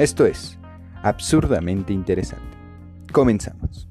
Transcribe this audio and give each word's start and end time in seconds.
Esto 0.00 0.24
es 0.24 0.56
absurdamente 1.02 1.92
interesante. 1.92 2.56
Comenzamos. 3.12 3.86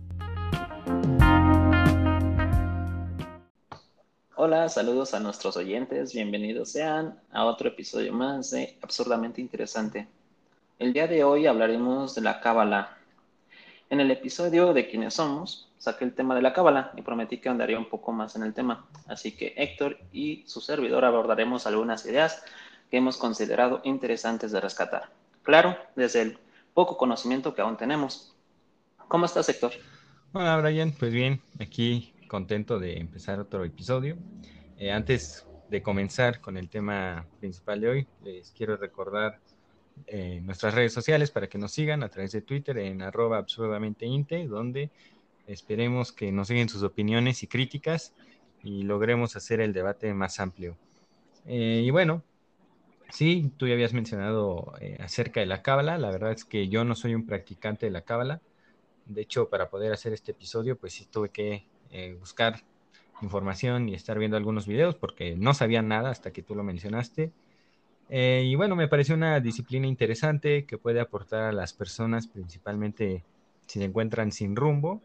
Hola, 4.36 4.68
saludos 4.70 5.14
a 5.14 5.20
nuestros 5.20 5.56
oyentes, 5.56 6.12
bienvenidos 6.16 6.72
sean 6.72 7.20
a 7.32 7.46
otro 7.46 7.68
episodio 7.68 8.12
más 8.12 8.50
de 8.50 8.76
Absurdamente 8.82 9.40
Interesante. 9.40 10.08
El 10.80 10.94
día 10.94 11.06
de 11.06 11.24
hoy 11.24 11.46
hablaremos 11.46 12.16
de 12.16 12.22
la 12.22 12.42
cábala. 12.42 12.98
En 13.92 14.00
el 14.00 14.10
episodio 14.10 14.74
de 14.74 14.90
quiénes 14.90 15.14
somos, 15.14 15.70
saqué 15.78 16.06
el 16.06 16.16
tema 16.16 16.34
de 16.34 16.42
la 16.42 16.54
cábala 16.54 16.92
y 16.98 17.04
prometí 17.04 17.38
que 17.38 17.50
andaría 17.50 17.78
un 17.78 17.88
poco 17.88 18.12
más 18.14 18.36
en 18.36 18.42
el 18.42 18.56
tema. 18.56 18.88
Así 19.06 19.34
que 19.34 19.54
Héctor 19.56 20.00
y 20.12 20.44
su 20.48 20.60
servidor 20.60 21.06
abordaremos 21.06 21.68
algunas 21.68 22.04
ideas 22.08 22.44
que 22.90 22.98
hemos 22.98 23.18
considerado 23.18 23.82
interesantes 23.84 24.52
de 24.52 24.60
rescatar. 24.60 25.20
Claro, 25.44 25.78
desde 25.96 26.22
el 26.22 26.38
poco 26.74 26.98
conocimiento 26.98 27.54
que 27.54 27.62
aún 27.62 27.78
tenemos. 27.78 28.36
¿Cómo 29.08 29.26
estás, 29.26 29.50
Héctor? 29.50 29.72
Hola, 30.34 30.58
Brian. 30.58 30.92
Pues 30.92 31.12
bien, 31.12 31.42
aquí 31.60 32.14
contento 32.28 32.80
de 32.80 32.98
empezar 32.98 33.40
otro 33.40 33.66
episodio. 33.66 34.18
Eh, 34.78 34.92
antes 34.92 35.46
de 35.70 35.82
comenzar 35.82 36.40
con 36.40 36.56
el 36.56 36.70
tema 36.70 37.26
principal 37.40 37.82
de 37.82 37.90
hoy, 37.90 38.08
les 38.24 38.52
quiero 38.52 38.78
recordar 38.78 39.40
eh, 40.08 40.40
nuestras 40.44 40.74
redes 40.74 40.94
sociales 40.94 41.32
para 41.32 41.48
que 41.48 41.58
nos 41.58 41.72
sigan 41.72 42.04
a 42.04 42.10
través 42.10 42.32
de 42.32 42.42
Twitter 42.42 42.78
en 42.78 43.02
arroba 43.02 43.38
absurdamente 43.38 44.08
donde 44.48 44.90
esperemos 45.48 46.12
que 46.12 46.32
nos 46.32 46.48
sigan 46.48 46.70
sus 46.70 46.84
opiniones 46.84 47.44
y 47.44 47.48
críticas 47.48 48.14
y 48.64 48.84
logremos 48.84 49.36
hacer 49.36 49.60
el 49.60 49.74
debate 49.74 50.14
más 50.14 50.40
amplio. 50.40 50.78
Eh, 51.46 51.82
y 51.84 51.90
bueno, 51.90 52.24
sí, 53.12 53.52
tú 53.58 53.68
ya 53.68 53.74
habías 53.74 53.94
mencionado 53.94 54.74
acerca 55.00 55.40
de 55.40 55.46
la 55.46 55.62
cábala. 55.62 55.98
La 55.98 56.12
verdad 56.12 56.32
es 56.32 56.46
que 56.46 56.70
yo 56.70 56.84
no 56.86 56.96
soy 56.96 57.16
un 57.16 57.26
practicante 57.26 57.86
de 57.86 57.92
la 57.92 58.02
cábala. 58.02 58.42
De 59.06 59.22
hecho, 59.22 59.50
para 59.50 59.70
poder 59.70 59.92
hacer 59.92 60.14
este 60.14 60.32
episodio, 60.32 60.78
pues 60.78 60.94
sí 60.94 61.06
tuve 61.06 61.30
que 61.30 61.66
eh, 61.92 62.16
buscar 62.20 62.64
información 63.22 63.90
y 63.90 63.96
estar 63.96 64.18
viendo 64.20 64.38
algunos 64.38 64.68
videos 64.68 64.96
porque 64.96 65.36
no 65.36 65.54
sabía 65.54 65.82
nada 65.82 66.12
hasta 66.12 66.32
que 66.32 66.44
tú 66.44 66.56
lo 66.56 66.64
mencionaste. 66.64 67.32
Eh, 68.10 68.44
y 68.46 68.56
bueno, 68.56 68.76
me 68.76 68.88
pareció 68.88 69.16
una 69.16 69.40
disciplina 69.40 69.88
interesante 69.88 70.66
que 70.66 70.78
puede 70.78 71.00
aportar 71.00 71.44
a 71.44 71.52
las 71.52 71.74
personas, 71.74 72.28
principalmente 72.28 73.24
si 73.68 73.80
se 73.80 73.86
encuentran 73.86 74.32
sin 74.32 74.56
rumbo. 74.56 75.02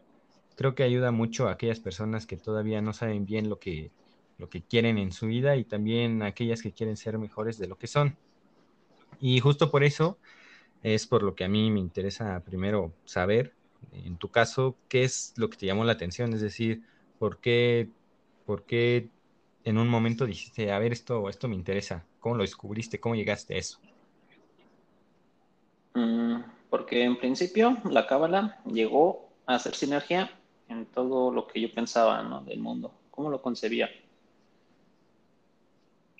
Creo 0.55 0.73
que 0.75 0.83
ayuda 0.83 1.11
mucho 1.11 1.47
a 1.47 1.51
aquellas 1.51 1.79
personas 1.79 2.25
que 2.25 2.37
todavía 2.37 2.81
no 2.81 2.93
saben 2.93 3.25
bien 3.25 3.49
lo 3.49 3.59
que, 3.59 3.91
lo 4.37 4.49
que 4.49 4.61
quieren 4.61 4.97
en 4.97 5.11
su 5.11 5.27
vida 5.27 5.55
y 5.55 5.63
también 5.63 6.23
aquellas 6.23 6.61
que 6.61 6.71
quieren 6.71 6.97
ser 6.97 7.17
mejores 7.17 7.57
de 7.57 7.67
lo 7.67 7.77
que 7.77 7.87
son. 7.87 8.17
Y 9.19 9.39
justo 9.39 9.71
por 9.71 9.83
eso 9.83 10.17
es 10.83 11.07
por 11.07 11.23
lo 11.23 11.35
que 11.35 11.45
a 11.45 11.49
mí 11.49 11.71
me 11.71 11.79
interesa 11.79 12.41
primero 12.45 12.93
saber 13.05 13.53
en 13.91 14.17
tu 14.17 14.29
caso, 14.29 14.75
¿qué 14.89 15.03
es 15.03 15.33
lo 15.37 15.49
que 15.49 15.57
te 15.57 15.65
llamó 15.65 15.83
la 15.83 15.93
atención? 15.93 16.33
Es 16.33 16.41
decir, 16.41 16.83
¿por 17.19 17.39
qué, 17.39 17.89
por 18.45 18.63
qué 18.63 19.09
en 19.63 19.77
un 19.77 19.87
momento 19.87 20.25
dijiste, 20.25 20.71
a 20.71 20.79
ver, 20.79 20.91
esto, 20.91 21.29
esto 21.29 21.47
me 21.47 21.55
interesa? 21.55 22.05
¿Cómo 22.19 22.35
lo 22.35 22.43
descubriste? 22.43 22.99
¿Cómo 22.99 23.15
llegaste 23.15 23.55
a 23.55 23.57
eso? 23.57 23.79
Mm, 25.93 26.41
porque 26.69 27.03
en 27.03 27.17
principio 27.17 27.77
la 27.89 28.07
cábala 28.07 28.59
llegó 28.65 29.29
a 29.45 29.55
hacer 29.55 29.75
sinergia 29.75 30.31
en 30.67 30.85
todo 30.87 31.31
lo 31.31 31.47
que 31.47 31.61
yo 31.61 31.73
pensaba 31.73 32.41
del 32.45 32.59
mundo, 32.59 32.93
cómo 33.11 33.29
lo 33.29 33.41
concebía. 33.41 33.89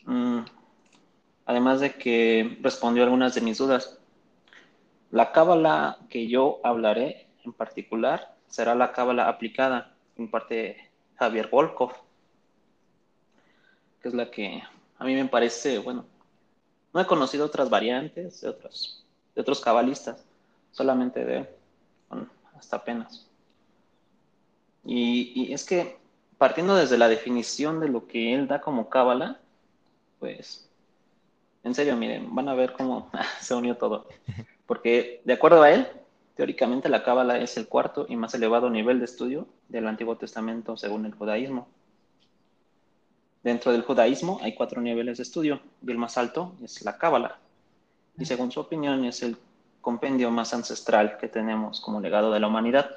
Mm, 0.06 0.40
además 1.46 1.80
de 1.80 1.96
que 1.96 2.58
respondió 2.62 3.04
algunas 3.04 3.36
de 3.36 3.42
mis 3.42 3.58
dudas. 3.58 4.00
La 5.12 5.32
cábala 5.32 6.00
que 6.10 6.28
yo 6.28 6.60
hablaré 6.64 7.28
en 7.44 7.54
particular 7.54 8.36
será 8.48 8.76
la 8.76 8.92
cábala 8.92 9.28
aplicada, 9.28 9.96
en 10.18 10.30
parte 10.30 10.90
Javier 11.16 11.50
Volkov, 11.50 11.94
que 14.02 14.08
es 14.08 14.14
la 14.14 14.30
que 14.32 14.64
a 14.98 15.04
mí 15.04 15.14
me 15.14 15.26
parece, 15.26 15.80
bueno, 15.80 16.06
no 16.94 17.02
he 17.02 17.06
conocido 17.06 17.46
otras 17.46 17.70
variantes 17.70 18.42
de 18.42 18.50
otros, 18.50 19.06
de 19.36 19.42
otros 19.42 19.60
cabalistas, 19.60 20.26
solamente 20.72 21.26
de 21.26 21.50
hasta 22.58 22.78
apenas. 22.78 23.28
Y, 24.86 25.34
y, 25.36 25.54
es 25.54 25.66
que 25.66 25.98
partiendo 26.38 26.76
desde 26.76 26.98
la 26.98 27.10
definición 27.10 27.80
de 27.80 27.90
lo 27.90 28.08
que 28.08 28.34
él 28.34 28.48
da 28.48 28.62
como 28.62 28.90
cábala, 28.90 29.42
pues, 30.20 30.70
en 31.64 31.74
serio, 31.76 31.96
miren, 31.96 32.34
van 32.34 32.50
a 32.50 32.54
ver 32.54 32.74
cómo 32.74 33.10
se 33.42 33.54
unió 33.54 33.78
todo. 33.78 34.08
Porque 34.66 35.22
de 35.26 35.34
acuerdo 35.34 35.62
a 35.62 35.72
él, 35.72 35.88
Teóricamente 36.36 36.90
la 36.90 37.04
Cábala 37.04 37.40
es 37.40 37.56
el 37.56 37.68
cuarto 37.68 38.06
y 38.10 38.18
más 38.18 38.34
elevado 38.34 38.70
nivel 38.70 39.00
de 39.00 39.06
estudio 39.06 39.48
del 39.70 39.88
Antiguo 39.88 40.18
Testamento 40.18 40.76
según 40.76 41.06
el 41.06 41.16
judaísmo. 41.16 41.68
Dentro 43.42 43.72
del 43.72 43.84
judaísmo 43.84 44.40
hay 44.42 44.54
cuatro 44.54 44.82
niveles 44.82 45.18
de 45.18 45.24
estudio 45.24 45.62
y 45.86 45.92
el 45.92 45.98
más 45.98 46.18
alto 46.18 46.54
es 46.62 46.84
la 46.84 46.98
Cábala. 46.98 47.40
Y 48.18 48.26
según 48.26 48.52
su 48.52 48.60
opinión 48.60 49.06
es 49.06 49.24
el 49.24 49.38
compendio 49.80 50.30
más 50.30 50.54
ancestral 50.54 51.18
que 51.18 51.30
tenemos 51.30 51.80
como 51.80 52.02
legado 52.02 52.34
de 52.34 52.42
la 52.42 52.48
humanidad 52.48 52.90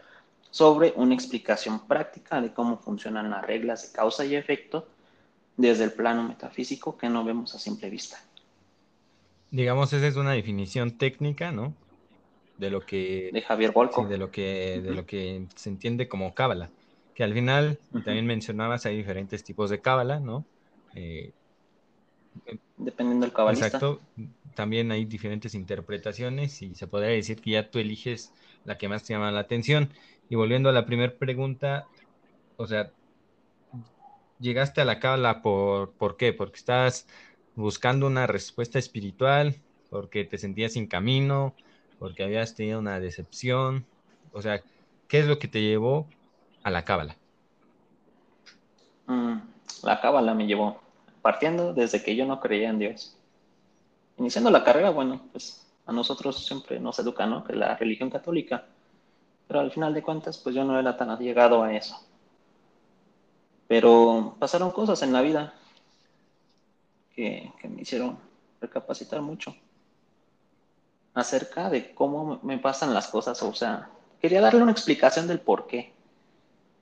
sobre 0.50 0.92
una 0.96 1.14
explicación 1.14 1.86
práctica 1.86 2.40
de 2.40 2.52
cómo 2.52 2.78
funcionan 2.78 3.30
las 3.30 3.46
reglas 3.46 3.82
de 3.82 3.96
causa 3.96 4.24
y 4.24 4.34
efecto 4.34 4.88
desde 5.58 5.84
el 5.84 5.92
plano 5.92 6.26
metafísico 6.26 6.96
que 6.96 7.10
no 7.10 7.22
vemos 7.22 7.54
a 7.54 7.58
simple 7.58 7.90
vista. 7.90 8.16
Digamos, 9.50 9.92
esa 9.92 10.06
es 10.06 10.16
una 10.16 10.32
definición 10.32 10.96
técnica, 10.96 11.52
¿no? 11.52 11.74
de 12.58 12.70
lo 12.70 12.84
que 12.84 13.30
de 13.32 13.42
Javier 13.42 13.72
Volco. 13.72 14.04
de 14.06 14.18
lo 14.18 14.30
que 14.30 14.80
de 14.82 14.94
lo 14.94 15.06
que 15.06 15.46
se 15.54 15.70
entiende 15.70 16.08
como 16.08 16.34
cábala 16.34 16.70
que 17.14 17.24
al 17.24 17.32
final 17.32 17.78
también 18.04 18.26
mencionabas 18.26 18.84
hay 18.84 18.96
diferentes 18.96 19.44
tipos 19.44 19.70
de 19.70 19.80
cábala 19.80 20.20
no 20.20 20.44
eh, 20.94 21.32
dependiendo 22.76 23.26
del 23.26 23.32
cabalista 23.32 23.66
exacto 23.66 24.00
también 24.54 24.90
hay 24.90 25.04
diferentes 25.04 25.54
interpretaciones 25.54 26.60
y 26.62 26.74
se 26.74 26.88
podría 26.88 27.10
decir 27.10 27.40
que 27.40 27.52
ya 27.52 27.70
tú 27.70 27.78
eliges 27.78 28.32
la 28.64 28.76
que 28.76 28.88
más 28.88 29.04
te 29.04 29.14
llama 29.14 29.30
la 29.30 29.40
atención 29.40 29.88
y 30.28 30.34
volviendo 30.34 30.68
a 30.68 30.72
la 30.72 30.84
primera 30.84 31.14
pregunta 31.14 31.86
o 32.56 32.66
sea 32.66 32.90
llegaste 34.38 34.80
a 34.80 34.84
la 34.84 35.00
cábala 35.00 35.42
por 35.42 35.92
por 35.92 36.16
qué 36.16 36.32
porque 36.32 36.56
estás 36.56 37.06
buscando 37.54 38.06
una 38.06 38.26
respuesta 38.26 38.78
espiritual 38.78 39.56
porque 39.90 40.24
te 40.24 40.38
sentías 40.38 40.74
sin 40.74 40.86
camino 40.86 41.54
porque 41.98 42.22
habías 42.22 42.54
tenido 42.54 42.78
una 42.78 43.00
decepción. 43.00 43.84
O 44.32 44.40
sea, 44.40 44.62
¿qué 45.08 45.20
es 45.20 45.26
lo 45.26 45.38
que 45.38 45.48
te 45.48 45.62
llevó 45.62 46.06
a 46.62 46.70
la 46.70 46.84
cábala? 46.84 47.16
Mm, 49.06 49.38
la 49.82 50.00
cábala 50.00 50.34
me 50.34 50.46
llevó 50.46 50.80
partiendo 51.22 51.74
desde 51.74 52.02
que 52.02 52.14
yo 52.14 52.26
no 52.26 52.40
creía 52.40 52.70
en 52.70 52.78
Dios. 52.78 53.16
Iniciando 54.18 54.50
la 54.50 54.64
carrera, 54.64 54.90
bueno, 54.90 55.20
pues 55.32 55.66
a 55.86 55.92
nosotros 55.92 56.44
siempre 56.44 56.78
nos 56.78 56.98
educan, 56.98 57.30
¿no? 57.30 57.44
Que 57.44 57.54
la 57.54 57.76
religión 57.76 58.10
católica. 58.10 58.66
Pero 59.46 59.60
al 59.60 59.70
final 59.72 59.94
de 59.94 60.02
cuentas, 60.02 60.38
pues 60.38 60.54
yo 60.54 60.64
no 60.64 60.78
era 60.78 60.96
tan 60.96 61.16
llegado 61.18 61.62
a 61.62 61.74
eso. 61.74 61.96
Pero 63.68 64.34
pasaron 64.38 64.72
cosas 64.72 65.02
en 65.02 65.12
la 65.12 65.22
vida 65.22 65.54
que, 67.14 67.52
me 67.68 67.82
hicieron 67.82 68.18
recapacitar 68.60 69.20
mucho 69.20 69.54
acerca 71.14 71.68
de 71.68 71.94
cómo 71.94 72.40
me 72.42 72.58
pasan 72.58 72.94
las 72.94 73.08
cosas. 73.08 73.42
O 73.42 73.54
sea, 73.54 73.90
quería 74.20 74.40
darle 74.40 74.62
una 74.62 74.72
explicación 74.72 75.26
del 75.26 75.40
por 75.40 75.66
qué. 75.66 75.92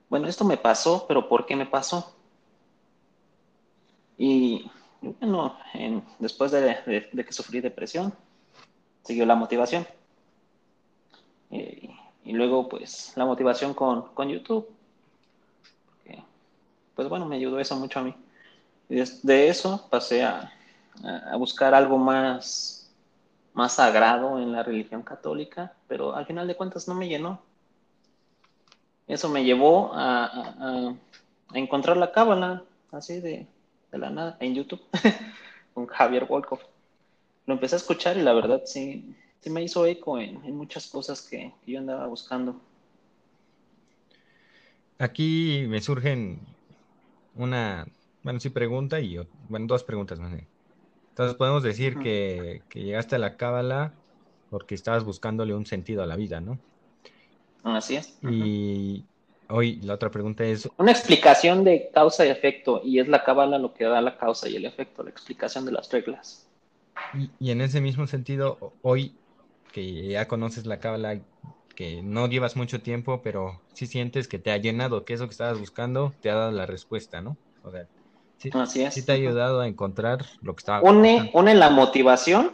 Bueno, 0.08 0.28
esto 0.28 0.44
me 0.44 0.56
pasó, 0.56 1.06
pero 1.08 1.28
¿por 1.28 1.44
qué 1.44 1.56
me 1.56 1.66
pasó? 1.66 2.14
Y 4.16 4.70
bueno, 5.00 5.58
después 6.18 6.52
de, 6.52 7.08
que 7.12 7.32
sufrí 7.32 7.60
depresión, 7.60 8.14
siguió 9.02 9.26
la 9.26 9.34
motivación. 9.34 9.86
y 11.50 12.32
luego, 12.32 12.68
pues, 12.68 13.12
la 13.16 13.24
motivación 13.24 13.74
con, 13.74 14.28
YouTube. 14.28 14.68
Pues 16.96 17.08
bueno, 17.08 17.26
me 17.26 17.36
ayudó 17.36 17.60
eso 17.60 17.76
mucho 17.76 18.00
a 18.00 18.02
mí. 18.02 18.14
Y 18.88 18.96
de, 19.22 19.48
eso 19.48 19.86
pasé 19.90 20.24
a 20.24 20.50
buscar 21.36 21.74
algo 21.74 21.98
más 21.98 22.76
más 23.56 23.72
sagrado 23.72 24.38
en 24.38 24.52
la 24.52 24.62
religión 24.62 25.02
católica, 25.02 25.72
pero 25.88 26.14
al 26.14 26.26
final 26.26 26.46
de 26.46 26.56
cuentas 26.56 26.86
no 26.88 26.94
me 26.94 27.08
llenó. 27.08 27.40
Eso 29.06 29.30
me 29.30 29.44
llevó 29.44 29.92
a, 29.94 30.94
encontrar 31.54 31.96
la 31.96 32.12
cábala, 32.12 32.64
así 32.92 33.18
de, 33.18 33.46
la 33.92 34.10
nada, 34.10 34.36
en 34.40 34.54
YouTube, 34.54 34.82
con 35.72 35.86
Javier 35.86 36.26
Wolkoff. 36.26 36.60
Lo 37.46 37.54
empecé 37.54 37.76
a 37.76 37.78
escuchar 37.78 38.18
y 38.18 38.22
la 38.22 38.34
verdad 38.34 38.60
sí, 38.66 39.16
sí 39.40 39.48
me 39.48 39.62
hizo 39.62 39.86
eco 39.86 40.18
en, 40.18 40.54
muchas 40.54 40.86
cosas 40.88 41.22
que, 41.22 41.50
yo 41.66 41.78
andaba 41.78 42.06
buscando. 42.08 42.60
Aquí 44.98 45.64
me 45.66 45.80
surgen 45.80 46.40
una, 47.36 47.86
bueno, 48.22 48.40
sí, 48.40 48.50
pregunta 48.50 49.00
y, 49.00 49.18
bueno, 49.48 49.66
dos 49.66 49.84
preguntas 49.84 50.18
más. 50.18 50.32
Entonces 51.10 51.36
podemos 51.36 51.62
decir 51.62 51.98
que, 51.98 52.62
llegaste 52.74 53.16
a 53.16 53.18
la 53.18 53.36
cábala 53.36 53.94
porque 54.50 54.74
estabas 54.74 55.04
buscándole 55.04 55.54
un 55.54 55.66
sentido 55.66 56.02
a 56.02 56.06
la 56.06 56.16
vida, 56.16 56.40
¿no? 56.40 56.58
Así 57.64 57.96
es. 57.96 58.18
Y 58.22 59.04
hoy 59.48 59.76
la 59.82 59.94
otra 59.94 60.10
pregunta 60.10 60.44
es... 60.44 60.68
Una 60.76 60.92
explicación 60.92 61.64
de 61.64 61.90
causa 61.92 62.26
y 62.26 62.30
efecto, 62.30 62.80
y 62.84 63.00
es 63.00 63.08
la 63.08 63.24
cábala 63.24 63.58
lo 63.58 63.74
que 63.74 63.84
da 63.84 64.00
la 64.00 64.16
causa 64.16 64.48
y 64.48 64.56
el 64.56 64.64
efecto, 64.64 65.02
la 65.02 65.10
explicación 65.10 65.64
de 65.64 65.72
las 65.72 65.90
reglas. 65.90 66.46
Y, 67.14 67.30
y 67.38 67.50
en 67.50 67.60
ese 67.60 67.80
mismo 67.80 68.06
sentido, 68.06 68.72
hoy 68.82 69.14
que 69.72 70.08
ya 70.08 70.26
conoces 70.26 70.64
la 70.64 70.80
cábala, 70.80 71.20
que 71.76 72.02
no 72.02 72.28
llevas 72.28 72.56
mucho 72.56 72.82
tiempo, 72.82 73.22
pero 73.22 73.62
sí 73.74 73.86
sientes 73.86 74.28
que 74.28 74.40
te 74.40 74.50
ha 74.52 74.56
llenado, 74.58 75.04
que 75.04 75.14
eso 75.14 75.26
que 75.26 75.32
estabas 75.32 75.58
buscando 75.60 76.12
te 76.20 76.30
ha 76.30 76.34
dado 76.34 76.52
la 76.52 76.66
respuesta, 76.66 77.22
¿no? 77.22 77.38
O 77.62 77.70
sea, 77.70 77.86
sí, 78.38 78.50
Así 78.54 78.82
es. 78.82 78.94
sí 78.94 79.04
te 79.04 79.12
ha 79.12 79.16
ayudado 79.16 79.60
a 79.60 79.68
encontrar 79.68 80.26
lo 80.42 80.54
que 80.56 80.60
estaba 80.60 80.82
Une, 80.82 81.14
buscando. 81.14 81.38
une 81.40 81.54
la 81.54 81.70
motivación 81.70 82.52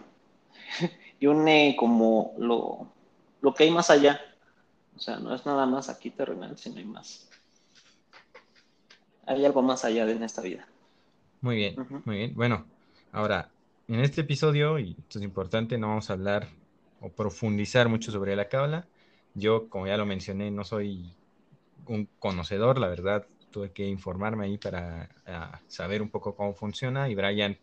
y 1.20 1.26
une 1.26 1.76
como 1.78 2.34
lo, 2.38 2.92
lo 3.40 3.54
que 3.54 3.64
hay 3.64 3.70
más 3.70 3.90
allá. 3.90 4.20
O 4.96 5.00
sea, 5.00 5.18
no 5.18 5.34
es 5.34 5.46
nada 5.46 5.66
más 5.66 5.88
aquí 5.88 6.10
terrenal, 6.10 6.58
sino 6.58 6.78
hay 6.78 6.84
más. 6.84 7.28
Hay 9.26 9.44
algo 9.44 9.62
más 9.62 9.84
allá 9.84 10.04
de 10.06 10.12
en 10.12 10.22
esta 10.24 10.42
vida. 10.42 10.66
Muy 11.40 11.56
bien, 11.56 11.76
muy 12.04 12.16
bien. 12.18 12.34
Bueno, 12.34 12.66
ahora, 13.12 13.50
en 13.88 14.00
este 14.00 14.22
episodio, 14.22 14.78
y 14.78 14.96
esto 14.98 15.18
es 15.18 15.24
importante, 15.24 15.78
no 15.78 15.88
vamos 15.88 16.10
a 16.10 16.14
hablar 16.14 16.48
o 17.00 17.08
profundizar 17.08 17.88
mucho 17.88 18.12
sobre 18.12 18.36
la 18.36 18.48
cábala. 18.48 18.86
Yo, 19.34 19.68
como 19.68 19.86
ya 19.86 19.96
lo 19.96 20.06
mencioné, 20.06 20.50
no 20.50 20.64
soy 20.64 21.14
un 21.86 22.08
conocedor, 22.18 22.78
la 22.78 22.88
verdad, 22.88 23.26
tuve 23.50 23.72
que 23.72 23.86
informarme 23.86 24.46
ahí 24.46 24.58
para 24.58 25.08
ah, 25.26 25.60
saber 25.68 26.02
un 26.02 26.10
poco 26.10 26.34
cómo 26.34 26.54
funciona 26.54 27.08
y 27.08 27.14
Brian 27.14 27.56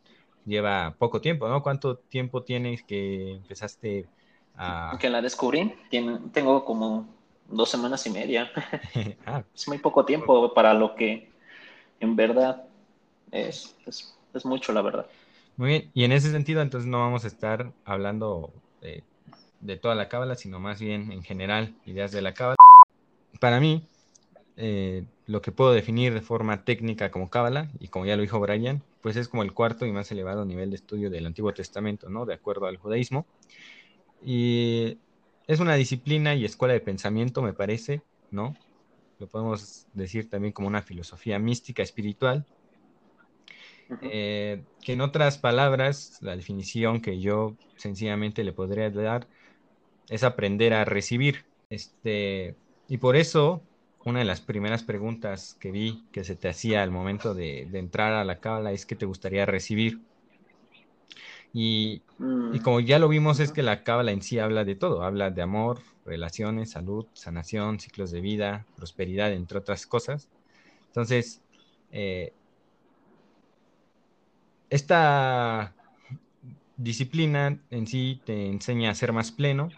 lleva 0.45 0.95
poco 0.97 1.21
tiempo, 1.21 1.47
¿no? 1.47 1.61
¿Cuánto 1.61 1.97
tiempo 1.97 2.43
tienes 2.43 2.83
que 2.83 3.33
empezaste 3.33 4.07
a... 4.55 4.97
Que 4.99 5.09
la 5.09 5.21
descubrí, 5.21 5.73
tengo 6.33 6.65
como 6.65 7.07
dos 7.47 7.69
semanas 7.69 8.05
y 8.05 8.09
media. 8.09 8.49
ah, 9.25 9.43
Es 9.53 9.67
muy 9.67 9.77
poco 9.77 10.05
tiempo 10.05 10.53
para 10.53 10.73
lo 10.73 10.95
que 10.95 11.29
en 11.99 12.15
verdad 12.15 12.63
es, 13.31 13.75
es, 13.85 14.17
es 14.33 14.45
mucho, 14.45 14.71
la 14.73 14.81
verdad. 14.81 15.05
Muy 15.57 15.69
bien, 15.69 15.91
y 15.93 16.03
en 16.05 16.13
ese 16.13 16.31
sentido, 16.31 16.61
entonces 16.61 16.89
no 16.89 16.99
vamos 16.99 17.25
a 17.25 17.27
estar 17.27 17.73
hablando 17.83 18.53
de, 18.81 19.03
de 19.61 19.77
toda 19.77 19.95
la 19.95 20.09
cábala, 20.09 20.35
sino 20.35 20.59
más 20.59 20.79
bien 20.79 21.11
en 21.11 21.23
general, 21.23 21.75
ideas 21.85 22.11
de 22.11 22.21
la 22.21 22.33
cábala. 22.33 22.57
Para 23.39 23.59
mí, 23.59 23.87
eh, 24.57 25.05
lo 25.25 25.41
que 25.41 25.51
puedo 25.51 25.71
definir 25.71 26.13
de 26.13 26.21
forma 26.21 26.63
técnica 26.63 27.11
como 27.11 27.29
cábala, 27.29 27.69
y 27.79 27.87
como 27.87 28.05
ya 28.05 28.15
lo 28.15 28.21
dijo 28.21 28.39
Brian, 28.39 28.83
pues 29.01 29.15
es 29.15 29.27
como 29.27 29.43
el 29.43 29.53
cuarto 29.53 29.85
y 29.85 29.91
más 29.91 30.11
elevado 30.11 30.45
nivel 30.45 30.69
de 30.69 30.75
estudio 30.75 31.09
del 31.09 31.25
Antiguo 31.25 31.53
Testamento, 31.53 32.09
¿no? 32.09 32.25
De 32.25 32.33
acuerdo 32.33 32.65
al 32.65 32.77
judaísmo. 32.77 33.25
Y 34.23 34.97
es 35.47 35.59
una 35.59 35.75
disciplina 35.75 36.35
y 36.35 36.45
escuela 36.45 36.73
de 36.73 36.81
pensamiento, 36.81 37.41
me 37.41 37.53
parece, 37.53 38.01
¿no? 38.31 38.55
Lo 39.19 39.27
podemos 39.27 39.87
decir 39.93 40.29
también 40.29 40.53
como 40.53 40.67
una 40.67 40.81
filosofía 40.81 41.39
mística, 41.39 41.81
espiritual, 41.81 42.45
eh, 44.01 44.63
que 44.83 44.93
en 44.93 45.01
otras 45.01 45.37
palabras, 45.37 46.19
la 46.21 46.35
definición 46.35 47.01
que 47.01 47.19
yo 47.19 47.55
sencillamente 47.75 48.43
le 48.43 48.53
podría 48.53 48.89
dar 48.91 49.27
es 50.09 50.23
aprender 50.23 50.73
a 50.73 50.85
recibir. 50.85 51.47
Este, 51.69 52.59
y 52.87 52.97
por 52.97 53.15
eso, 53.15 53.69
una 54.03 54.19
de 54.19 54.25
las 54.25 54.41
primeras 54.41 54.83
preguntas 54.83 55.55
que 55.59 55.71
vi 55.71 56.07
que 56.11 56.23
se 56.23 56.35
te 56.35 56.49
hacía 56.49 56.83
al 56.83 56.91
momento 56.91 57.33
de, 57.35 57.67
de 57.69 57.79
entrar 57.79 58.13
a 58.13 58.23
la 58.25 58.39
cábala 58.39 58.71
es 58.71 58.85
qué 58.85 58.95
te 58.95 59.05
gustaría 59.05 59.45
recibir. 59.45 60.03
Y, 61.51 62.05
Mm, 62.19 62.51
y 62.51 62.59
como 62.61 62.79
ya 62.79 62.99
lo 62.99 63.07
vimos, 63.09 63.39
es 63.39 63.51
que 63.51 63.63
la 63.63 63.83
cábala 63.83 64.11
en 64.11 64.21
sí 64.21 64.39
habla 64.39 64.65
de 64.65 64.75
todo, 64.75 65.03
habla 65.03 65.31
de 65.31 65.41
amor, 65.41 65.81
relaciones, 66.05 66.71
salud, 66.71 67.07
sanación, 67.13 67.79
ciclos 67.79 68.11
de 68.11 68.21
vida, 68.21 68.67
prosperidad, 68.75 69.33
entre 69.33 69.59
otras 69.59 69.85
cosas. 69.87 70.29
Entonces, 70.87 71.43
eh, 71.91 72.35
esta 74.69 75.75
disciplina 76.75 77.61
en 77.69 77.87
sí 77.87 78.21
te 78.25 78.47
enseña 78.47 78.91
a 78.91 78.95
ser 78.95 79.13
más 79.13 79.31
pleno 79.31 79.75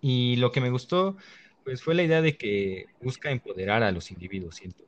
y 0.00 0.36
lo 0.36 0.52
que 0.52 0.60
me 0.60 0.70
gustó 0.70 1.16
pues 1.64 1.82
fue 1.82 1.94
la 1.94 2.02
idea 2.02 2.22
de 2.22 2.36
que 2.36 2.86
busca 3.00 3.30
empoderar 3.30 3.82
a 3.82 3.92
los 3.92 4.10
individuos, 4.10 4.56
siento. 4.56 4.84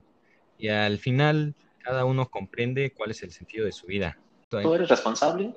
Y 0.57 0.69
al 0.69 0.99
final 0.99 1.55
cada 1.79 2.05
uno 2.05 2.29
comprende 2.29 2.93
cuál 2.93 3.11
es 3.11 3.23
el 3.23 3.33
sentido 3.33 3.67
de 3.67 3.73
su 3.73 3.87
vida. 3.87 4.19
Tú 4.49 4.75
eres 4.75 4.89
responsable 4.89 5.55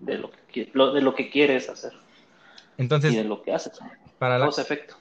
de 0.00 0.18
lo 0.18 0.30
que, 0.52 0.66
de 0.66 1.00
lo 1.00 1.14
que 1.14 1.30
quieres 1.30 1.68
hacer 1.68 1.92
y 2.76 2.86
de 2.86 3.24
lo 3.24 3.42
que 3.42 3.52
haces. 3.52 3.78
para 4.18 4.38
la, 4.38 4.48
efecto. 4.48 4.96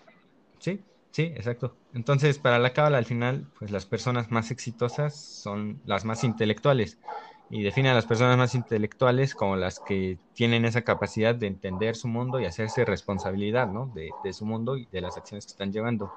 Sí, 0.59 0.81
sí, 1.11 1.23
exacto. 1.35 1.75
Entonces, 1.93 2.37
para 2.37 2.59
la 2.59 2.73
cábala, 2.73 2.97
al 2.97 3.05
final, 3.05 3.47
pues 3.57 3.71
las 3.71 3.85
personas 3.85 4.31
más 4.31 4.51
exitosas 4.51 5.19
son 5.19 5.81
las 5.85 6.05
más 6.05 6.23
intelectuales. 6.23 6.99
Y 7.49 7.63
define 7.63 7.89
a 7.89 7.93
las 7.93 8.05
personas 8.07 8.37
más 8.37 8.55
intelectuales 8.55 9.35
como 9.35 9.55
las 9.55 9.79
que 9.79 10.19
tienen 10.33 10.65
esa 10.65 10.83
capacidad 10.83 11.35
de 11.35 11.47
entender 11.47 11.95
su 11.95 12.07
mundo 12.07 12.39
y 12.39 12.45
hacerse 12.45 12.85
responsabilidad, 12.85 13.67
¿no? 13.67 13.87
De, 13.87 14.15
de 14.23 14.33
su 14.33 14.45
mundo 14.45 14.77
y 14.77 14.87
de 14.87 15.01
las 15.01 15.17
acciones 15.17 15.45
que 15.45 15.51
están 15.51 15.71
llevando. 15.71 16.13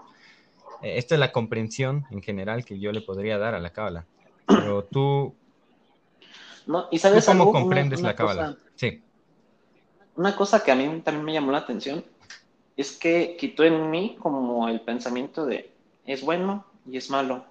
Eh, 0.81 0.99
esta 0.99 1.14
es 1.14 1.20
la 1.20 1.32
comprensión 1.32 2.06
en 2.11 2.23
general 2.23 2.64
que 2.64 2.78
yo 2.78 2.93
le 2.93 3.02
podría 3.02 3.38
dar 3.38 3.55
a 3.55 3.61
la 3.61 3.73
cábala. 3.73 4.06
Pero 4.56 4.84
tú, 4.84 5.37
No, 6.67 6.88
y 6.90 6.99
¿tú 7.11 7.20
sabes 7.20 7.25
cómo 7.25 7.44
algo? 7.44 7.52
Comprendes 7.52 8.00
una 8.00 8.08
la 8.11 8.17
cábala? 8.17 8.58
Sí, 8.75 9.02
Una 10.17 10.34
cosa 10.34 10.64
que 10.64 10.73
a 10.73 10.75
mí 10.75 11.00
también 11.02 11.25
me 11.25 11.32
llamó 11.32 11.52
la 11.52 11.58
atención 11.58 12.05
es 12.76 12.96
que 12.99 13.37
quitó 13.38 13.64
en 13.64 13.90
mí 13.90 14.17
como 14.20 14.69
el 14.69 14.81
pensamiento 14.81 15.46
de 15.46 15.73
es 16.06 16.23
bueno 16.23 16.67
y 16.87 16.96
es 16.96 17.11
malo. 17.11 17.44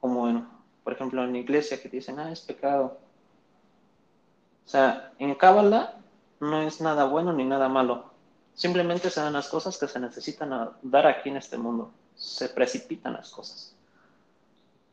Como 0.00 0.28
en, 0.28 0.46
por 0.82 0.92
ejemplo, 0.92 1.24
en 1.24 1.36
iglesia 1.36 1.80
que 1.80 1.88
dicen, 1.88 2.18
ah, 2.18 2.32
es 2.32 2.40
pecado. 2.40 2.98
O 4.66 4.68
sea, 4.68 5.12
en 5.18 5.34
Cábala 5.34 5.98
no 6.40 6.62
es 6.62 6.80
nada 6.80 7.04
bueno 7.04 7.32
ni 7.32 7.44
nada 7.44 7.68
malo. 7.68 8.10
Simplemente 8.54 9.10
se 9.10 9.20
dan 9.20 9.32
las 9.32 9.48
cosas 9.48 9.78
que 9.78 9.88
se 9.88 10.00
necesitan 10.00 10.70
dar 10.82 11.06
aquí 11.06 11.28
en 11.28 11.36
este 11.36 11.58
mundo. 11.58 11.92
Se 12.16 12.48
precipitan 12.48 13.14
las 13.14 13.30
cosas. 13.30 13.74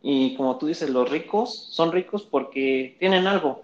Y 0.01 0.36
como 0.36 0.57
tú 0.57 0.68
dices, 0.68 0.89
los 0.89 1.10
ricos 1.10 1.68
son 1.72 1.92
ricos 1.92 2.24
porque 2.24 2.95
tienen 3.00 3.28
algo, 3.28 3.63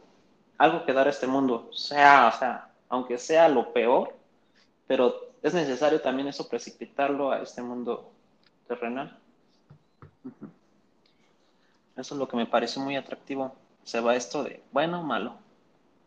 algo 0.57 0.85
que 0.85 0.93
dar 0.93 1.07
a 1.07 1.11
este 1.11 1.27
mundo. 1.27 1.69
Sea, 1.73 2.31
o 2.33 2.37
sea, 2.37 2.69
aunque 2.89 3.17
sea 3.17 3.47
lo 3.49 3.71
peor, 3.71 4.15
pero 4.87 5.31
es 5.41 5.53
necesario 5.53 6.01
también 6.01 6.27
eso 6.27 6.47
precipitarlo 6.47 7.31
a 7.31 7.41
este 7.41 7.61
mundo 7.61 8.11
terrenal. 8.67 9.17
Ujú. 10.23 10.49
Eso 11.95 12.13
es 12.15 12.19
lo 12.19 12.27
que 12.27 12.37
me 12.37 12.45
parece 12.45 12.79
muy 12.79 12.95
atractivo. 12.95 13.55
Se 13.83 13.99
va 13.99 14.15
esto 14.15 14.43
de 14.43 14.63
bueno 14.71 14.99
o 15.01 15.03
malo. 15.03 15.39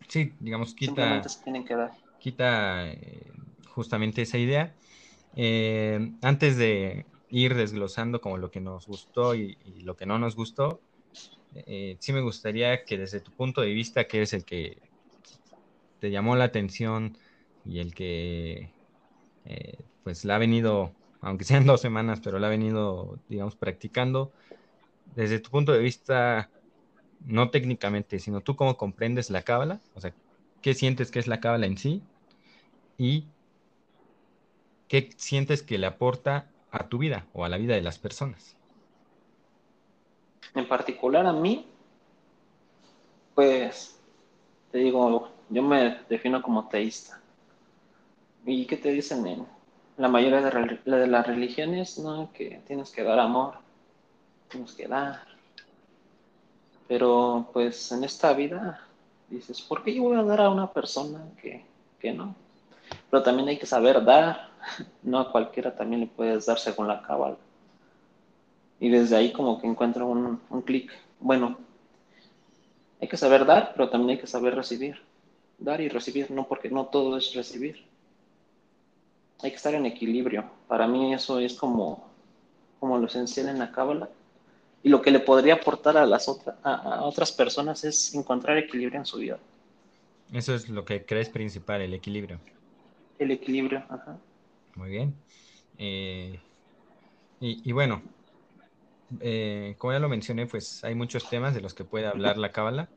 sí, 0.09 0.37
digamos, 0.41 0.75
quita, 0.75 0.95
Simplemente 0.95 1.29
se 1.29 1.43
tienen 1.43 1.67
que 1.67 1.75
dar. 1.75 1.93
quita 2.19 2.89
eh, 2.93 3.33
justamente 3.69 4.23
esa 4.23 4.39
idea. 4.39 4.77
Eh, 5.35 6.13
antes 6.23 6.57
de 6.59 7.09
ir 7.29 7.55
desglosando 7.57 8.21
como 8.21 8.39
lo 8.39 8.51
que 8.51 8.61
nos 8.61 8.87
gustó 8.87 9.35
y, 9.35 9.59
y 9.65 9.83
lo 9.83 9.97
que 9.97 10.07
no 10.07 10.19
nos 10.19 10.37
gustó, 10.37 10.85
eh, 11.55 11.99
sí 12.01 12.13
me 12.15 12.23
gustaría 12.23 12.85
que 12.85 12.99
desde 12.99 13.21
tu 13.23 13.33
punto 13.35 13.63
de 13.63 13.73
vista, 13.75 14.07
que 14.09 14.19
eres 14.19 14.33
el 14.35 14.45
que 14.45 14.93
te 15.99 16.11
llamó 16.11 16.37
la 16.37 16.45
atención 16.45 17.19
y 17.65 17.81
el 17.81 17.95
que 17.95 18.75
eh, 19.45 19.87
pues 20.03 20.25
la 20.25 20.37
ha 20.37 20.39
venido, 20.39 20.99
aunque 21.21 21.45
sean 21.45 21.67
dos 21.67 21.81
semanas, 21.81 22.21
pero 22.23 22.39
la 22.39 22.49
ha 22.49 22.51
venido, 22.51 23.23
digamos, 23.29 23.57
practicando, 23.57 24.35
desde 25.17 25.41
tu 25.41 25.51
punto 25.51 25.73
de 25.73 25.81
vista, 25.81 26.51
no 27.25 27.51
técnicamente, 27.51 28.19
sino 28.19 28.43
tú 28.43 28.55
cómo 28.55 28.77
comprendes 28.77 29.31
la 29.31 29.43
cábala, 29.43 29.81
o 29.95 30.01
sea, 30.01 30.13
qué 30.63 30.75
sientes 30.75 31.11
que 31.11 31.19
es 31.19 31.27
la 31.27 31.41
cábala 31.41 31.67
en 31.67 31.79
sí 31.79 32.03
y 32.99 33.25
qué 34.89 35.11
sientes 35.17 35.63
que 35.63 35.79
le 35.79 35.87
aporta 35.87 36.53
a 36.71 36.89
tu 36.89 36.99
vida 36.99 37.27
o 37.33 37.45
a 37.45 37.49
la 37.49 37.57
vida 37.57 37.75
de 37.75 37.83
las 37.83 37.99
personas. 37.99 38.57
En 40.55 40.69
particular 40.69 41.27
a 41.27 41.33
mí, 41.33 41.67
pues, 43.35 43.99
te 44.71 44.79
digo, 44.79 45.31
yo 45.49 45.63
me 45.63 46.01
defino 46.09 46.43
como 46.43 46.69
teísta. 46.69 47.21
¿Y 48.45 48.67
qué 48.67 48.77
te 48.77 48.91
dicen 48.91 49.27
en 49.27 49.47
la 49.97 50.09
mayoría 50.09 50.41
de, 50.41 50.81
de 50.85 51.07
las 51.07 51.27
religiones? 51.27 51.99
No, 51.99 52.31
que 52.33 52.63
tienes 52.67 52.91
que 52.91 53.03
dar 53.03 53.19
amor, 53.19 53.66
tienes 54.49 54.73
que 54.73 54.89
dar. 54.89 55.21
Pero 56.89 57.51
pues 57.53 57.91
en 57.93 58.05
esta 58.05 58.33
vida 58.33 58.81
dices, 59.29 59.61
¿por 59.61 59.83
qué 59.83 59.95
yo 59.95 60.05
voy 60.05 60.17
a 60.17 60.23
dar 60.23 60.41
a 60.41 60.51
una 60.51 60.73
persona 60.73 61.21
que, 61.41 61.65
que 61.99 62.13
no? 62.13 62.35
Pero 63.11 63.23
también 63.23 63.49
hay 63.49 63.59
que 63.59 63.67
saber 63.67 64.05
dar. 64.05 64.55
No 65.03 65.21
a 65.21 65.31
cualquiera 65.31 65.77
también 65.77 66.01
le 66.01 66.07
puedes 66.09 66.47
dar 66.47 66.59
según 66.59 66.89
la 66.89 67.01
cábala. 67.01 67.37
Y 68.81 68.89
desde 68.89 69.15
ahí 69.15 69.33
como 69.33 69.61
que 69.61 69.69
encuentro 69.69 70.09
un, 70.09 70.41
un 70.51 70.63
clic. 70.63 70.91
Bueno, 71.21 71.57
hay 73.01 73.09
que 73.09 73.17
saber 73.17 73.45
dar, 73.47 73.73
pero 73.75 73.89
también 73.89 74.11
hay 74.11 74.21
que 74.21 74.27
saber 74.27 74.55
recibir. 74.55 75.01
dar 75.59 75.81
y 75.81 75.89
recibir, 75.89 76.31
no 76.31 76.47
porque 76.49 76.69
no 76.69 76.87
todo 76.87 77.17
es 77.17 77.33
recibir. 77.35 77.85
Hay 79.43 79.51
que 79.51 79.57
estar 79.57 79.75
en 79.75 79.87
equilibrio. 79.87 80.45
Para 80.67 80.87
mí 80.87 81.15
eso 81.15 81.39
es 81.39 81.55
como, 81.55 82.05
como 82.81 82.99
lo 82.99 83.07
esencial 83.07 83.49
en 83.49 83.59
la 83.59 83.71
cábala. 83.71 84.09
Y 84.87 84.89
lo 84.89 85.03
que 85.03 85.11
le 85.11 85.19
podría 85.19 85.55
aportar 85.55 85.97
a 85.97 86.07
las 86.07 86.29
otras 86.29 86.55
a, 86.63 87.03
otras 87.03 87.33
personas 87.33 87.83
es 87.83 88.15
encontrar 88.15 88.57
equilibrio 88.57 89.01
en 89.01 89.05
su 89.05 89.19
vida. 89.19 89.37
Eso 90.33 90.55
es 90.55 90.69
lo 90.69 90.85
que 90.85 91.05
crees 91.05 91.29
principal, 91.29 91.81
el 91.81 91.93
equilibrio. 91.93 92.39
El 93.19 93.33
equilibrio, 93.33 93.79
ajá. 93.89 94.17
Muy 94.77 94.91
bien. 94.91 95.13
Eh, 95.77 96.39
y, 97.41 97.73
bueno, 97.73 98.01
eh, 99.19 99.75
como 99.77 99.93
ya 99.93 99.99
lo 99.99 100.09
mencioné, 100.09 100.47
pues 100.47 100.85
hay 100.85 100.95
muchos 100.95 101.29
temas 101.29 101.53
de 101.53 101.63
los 101.63 101.75
que 101.75 101.83
puede 101.83 102.07
hablar 102.07 102.39
la 102.39 102.53
cábala, 102.53 102.89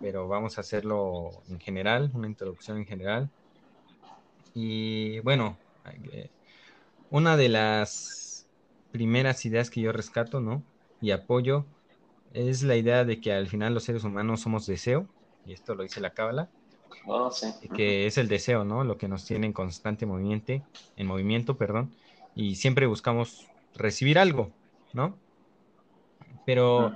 pero 0.00 0.26
vamos 0.26 0.58
a 0.58 0.62
hacerlo 0.62 1.30
en 1.50 1.60
general, 1.60 2.10
una 2.14 2.26
introducción 2.26 2.78
en 2.78 2.86
general. 2.86 3.30
Y 4.54 5.20
bueno, 5.20 5.56
eh, 6.12 6.30
una 7.10 7.36
de 7.36 7.48
las 7.48 8.48
primeras 8.90 9.46
ideas 9.46 9.70
que 9.70 9.82
yo 9.82 9.92
rescato, 9.92 10.40
¿no? 10.40 10.64
Y 11.00 11.12
apoyo 11.12 11.64
es 12.32 12.62
la 12.62 12.76
idea 12.76 13.04
de 13.04 13.20
que 13.20 13.32
al 13.32 13.48
final 13.48 13.74
los 13.74 13.84
seres 13.84 14.04
humanos 14.04 14.40
somos 14.40 14.66
deseo, 14.66 15.06
y 15.46 15.52
esto 15.52 15.74
lo 15.74 15.82
dice 15.82 16.00
la 16.00 16.10
cábala, 16.10 16.50
oh, 17.06 17.30
sí. 17.30 17.48
que 17.74 18.06
es 18.06 18.18
el 18.18 18.28
deseo, 18.28 18.64
¿no? 18.64 18.84
Lo 18.84 18.98
que 18.98 19.08
nos 19.08 19.24
tiene 19.24 19.46
en 19.46 19.52
constante 19.52 20.06
movimiento, 20.06 20.52
en 20.96 21.06
movimiento, 21.06 21.56
perdón, 21.56 21.92
y 22.34 22.56
siempre 22.56 22.86
buscamos 22.86 23.48
recibir 23.74 24.18
algo, 24.18 24.50
¿no? 24.92 25.16
Pero, 26.46 26.92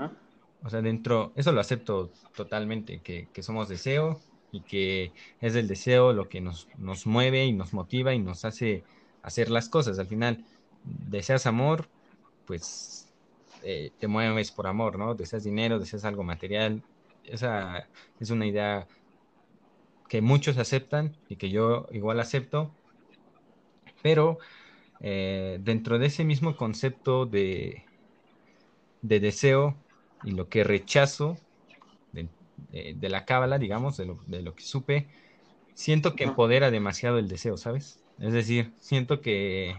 o 0.63 0.71
sea, 0.71 0.83
dentro, 0.83 1.33
eso 1.37 1.53
lo 1.53 1.61
acepto 1.61 2.11
totalmente, 2.35 3.01
que, 3.01 3.43
somos 3.43 3.69
deseo 3.69 4.21
y 4.53 4.61
que 4.61 5.13
es 5.41 5.55
el 5.55 5.69
deseo 5.69 6.13
lo 6.13 6.29
que 6.29 6.41
nos, 6.41 6.69
nos 6.79 7.07
mueve 7.07 7.45
y 7.45 7.53
nos 7.53 7.73
motiva 7.73 8.15
y 8.15 8.19
nos 8.19 8.45
hace 8.45 8.85
hacer 9.23 9.51
las 9.51 9.69
cosas. 9.69 9.99
Al 9.99 10.07
final, 10.07 10.45
deseas 10.85 11.47
amor, 11.47 11.89
pues 12.47 13.04
eh, 13.65 13.93
te 13.99 14.09
mueves 14.09 14.53
por 14.53 14.67
amor, 14.67 14.99
¿no? 14.99 15.15
Deseas 15.15 15.43
dinero, 15.43 15.79
deseas 15.79 16.05
algo 16.05 16.23
material. 16.23 16.83
Esa 17.25 17.89
es 18.21 18.31
una 18.31 18.47
idea 18.47 18.87
que 20.09 20.21
muchos 20.21 20.59
aceptan 20.59 21.17
y 21.29 21.37
que 21.37 21.49
yo 21.51 21.87
igual 21.91 22.21
acepto, 22.21 22.75
pero 24.03 24.39
eh, 25.01 25.59
dentro 25.63 25.99
de 25.99 26.07
ese 26.07 26.25
mismo 26.25 26.57
concepto 26.57 27.25
de, 27.25 27.85
de 29.03 29.21
deseo 29.21 29.77
y 30.25 30.33
lo 30.33 30.49
que 30.49 30.63
rechazo 30.63 31.39
de, 32.13 33.09
la 33.09 33.25
cábala, 33.25 33.59
digamos, 33.59 33.97
de 33.97 34.07
lo, 34.07 34.21
de 34.27 34.43
lo, 34.43 34.55
que 34.55 34.63
supe, 34.63 35.09
siento 35.75 36.15
que 36.15 36.25
empodera 36.25 36.71
demasiado 36.71 37.19
el 37.19 37.29
deseo, 37.29 37.57
¿sabes? 37.57 38.01
Es 38.21 38.33
decir, 38.33 38.73
siento 38.79 39.21
que... 39.21 39.77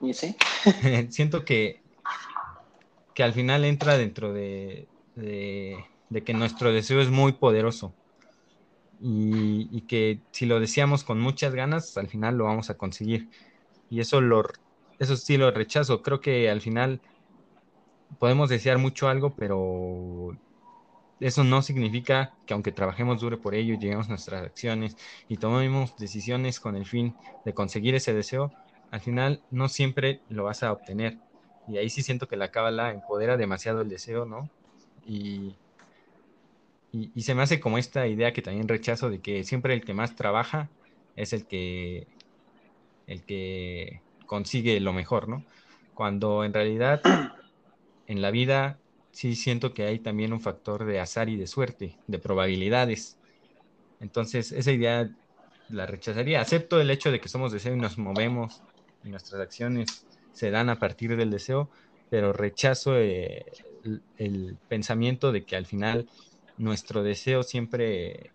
¿Y 0.00 0.12
sí? 0.12 0.36
siento 1.08 1.44
que, 1.44 1.80
que 3.16 3.24
al 3.24 3.32
final 3.32 3.64
entra 3.64 3.98
dentro 3.98 4.32
de, 4.32 4.86
que 5.16 6.34
nuestro 6.34 6.70
deseo 6.72 7.00
es 7.00 7.10
muy 7.10 7.32
poderoso. 7.32 7.94
Y, 9.00 9.68
y, 9.76 9.82
que 9.82 10.20
si 10.30 10.46
lo 10.46 10.60
deseamos 10.60 11.02
con 11.02 11.18
muchas 11.18 11.54
ganas, 11.54 11.96
al 11.96 12.08
final 12.08 12.38
lo 12.38 12.44
vamos 12.44 12.70
a 12.70 12.78
conseguir 12.78 13.28
y 13.90 14.00
eso 14.00 14.22
lo 14.22 14.42
eso 14.98 15.16
sí 15.16 15.36
lo 15.36 15.50
rechazo. 15.50 16.02
Creo 16.02 16.20
que 16.20 16.50
al 16.50 16.60
final 16.60 17.00
podemos 18.18 18.48
desear 18.48 18.78
mucho 18.78 19.08
algo, 19.08 19.34
pero 19.34 20.36
eso 21.20 21.44
no 21.44 21.62
significa 21.62 22.34
que 22.46 22.54
aunque 22.54 22.72
trabajemos 22.72 23.20
duro 23.20 23.40
por 23.40 23.54
ello 23.54 23.78
lleguemos 23.78 24.08
nuestras 24.08 24.42
acciones 24.44 24.96
y 25.28 25.38
tomemos 25.38 25.96
decisiones 25.96 26.60
con 26.60 26.76
el 26.76 26.86
fin 26.86 27.14
de 27.44 27.54
conseguir 27.54 27.94
ese 27.94 28.14
deseo, 28.14 28.52
al 28.90 29.00
final 29.00 29.42
no 29.50 29.68
siempre 29.68 30.20
lo 30.28 30.44
vas 30.44 30.62
a 30.62 30.72
obtener. 30.72 31.18
Y 31.68 31.78
ahí 31.78 31.90
sí 31.90 32.02
siento 32.02 32.28
que 32.28 32.36
la 32.36 32.50
cábala 32.50 32.90
empodera 32.90 33.36
demasiado 33.36 33.80
el 33.80 33.88
deseo, 33.88 34.24
¿no? 34.24 34.48
Y, 35.06 35.56
y, 36.92 37.22
se 37.22 37.34
me 37.34 37.42
hace 37.42 37.60
como 37.60 37.78
esta 37.78 38.06
idea 38.06 38.32
que 38.32 38.42
también 38.42 38.68
rechazo 38.68 39.10
de 39.10 39.20
que 39.20 39.44
siempre 39.44 39.74
el 39.74 39.84
que 39.84 39.94
más 39.94 40.16
trabaja 40.16 40.68
es 41.14 41.32
el 41.32 41.46
que 41.46 42.06
el 43.06 43.22
que 43.24 44.00
consigue 44.26 44.80
lo 44.80 44.92
mejor, 44.92 45.28
¿no? 45.28 45.44
Cuando 45.94 46.44
en 46.44 46.52
realidad 46.52 47.02
en 48.06 48.22
la 48.22 48.30
vida 48.30 48.78
sí 49.12 49.34
siento 49.34 49.74
que 49.74 49.84
hay 49.84 49.98
también 49.98 50.32
un 50.32 50.40
factor 50.40 50.84
de 50.84 51.00
azar 51.00 51.28
y 51.28 51.36
de 51.36 51.46
suerte, 51.46 51.96
de 52.06 52.18
probabilidades. 52.18 53.16
Entonces, 54.00 54.52
esa 54.52 54.72
idea 54.72 55.10
la 55.68 55.86
rechazaría. 55.86 56.40
Acepto 56.40 56.80
el 56.80 56.90
hecho 56.90 57.10
de 57.10 57.20
que 57.20 57.28
somos 57.28 57.52
deseo 57.52 57.74
y 57.74 57.78
nos 57.78 57.98
movemos 57.98 58.62
y 59.04 59.08
nuestras 59.08 59.40
acciones 59.40 60.05
se 60.36 60.50
dan 60.50 60.68
a 60.68 60.78
partir 60.78 61.16
del 61.16 61.30
deseo, 61.30 61.70
pero 62.10 62.34
rechazo 62.34 62.98
eh, 62.98 63.46
el, 64.18 64.58
pensamiento 64.68 65.32
de 65.32 65.46
que 65.46 65.56
al 65.56 65.64
final 65.64 66.10
nuestro 66.58 67.02
deseo 67.02 67.42
siempre 67.42 68.32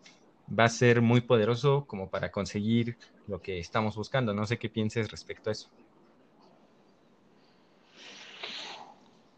va 0.49 0.63
a 0.63 0.69
ser 0.69 1.03
muy 1.03 1.21
poderoso 1.21 1.85
como 1.85 2.09
para 2.09 2.31
conseguir 2.31 2.97
lo 3.27 3.39
que 3.39 3.59
estamos 3.59 3.95
buscando. 3.95 4.33
No 4.33 4.47
sé 4.47 4.57
qué 4.57 4.67
pienses 4.67 5.11
respecto 5.11 5.51
a 5.51 5.53
eso. 5.53 5.69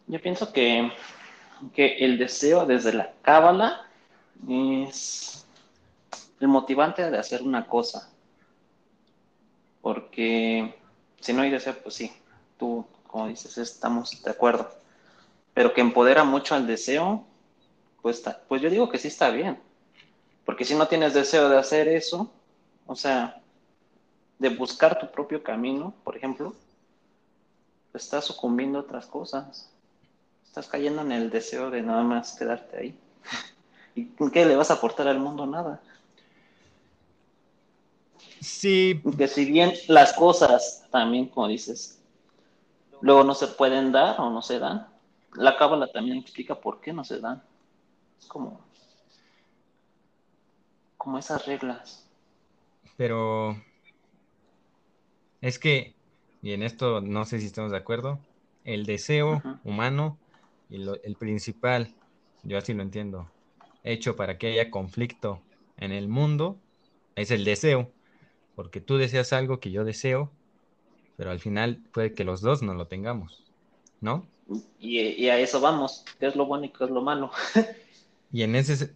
Yo 0.07 0.21
pienso 0.21 0.53
que, 0.53 0.89
que 1.73 1.97
el 1.97 2.17
deseo 2.17 2.65
desde 2.65 2.93
la 2.93 3.13
cábala 3.23 3.89
es 4.47 5.45
el 6.39 6.47
motivante 6.47 7.11
de 7.11 7.17
hacer 7.17 7.41
una 7.41 7.67
cosa. 7.67 8.09
Porque 9.81 10.73
si 11.19 11.33
no 11.33 11.41
hay 11.41 11.49
deseo, 11.49 11.75
pues 11.83 11.95
sí, 11.95 12.09
tú, 12.57 12.85
como 13.07 13.27
dices, 13.27 13.57
estamos 13.57 14.21
de 14.23 14.31
acuerdo. 14.31 14.69
Pero 15.53 15.73
que 15.73 15.81
empodera 15.81 16.23
mucho 16.23 16.55
al 16.55 16.67
deseo, 16.67 17.25
pues, 18.01 18.23
pues 18.47 18.61
yo 18.61 18.69
digo 18.69 18.89
que 18.89 18.97
sí 18.97 19.07
está 19.07 19.29
bien 19.29 19.57
porque 20.45 20.65
si 20.65 20.75
no 20.75 20.87
tienes 20.87 21.13
deseo 21.13 21.49
de 21.49 21.57
hacer 21.57 21.87
eso, 21.87 22.29
o 22.85 22.95
sea, 22.95 23.41
de 24.39 24.49
buscar 24.49 24.99
tu 24.99 25.09
propio 25.09 25.41
camino, 25.41 25.93
por 26.03 26.17
ejemplo, 26.17 26.53
estás 27.93 28.25
sucumbiendo 28.25 28.79
a 28.79 28.81
otras 28.81 29.05
cosas. 29.05 29.69
Estás 30.45 30.67
cayendo 30.67 31.01
en 31.01 31.11
el 31.11 31.29
deseo 31.29 31.71
de 31.71 31.81
nada 31.81 32.03
más 32.03 32.33
quedarte 32.33 32.77
ahí. 32.77 32.95
¿Y 33.95 34.05
qué 34.31 34.45
le 34.45 34.55
vas 34.55 34.69
a 34.69 34.75
aportar 34.75 35.07
al 35.07 35.19
mundo? 35.19 35.45
Nada. 35.45 35.81
Sí. 38.41 39.01
Que 39.17 39.27
si 39.27 39.45
bien 39.45 39.73
las 39.87 40.13
cosas 40.13 40.85
también, 40.91 41.27
como 41.29 41.47
dices, 41.47 41.99
luego 43.03 43.25
no 43.25 43.35
se 43.35 43.47
pueden 43.47 43.91
dar 43.91 44.19
o 44.21 44.29
no 44.29 44.41
se 44.41 44.59
dan, 44.59 44.87
la 45.33 45.57
cábala 45.57 45.87
también 45.87 46.17
explica 46.17 46.55
por 46.55 46.79
qué 46.79 46.93
no 46.93 47.03
se 47.03 47.19
dan. 47.19 47.43
Es 48.17 48.27
como 48.27 48.61
como 50.95 51.17
esas 51.17 51.45
reglas. 51.45 52.09
Pero 52.95 53.57
es 55.41 55.59
que, 55.59 55.95
y 56.41 56.53
en 56.53 56.63
esto 56.63 57.01
no 57.01 57.25
sé 57.25 57.41
si 57.41 57.47
estamos 57.47 57.71
de 57.71 57.77
acuerdo, 57.77 58.19
el 58.63 58.85
deseo 58.85 59.41
humano 59.65 60.17
y 60.69 60.81
el 60.81 61.15
principal, 61.19 61.93
yo 62.43 62.57
así 62.57 62.73
lo 62.73 62.83
entiendo, 62.83 63.29
hecho 63.83 64.15
para 64.15 64.37
que 64.37 64.47
haya 64.47 64.71
conflicto 64.71 65.41
en 65.75 65.91
el 65.91 66.07
mundo, 66.07 66.57
es 67.17 67.31
el 67.31 67.43
deseo, 67.43 67.91
porque 68.55 68.79
tú 68.79 68.95
deseas 68.95 69.33
algo 69.33 69.59
que 69.59 69.71
yo 69.71 69.83
deseo, 69.83 70.31
pero 71.17 71.31
al 71.31 71.39
final 71.39 71.79
puede 71.91 72.13
que 72.13 72.23
los 72.23 72.41
dos 72.41 72.61
no 72.61 72.73
lo 72.73 72.87
tengamos, 72.87 73.43
¿no? 74.01 74.25
Y, 74.79 74.99
y 74.99 75.29
a 75.29 75.39
eso 75.39 75.61
vamos, 75.61 76.03
qué 76.19 76.27
es 76.27 76.35
lo 76.35 76.45
bueno 76.45 76.65
y 76.65 76.69
qué 76.69 76.83
es 76.83 76.89
lo 76.89 77.01
malo. 77.01 77.31
y 78.31 78.43
en 78.43 78.55
ese, 78.55 78.95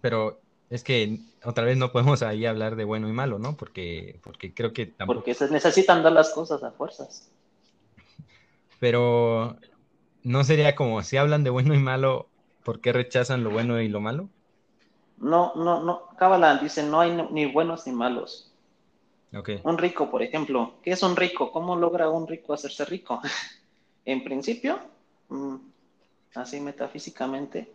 pero 0.00 0.40
es 0.70 0.82
que 0.82 1.20
otra 1.44 1.64
vez 1.64 1.76
no 1.76 1.92
podemos 1.92 2.22
ahí 2.22 2.46
hablar 2.46 2.76
de 2.76 2.84
bueno 2.84 3.08
y 3.08 3.12
malo, 3.12 3.38
¿no? 3.38 3.56
Porque, 3.56 4.20
porque 4.22 4.52
creo 4.54 4.72
que 4.72 4.86
tampoco... 4.86 5.20
Porque 5.20 5.34
se 5.34 5.50
necesitan 5.50 6.02
dar 6.02 6.12
las 6.12 6.30
cosas 6.30 6.62
a 6.62 6.72
fuerzas. 6.72 7.30
Pero 8.80 9.56
no 10.22 10.44
sería 10.44 10.74
como 10.74 11.02
si 11.02 11.16
hablan 11.16 11.44
de 11.44 11.50
bueno 11.50 11.74
y 11.74 11.78
malo, 11.78 12.28
¿por 12.64 12.80
qué 12.80 12.92
rechazan 12.92 13.44
lo 13.44 13.50
bueno 13.50 13.80
y 13.80 13.88
lo 13.88 14.00
malo? 14.00 14.28
No, 15.18 15.54
no, 15.54 15.82
no. 15.82 16.08
Cábala 16.18 16.56
dice 16.58 16.82
no 16.82 17.00
hay 17.00 17.12
ni 17.30 17.46
buenos 17.46 17.86
ni 17.86 17.92
malos. 17.92 18.53
Okay. 19.34 19.60
Un 19.64 19.78
rico, 19.78 20.10
por 20.10 20.22
ejemplo, 20.22 20.74
¿qué 20.82 20.92
es 20.92 21.02
un 21.02 21.16
rico? 21.16 21.50
¿Cómo 21.50 21.74
logra 21.74 22.08
un 22.08 22.26
rico 22.26 22.52
hacerse 22.52 22.84
rico? 22.84 23.20
en 24.04 24.22
principio, 24.22 24.78
mm, 25.28 25.56
así 26.36 26.60
metafísicamente, 26.60 27.72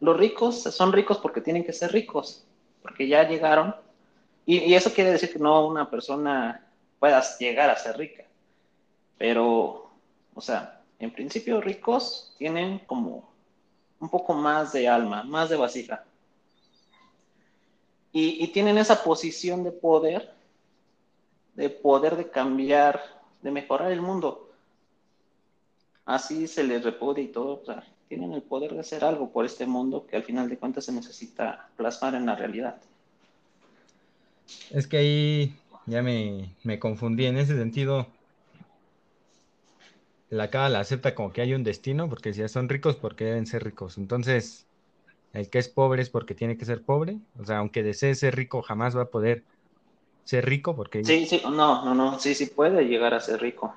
los 0.00 0.16
ricos 0.16 0.62
son 0.62 0.92
ricos 0.92 1.18
porque 1.18 1.40
tienen 1.40 1.64
que 1.64 1.72
ser 1.72 1.90
ricos, 1.92 2.44
porque 2.82 3.08
ya 3.08 3.26
llegaron. 3.26 3.74
Y, 4.44 4.74
eso 4.74 4.92
quiere 4.92 5.12
decir 5.12 5.32
que 5.32 5.38
no 5.38 5.66
una 5.66 5.88
persona 5.88 6.66
pueda 6.98 7.22
llegar 7.38 7.70
a 7.70 7.78
ser 7.78 7.96
rica. 7.96 8.24
Pero, 9.16 9.90
o 10.34 10.40
sea, 10.40 10.82
en 10.98 11.12
principio 11.12 11.62
ricos 11.62 12.34
tienen 12.36 12.80
como 12.80 13.32
un 14.00 14.10
poco 14.10 14.34
más 14.34 14.72
de 14.72 14.86
alma, 14.86 15.22
más 15.22 15.48
de 15.48 15.56
vasija. 15.56 16.04
y, 18.12 18.46
tienen 18.48 18.76
esa 18.76 19.02
posición 19.02 19.64
de 19.64 19.72
poder, 19.72 20.33
de 21.54 21.70
poder 21.70 22.16
de 22.16 22.30
cambiar, 22.30 23.00
de 23.42 23.50
mejorar 23.50 23.92
el 23.92 24.00
mundo. 24.00 24.50
Así 26.04 26.46
se 26.46 26.64
les 26.64 26.82
repudia 26.82 27.24
y 27.24 27.28
todo. 27.28 27.60
O 27.62 27.64
sea, 27.64 27.84
tienen 28.08 28.32
el 28.32 28.42
poder 28.42 28.72
de 28.72 28.80
hacer 28.80 29.04
algo 29.04 29.30
por 29.30 29.44
este 29.44 29.66
mundo 29.66 30.06
que 30.06 30.16
al 30.16 30.24
final 30.24 30.48
de 30.48 30.58
cuentas 30.58 30.84
se 30.84 30.92
necesita 30.92 31.68
plasmar 31.76 32.14
en 32.14 32.26
la 32.26 32.36
realidad. 32.36 32.76
Es 34.70 34.86
que 34.86 34.98
ahí 34.98 35.56
ya 35.86 36.02
me, 36.02 36.54
me 36.62 36.78
confundí 36.78 37.26
en 37.26 37.38
ese 37.38 37.56
sentido. 37.56 38.06
La 40.30 40.48
la 40.68 40.80
acepta 40.80 41.14
como 41.14 41.32
que 41.32 41.42
hay 41.42 41.54
un 41.54 41.62
destino, 41.62 42.08
porque 42.08 42.32
si 42.32 42.40
ya 42.40 42.48
son 42.48 42.68
ricos, 42.68 42.96
porque 42.96 43.24
deben 43.24 43.46
ser 43.46 43.62
ricos. 43.62 43.98
Entonces, 43.98 44.66
el 45.32 45.48
que 45.48 45.58
es 45.58 45.68
pobre 45.68 46.02
es 46.02 46.10
porque 46.10 46.34
tiene 46.34 46.56
que 46.56 46.64
ser 46.64 46.82
pobre. 46.82 47.18
O 47.38 47.44
sea, 47.44 47.58
aunque 47.58 47.82
desee 47.82 48.14
ser 48.14 48.34
rico, 48.34 48.60
jamás 48.62 48.96
va 48.96 49.02
a 49.02 49.10
poder 49.10 49.44
ser 50.24 50.46
rico 50.46 50.74
porque... 50.74 51.04
Sí, 51.04 51.26
sí, 51.26 51.42
no, 51.44 51.84
no, 51.84 51.94
no, 51.94 52.18
sí, 52.18 52.34
sí 52.34 52.46
puede 52.46 52.84
llegar 52.84 53.14
a 53.14 53.20
ser 53.20 53.40
rico. 53.40 53.74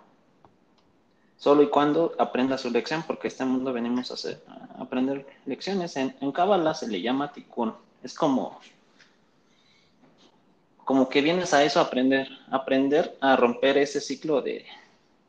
Solo 1.38 1.62
y 1.62 1.70
cuando 1.70 2.16
aprenda 2.18 2.58
su 2.58 2.72
lección, 2.72 3.04
porque 3.06 3.28
este 3.28 3.46
mundo 3.46 3.72
venimos 3.72 4.10
a, 4.10 4.16
hacer, 4.16 4.44
a 4.48 4.82
aprender 4.82 5.26
lecciones. 5.46 5.96
En, 5.96 6.16
en 6.20 6.32
Kabbalah 6.32 6.74
se 6.74 6.88
le 6.88 7.02
llama 7.02 7.32
tikkun. 7.32 7.76
Es 8.02 8.16
como, 8.16 8.60
como 10.84 11.10
que 11.10 11.22
vienes 11.22 11.54
a 11.54 11.64
eso 11.64 11.80
a 11.80 11.84
aprender, 11.84 12.28
aprender 12.50 13.16
a 13.22 13.36
romper 13.36 13.78
ese 13.78 14.02
ciclo 14.02 14.42
de, 14.42 14.66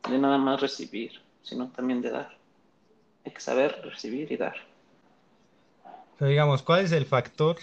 de 0.09 0.17
nada 0.17 0.37
más 0.37 0.61
recibir, 0.61 1.21
sino 1.43 1.67
también 1.69 2.01
de 2.01 2.11
dar. 2.11 2.37
Hay 3.25 3.31
que 3.31 3.41
saber 3.41 3.79
recibir 3.83 4.31
y 4.31 4.37
dar. 4.37 4.55
Pero 6.17 6.29
digamos, 6.29 6.63
¿cuál 6.63 6.85
es 6.85 6.91
el 6.91 7.05
factor 7.05 7.57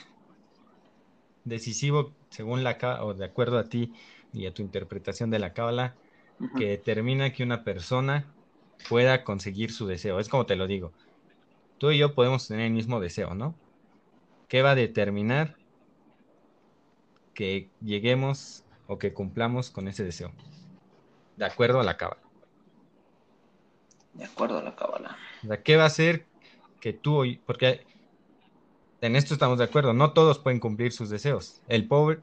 decisivo, 1.44 2.12
según 2.30 2.64
la 2.64 2.76
o 3.02 3.14
de 3.14 3.24
acuerdo 3.24 3.58
a 3.58 3.64
ti 3.64 3.92
y 4.32 4.46
a 4.46 4.54
tu 4.54 4.62
interpretación 4.62 5.30
de 5.30 5.38
la 5.38 5.52
cábala, 5.52 5.96
que 6.58 6.68
determina 6.68 7.32
que 7.32 7.42
una 7.42 7.64
persona 7.64 8.26
pueda 8.88 9.24
conseguir 9.24 9.72
su 9.72 9.86
deseo? 9.86 10.20
Es 10.20 10.28
como 10.28 10.46
te 10.46 10.56
lo 10.56 10.66
digo. 10.66 10.92
Tú 11.78 11.90
y 11.90 11.98
yo 11.98 12.14
podemos 12.14 12.46
tener 12.46 12.66
el 12.66 12.72
mismo 12.72 13.00
deseo, 13.00 13.34
¿no? 13.34 13.54
¿Qué 14.48 14.62
va 14.62 14.72
a 14.72 14.74
determinar 14.74 15.56
que 17.34 17.68
lleguemos 17.82 18.64
o 18.86 18.98
que 18.98 19.12
cumplamos 19.12 19.70
con 19.70 19.88
ese 19.88 20.04
deseo? 20.04 20.32
De 21.36 21.44
acuerdo 21.44 21.80
a 21.80 21.84
la 21.84 21.96
cábala. 21.96 22.22
De 24.14 24.24
acuerdo 24.24 24.58
a 24.58 24.62
la 24.62 24.74
cábala. 24.74 25.16
¿qué 25.62 25.76
va 25.76 25.84
a 25.84 25.86
hacer 25.86 26.26
que 26.80 26.92
tú, 26.92 27.24
porque 27.44 27.86
en 29.00 29.16
esto 29.16 29.34
estamos 29.34 29.58
de 29.58 29.64
acuerdo, 29.64 29.92
no 29.92 30.12
todos 30.12 30.38
pueden 30.38 30.60
cumplir 30.60 30.92
sus 30.92 31.10
deseos. 31.10 31.60
El 31.68 31.86
pobre, 31.86 32.20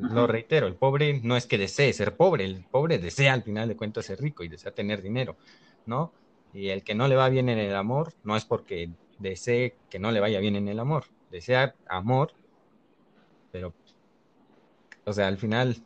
lo 0.00 0.26
reitero, 0.26 0.66
el 0.66 0.74
pobre 0.74 1.20
no 1.22 1.36
es 1.36 1.46
que 1.46 1.58
desee 1.58 1.92
ser 1.92 2.16
pobre, 2.16 2.44
el 2.44 2.64
pobre 2.64 2.98
desea 2.98 3.32
al 3.32 3.42
final 3.42 3.68
de 3.68 3.76
cuentas 3.76 4.06
ser 4.06 4.20
rico 4.20 4.42
y 4.42 4.48
desea 4.48 4.72
tener 4.72 5.02
dinero, 5.02 5.36
¿no? 5.86 6.12
Y 6.52 6.68
el 6.68 6.82
que 6.82 6.94
no 6.94 7.08
le 7.08 7.16
va 7.16 7.28
bien 7.28 7.48
en 7.48 7.58
el 7.58 7.74
amor 7.74 8.12
no 8.24 8.36
es 8.36 8.44
porque 8.44 8.90
desee 9.18 9.76
que 9.90 9.98
no 9.98 10.10
le 10.10 10.20
vaya 10.20 10.40
bien 10.40 10.56
en 10.56 10.68
el 10.68 10.80
amor, 10.80 11.04
desea 11.30 11.74
amor, 11.88 12.32
pero, 13.52 13.72
o 15.04 15.12
sea, 15.12 15.28
al 15.28 15.38
final, 15.38 15.76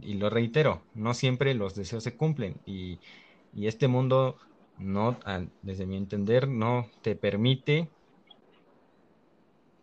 y 0.00 0.14
lo 0.14 0.30
reitero, 0.30 0.82
no 0.94 1.14
siempre 1.14 1.54
los 1.54 1.74
deseos 1.74 2.04
se 2.04 2.16
cumplen 2.16 2.56
y, 2.64 2.98
y 3.54 3.66
este 3.66 3.88
mundo 3.88 4.38
no, 4.78 5.18
desde 5.62 5.86
mi 5.86 5.96
entender, 5.96 6.48
no 6.48 6.88
te 7.02 7.16
permite 7.16 7.90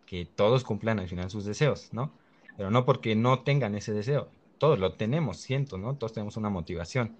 que 0.06 0.24
todos 0.24 0.64
cumplan 0.64 0.98
al 0.98 1.08
final 1.08 1.30
sus 1.30 1.44
deseos, 1.44 1.88
¿no? 1.92 2.12
Pero 2.56 2.70
no 2.70 2.84
porque 2.84 3.14
no 3.14 3.40
tengan 3.40 3.74
ese 3.74 3.92
deseo. 3.92 4.28
Todos 4.58 4.78
lo 4.78 4.94
tenemos, 4.94 5.38
siento, 5.38 5.76
¿no? 5.76 5.96
Todos 5.96 6.14
tenemos 6.14 6.36
una 6.36 6.48
motivación. 6.48 7.16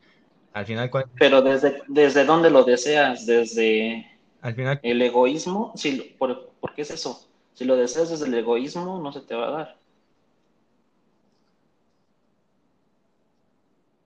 Al 0.55 0.65
final, 0.65 0.89
¿cuál? 0.89 1.05
Pero 1.19 1.43
desde, 1.43 1.83
desde 1.89 2.25
dónde 2.25 2.49
lo 2.49 2.65
deseas, 2.65 3.27
desde 3.27 4.07
al 4.41 4.55
final, 4.55 4.81
el 4.83 5.03
egoísmo, 5.03 5.73
sí, 5.75 6.15
por, 6.19 6.53
qué 6.75 6.83
es 6.83 6.91
eso? 6.91 7.29
Si 7.55 7.65
lo 7.65 7.77
deseas 7.77 8.11
desde 8.11 8.27
el 8.27 8.35
egoísmo, 8.35 9.01
no 9.01 9.13
se 9.13 9.21
te 9.21 9.35
va 9.35 9.49
a 9.49 9.51
dar. 9.51 9.77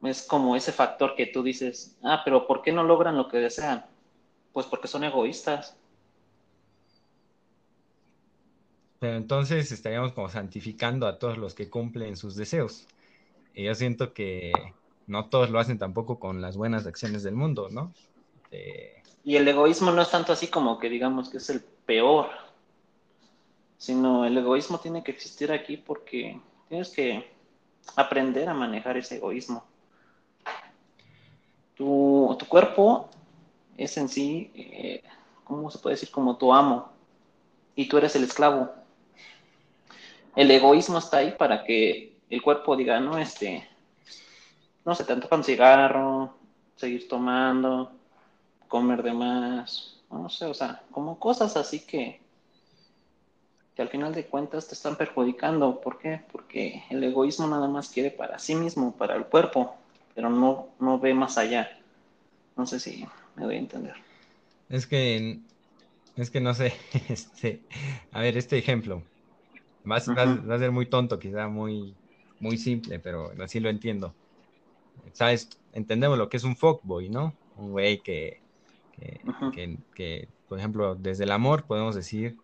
Es 0.03 0.23
como 0.23 0.57
ese 0.57 0.73
factor 0.73 1.15
que 1.15 1.27
tú 1.27 1.43
dices, 1.43 1.97
ah, 2.03 2.23
pero 2.25 2.47
¿por 2.47 2.63
qué 2.63 2.73
no 2.73 2.83
logran 2.83 3.17
lo 3.17 3.29
que 3.29 3.37
desean? 3.37 3.85
Pues 4.53 4.67
porque 4.67 4.89
son 4.89 5.05
egoístas. 5.05 5.77
Pero 9.01 9.17
entonces 9.17 9.73
estaríamos 9.73 10.13
como 10.13 10.29
santificando 10.29 11.07
a 11.09 11.19
todos 11.19 11.39
los 11.39 11.55
que 11.55 11.71
cumplen 11.71 12.17
sus 12.17 12.37
deseos. 12.37 12.87
Y 13.55 13.65
yo 13.65 13.75
siento 13.75 14.13
que 14.13 14.53
no 15.07 15.31
todos 15.31 15.49
lo 15.49 15.59
hacen 15.59 15.79
tampoco 15.79 16.21
con 16.21 16.43
las 16.43 16.59
buenas 16.59 16.87
acciones 16.87 17.23
del 17.23 17.35
mundo, 17.35 17.71
¿no? 17.71 17.95
Y 19.25 19.37
el 19.37 19.49
egoísmo 19.49 19.91
no 19.91 20.03
es 20.03 20.11
tanto 20.11 20.35
así 20.35 20.49
como 20.49 20.79
que 20.79 20.91
digamos 20.91 21.31
que 21.31 21.39
es 21.39 21.49
el 21.49 21.63
peor, 21.63 22.27
sino 23.79 24.27
el 24.27 24.37
egoísmo 24.37 24.79
tiene 24.81 25.03
que 25.03 25.13
existir 25.13 25.51
aquí 25.51 25.79
porque 25.79 26.39
tienes 26.69 26.91
que 26.91 27.25
aprender 27.97 28.51
a 28.51 28.55
manejar 28.55 28.99
ese 28.99 29.17
egoísmo. 29.17 29.65
Tu, 31.75 32.37
tu 32.39 32.47
cuerpo 32.47 33.09
es 33.79 33.97
en 33.97 34.11
sí, 34.11 34.51
eh, 34.55 35.03
¿cómo 35.45 35.71
se 35.71 35.79
puede 35.79 35.95
decir? 35.95 36.11
Como 36.11 36.37
tu 36.37 36.53
amo 36.53 36.93
y 37.75 37.89
tú 37.89 37.97
eres 37.97 38.15
el 38.15 38.25
esclavo 38.25 38.80
el 40.37 40.51
egoísmo 40.51 40.99
está 40.99 41.19
ahí 41.19 41.35
para 41.37 41.65
que 41.65 42.17
el 42.29 42.43
cuerpo 42.43 42.77
diga, 42.77 43.01
no, 43.01 43.19
este, 43.19 43.69
no 44.85 44.95
se 44.95 45.05
te 45.05 45.13
antoja 45.13 45.37
un 45.37 45.45
cigarro, 45.45 46.35
seguir 46.77 47.09
tomando, 47.09 47.93
comer 48.69 49.03
de 49.03 49.13
más, 49.13 50.01
no 50.11 50.29
sé, 50.29 50.47
o 50.47 50.55
sea, 50.55 50.83
como 50.91 51.19
cosas 51.19 51.57
así 51.57 51.81
que, 51.81 52.21
que 53.75 53.83
al 53.83 53.89
final 53.89 54.15
de 54.15 54.27
cuentas 54.27 54.69
te 54.69 54.75
están 54.75 54.97
perjudicando. 54.97 55.81
¿Por 55.81 55.99
qué? 55.99 56.21
Porque 56.31 56.85
el 56.91 57.03
egoísmo 57.03 57.47
nada 57.47 57.69
más 57.69 57.91
quiere 57.91 58.11
para 58.11 58.39
sí 58.39 58.55
mismo, 58.55 58.97
para 58.97 59.17
el 59.17 59.27
cuerpo, 59.27 59.77
pero 60.15 60.31
no, 60.31 60.69
no 60.81 60.99
ve 60.99 61.15
más 61.15 61.39
allá. 61.39 61.79
No 62.57 62.67
sé 62.67 62.81
si 62.81 63.07
me 63.37 63.45
doy 63.45 63.57
a 63.57 63.59
entender. 63.59 63.95
Es 64.69 64.87
que, 64.87 65.41
es 66.17 66.31
que 66.31 66.41
no 66.41 66.55
sé, 66.55 66.73
este, 67.09 67.63
a 68.13 68.21
ver, 68.21 68.37
este 68.37 68.59
ejemplo. 68.59 69.03
Va, 69.91 69.97
a 69.97 70.59
ser 70.59 70.71
muy 70.71 70.87
tonto, 70.87 71.19
quizá 71.19 71.49
muy, 71.49 71.95
muy 72.39 72.57
simple, 72.57 72.99
pero 72.99 73.33
así 73.43 73.61
lo 73.61 73.69
entiendo. 73.69 74.15
¿Sabes? 75.13 75.49
Entendemos 75.73 76.19
lo 76.19 76.29
que 76.29 76.37
es 76.37 76.45
un 76.45 76.57
fuckboy, 76.57 77.09
¿no? 77.09 77.35
Un 77.57 77.73
güey 77.73 78.01
que, 78.01 78.41
que, 79.95 80.29
por 80.49 80.59
ejemplo, 80.59 80.95
desde 80.95 81.25
el 81.25 81.33
amor 81.33 81.65
podemos 81.65 81.95
decir 81.95 82.37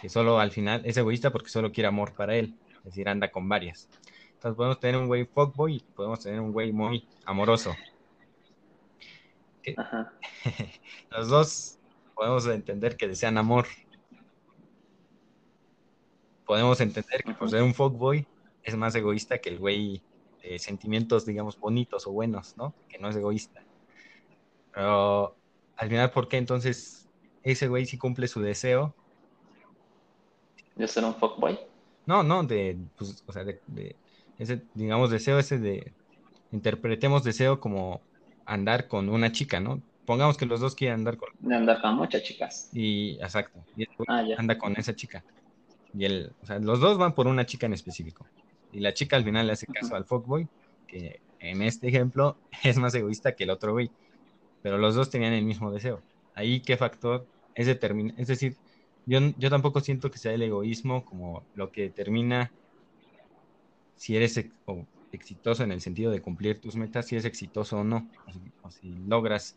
que 0.00 0.08
solo 0.08 0.38
al 0.38 0.50
final 0.50 0.82
es 0.84 0.96
egoísta 0.96 1.30
porque 1.30 1.48
solo 1.48 1.72
quiere 1.72 1.88
amor 1.88 2.12
para 2.14 2.36
él, 2.36 2.54
es 2.78 2.84
decir, 2.84 3.08
anda 3.08 3.30
con 3.30 3.48
varias. 3.48 3.88
Entonces 4.34 4.56
podemos 4.56 4.78
tener 4.78 5.00
un 5.00 5.08
güey 5.08 5.24
fuckboy 5.24 5.76
y 5.76 5.80
podemos 5.80 6.20
tener 6.20 6.40
un 6.40 6.52
güey 6.52 6.72
muy 6.72 7.06
amoroso. 7.24 7.74
Los 11.10 11.28
dos 11.28 11.78
podemos 12.14 12.46
entender 12.46 12.96
que 12.96 13.08
desean 13.08 13.38
amor, 13.38 13.66
podemos 16.48 16.80
entender 16.80 17.22
que 17.22 17.34
por 17.34 17.50
ser 17.50 17.62
un 17.62 17.74
fuckboy 17.74 18.26
es 18.64 18.74
más 18.74 18.94
egoísta 18.94 19.36
que 19.36 19.50
el 19.50 19.58
güey 19.58 20.00
de 20.42 20.58
sentimientos, 20.58 21.26
digamos, 21.26 21.60
bonitos 21.60 22.06
o 22.06 22.12
buenos, 22.12 22.56
¿no? 22.56 22.72
Que 22.88 22.98
no 22.98 23.10
es 23.10 23.16
egoísta. 23.16 23.62
Pero 24.72 25.36
al 25.76 25.88
final, 25.90 26.10
¿por 26.10 26.26
qué 26.26 26.38
entonces 26.38 27.06
ese 27.42 27.68
güey 27.68 27.84
sí 27.84 27.98
cumple 27.98 28.28
su 28.28 28.40
deseo? 28.40 28.94
¿De 30.74 30.88
ser 30.88 31.04
un 31.04 31.14
fuckboy? 31.14 31.58
No, 32.06 32.22
no, 32.22 32.42
de, 32.42 32.78
pues, 32.96 33.22
o 33.26 33.32
sea, 33.32 33.44
de, 33.44 33.94
ese, 34.38 34.62
digamos, 34.72 35.10
deseo 35.10 35.38
ese 35.38 35.58
de, 35.58 35.92
interpretemos 36.50 37.24
deseo 37.24 37.60
como 37.60 38.00
andar 38.46 38.88
con 38.88 39.10
una 39.10 39.32
chica, 39.32 39.60
¿no? 39.60 39.82
Pongamos 40.06 40.38
que 40.38 40.46
los 40.46 40.60
dos 40.60 40.74
quieren 40.74 41.00
andar 41.00 41.18
con... 41.18 41.28
De 41.40 41.54
andar 41.54 41.82
con 41.82 41.96
muchas 41.96 42.22
chicas. 42.22 42.70
Y, 42.72 43.18
exacto, 43.20 43.62
y 43.76 43.84
ah, 44.06 44.24
anda 44.38 44.56
con 44.56 44.74
esa 44.78 44.96
chica. 44.96 45.22
Y 45.94 46.04
el, 46.04 46.32
o 46.42 46.46
sea, 46.46 46.58
los 46.58 46.80
dos 46.80 46.98
van 46.98 47.14
por 47.14 47.26
una 47.26 47.46
chica 47.46 47.66
en 47.66 47.72
específico. 47.72 48.26
Y 48.72 48.80
la 48.80 48.94
chica 48.94 49.16
al 49.16 49.24
final 49.24 49.46
le 49.46 49.54
hace 49.54 49.66
caso 49.66 49.94
al 49.94 50.04
fuckboy, 50.04 50.46
que 50.86 51.20
en 51.40 51.62
este 51.62 51.88
ejemplo 51.88 52.36
es 52.64 52.76
más 52.78 52.94
egoísta 52.94 53.34
que 53.34 53.44
el 53.44 53.50
otro 53.50 53.72
güey. 53.72 53.90
Pero 54.62 54.78
los 54.78 54.94
dos 54.94 55.10
tenían 55.10 55.32
el 55.32 55.44
mismo 55.44 55.70
deseo. 55.70 56.02
Ahí 56.34 56.60
qué 56.60 56.76
factor 56.76 57.26
es 57.54 57.66
determina, 57.66 58.14
es 58.16 58.28
decir, 58.28 58.56
yo, 59.06 59.18
yo 59.38 59.50
tampoco 59.50 59.80
siento 59.80 60.10
que 60.10 60.18
sea 60.18 60.32
el 60.32 60.42
egoísmo 60.42 61.04
como 61.04 61.42
lo 61.54 61.72
que 61.72 61.82
determina 61.82 62.52
si 63.96 64.16
eres 64.16 64.40
exitoso 65.12 65.64
en 65.64 65.72
el 65.72 65.80
sentido 65.80 66.12
de 66.12 66.22
cumplir 66.22 66.60
tus 66.60 66.76
metas, 66.76 67.06
si 67.06 67.16
eres 67.16 67.24
exitoso 67.24 67.78
o 67.78 67.84
no, 67.84 68.08
o 68.62 68.70
si, 68.70 68.88
logras 69.06 69.56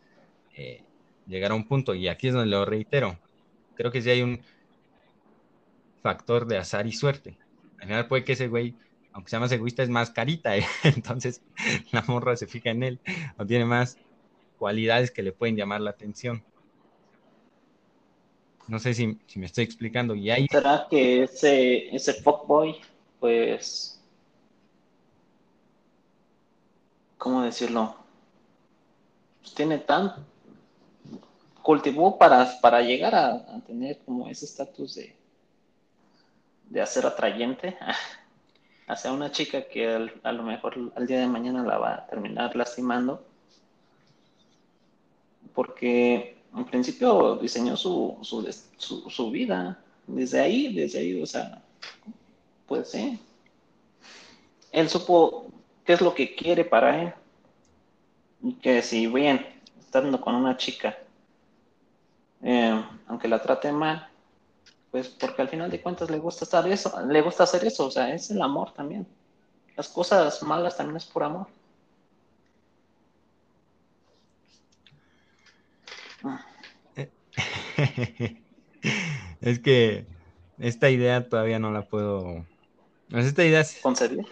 eh, 0.56 0.82
llegar 1.28 1.52
a 1.52 1.56
un 1.56 1.67
punto. 1.67 1.94
Y 1.94 2.08
aquí 2.08 2.28
es 2.28 2.34
donde 2.34 2.50
lo 2.50 2.65
reitero. 2.65 3.20
Creo 3.76 3.91
que 3.91 4.02
si 4.02 4.10
hay 4.10 4.24
un, 4.24 4.41
factor 6.02 6.48
de 6.48 6.58
azar 6.58 6.88
y 6.88 6.92
suerte. 6.92 7.38
al 7.80 7.88
final 7.88 8.08
puede 8.08 8.24
que 8.24 8.34
ese 8.34 8.48
güey, 8.48 8.76
aunque 9.14 9.30
sea 9.30 9.40
más 9.40 9.52
egoísta, 9.52 9.84
es 9.84 9.90
más 9.90 10.12
carita, 10.12 10.58
¿eh? 10.58 10.66
entonces 10.84 11.42
la 11.92 12.02
morra 12.04 12.36
se 12.36 12.48
fija 12.48 12.70
en 12.70 12.84
él 12.84 13.00
o 13.38 13.46
tiene 13.46 13.66
más 13.66 13.98
cualidades 14.58 15.12
que 15.12 15.24
le 15.24 15.32
pueden 15.32 15.56
llamar 15.56 15.82
la 15.82 15.92
atención. 15.92 16.44
No 18.68 18.80
sé 18.80 18.94
si, 18.94 19.18
me 19.36 19.46
estoy 19.46 19.64
explicando. 19.64 20.16
Y 20.16 20.30
ahí... 20.30 20.48
¿Será 20.50 20.88
que 20.90 21.24
ese, 21.24 21.94
ese 21.94 22.14
fuckboy, 22.14 22.76
pues, 23.20 24.00
¿cómo 27.18 27.42
decirlo? 27.42 27.96
Pues 29.42 29.54
tiene 29.56 29.80
tan, 29.80 30.14
cultivó 31.62 32.18
para, 32.18 32.60
para 32.62 32.82
llegar 32.82 33.16
a, 33.16 33.62
tener 33.66 34.00
como 34.06 34.28
ese 34.28 34.46
estatus 34.46 34.96
de, 34.96 35.16
de 36.72 36.82
hacer 36.82 37.06
atrayente 37.06 37.78
hacia 38.88 39.12
una 39.12 39.32
chica 39.32 39.68
que 39.68 40.10
a 40.24 40.32
lo 40.32 40.44
mejor 40.44 40.92
al 40.96 41.06
día 41.06 41.20
de 41.20 41.28
mañana 41.28 41.64
la 41.64 41.78
va 41.78 41.94
a 41.96 42.08
terminar 42.08 42.56
lastimando. 42.56 43.26
Porque 45.54 46.38
en 46.56 46.66
principio 46.66 47.36
diseñó 47.36 47.76
su, 47.76 48.18
su, 48.22 49.10
su, 49.10 49.32
vida. 49.32 49.84
Desde 50.08 50.40
ahí, 50.40 50.74
desde 50.74 51.00
ahí, 51.00 51.22
o 51.22 51.26
sea, 51.26 51.62
pues 52.68 52.90
sí. 52.90 53.20
Él 54.72 54.90
supo 54.90 55.48
qué 55.86 55.94
es 55.94 56.02
lo 56.02 56.14
que 56.16 56.36
quiere 56.36 56.64
para 56.64 57.02
él. 57.02 57.14
Y 58.42 58.54
que 58.54 58.82
si 58.82 59.08
bien 59.08 59.46
estando 59.78 60.22
con 60.22 60.36
una 60.36 60.56
chica, 60.56 60.98
eh, 62.42 62.82
aunque 63.08 63.28
la 63.28 63.42
trate 63.42 63.72
mal, 63.74 64.11
pues 64.92 65.08
porque 65.08 65.42
al 65.42 65.50
final 65.50 65.72
de 65.72 65.82
cuentas 65.82 66.12
le 66.12 66.20
gusta 66.20 66.44
estar 66.44 66.68
eso, 66.68 66.94
le 67.08 67.22
gusta 67.22 67.46
hacer 67.46 67.66
eso, 67.66 67.88
o 67.88 67.92
sea, 67.92 68.14
es 68.14 68.30
el 68.30 68.42
amor 68.42 68.74
también. 68.74 69.08
Las 69.78 69.88
cosas 69.88 70.44
malas 70.44 70.76
también 70.76 70.98
es 70.98 71.06
por 71.06 71.24
amor. 71.24 71.48
es 79.42 79.60
que 79.60 80.06
esta 80.60 80.90
idea 80.90 81.28
todavía 81.28 81.58
no 81.58 81.72
la 81.72 81.88
puedo. 81.88 82.46
Esta 83.12 83.46
idea. 83.46 83.66
¿Concebir? 83.82 84.26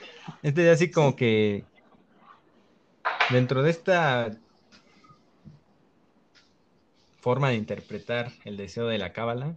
Esta 0.43 0.61
idea 0.61 0.73
así 0.73 0.91
como 0.91 1.15
que. 1.15 1.63
Dentro 3.29 3.63
de 3.63 3.69
esta 3.69 4.31
forma 7.21 7.49
de 7.49 7.55
interpretar 7.55 8.31
el 8.43 8.57
deseo 8.57 8.87
de 8.87 8.97
la 8.97 9.13
cábala, 9.13 9.55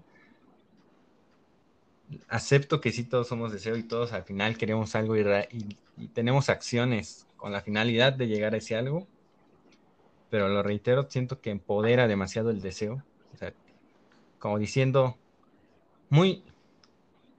acepto 2.28 2.80
que 2.80 2.92
sí 2.92 3.04
todos 3.04 3.28
somos 3.28 3.52
deseo 3.52 3.76
y 3.76 3.82
todos 3.82 4.12
al 4.12 4.24
final 4.24 4.56
queremos 4.56 4.94
algo 4.94 5.16
y, 5.16 5.24
y, 5.96 6.08
tenemos 6.08 6.48
acciones 6.48 7.26
con 7.36 7.52
la 7.52 7.60
finalidad 7.60 8.12
de 8.12 8.28
llegar 8.28 8.54
a 8.54 8.58
ese 8.58 8.76
algo, 8.76 9.06
pero 10.30 10.48
lo 10.48 10.62
reitero, 10.62 11.06
siento 11.08 11.40
que 11.40 11.50
empodera 11.50 12.08
demasiado 12.08 12.50
el 12.50 12.60
deseo, 12.60 13.02
o 13.32 13.36
sea, 13.36 13.52
como 14.38 14.58
diciendo, 14.58 15.16
muy, 16.08 16.42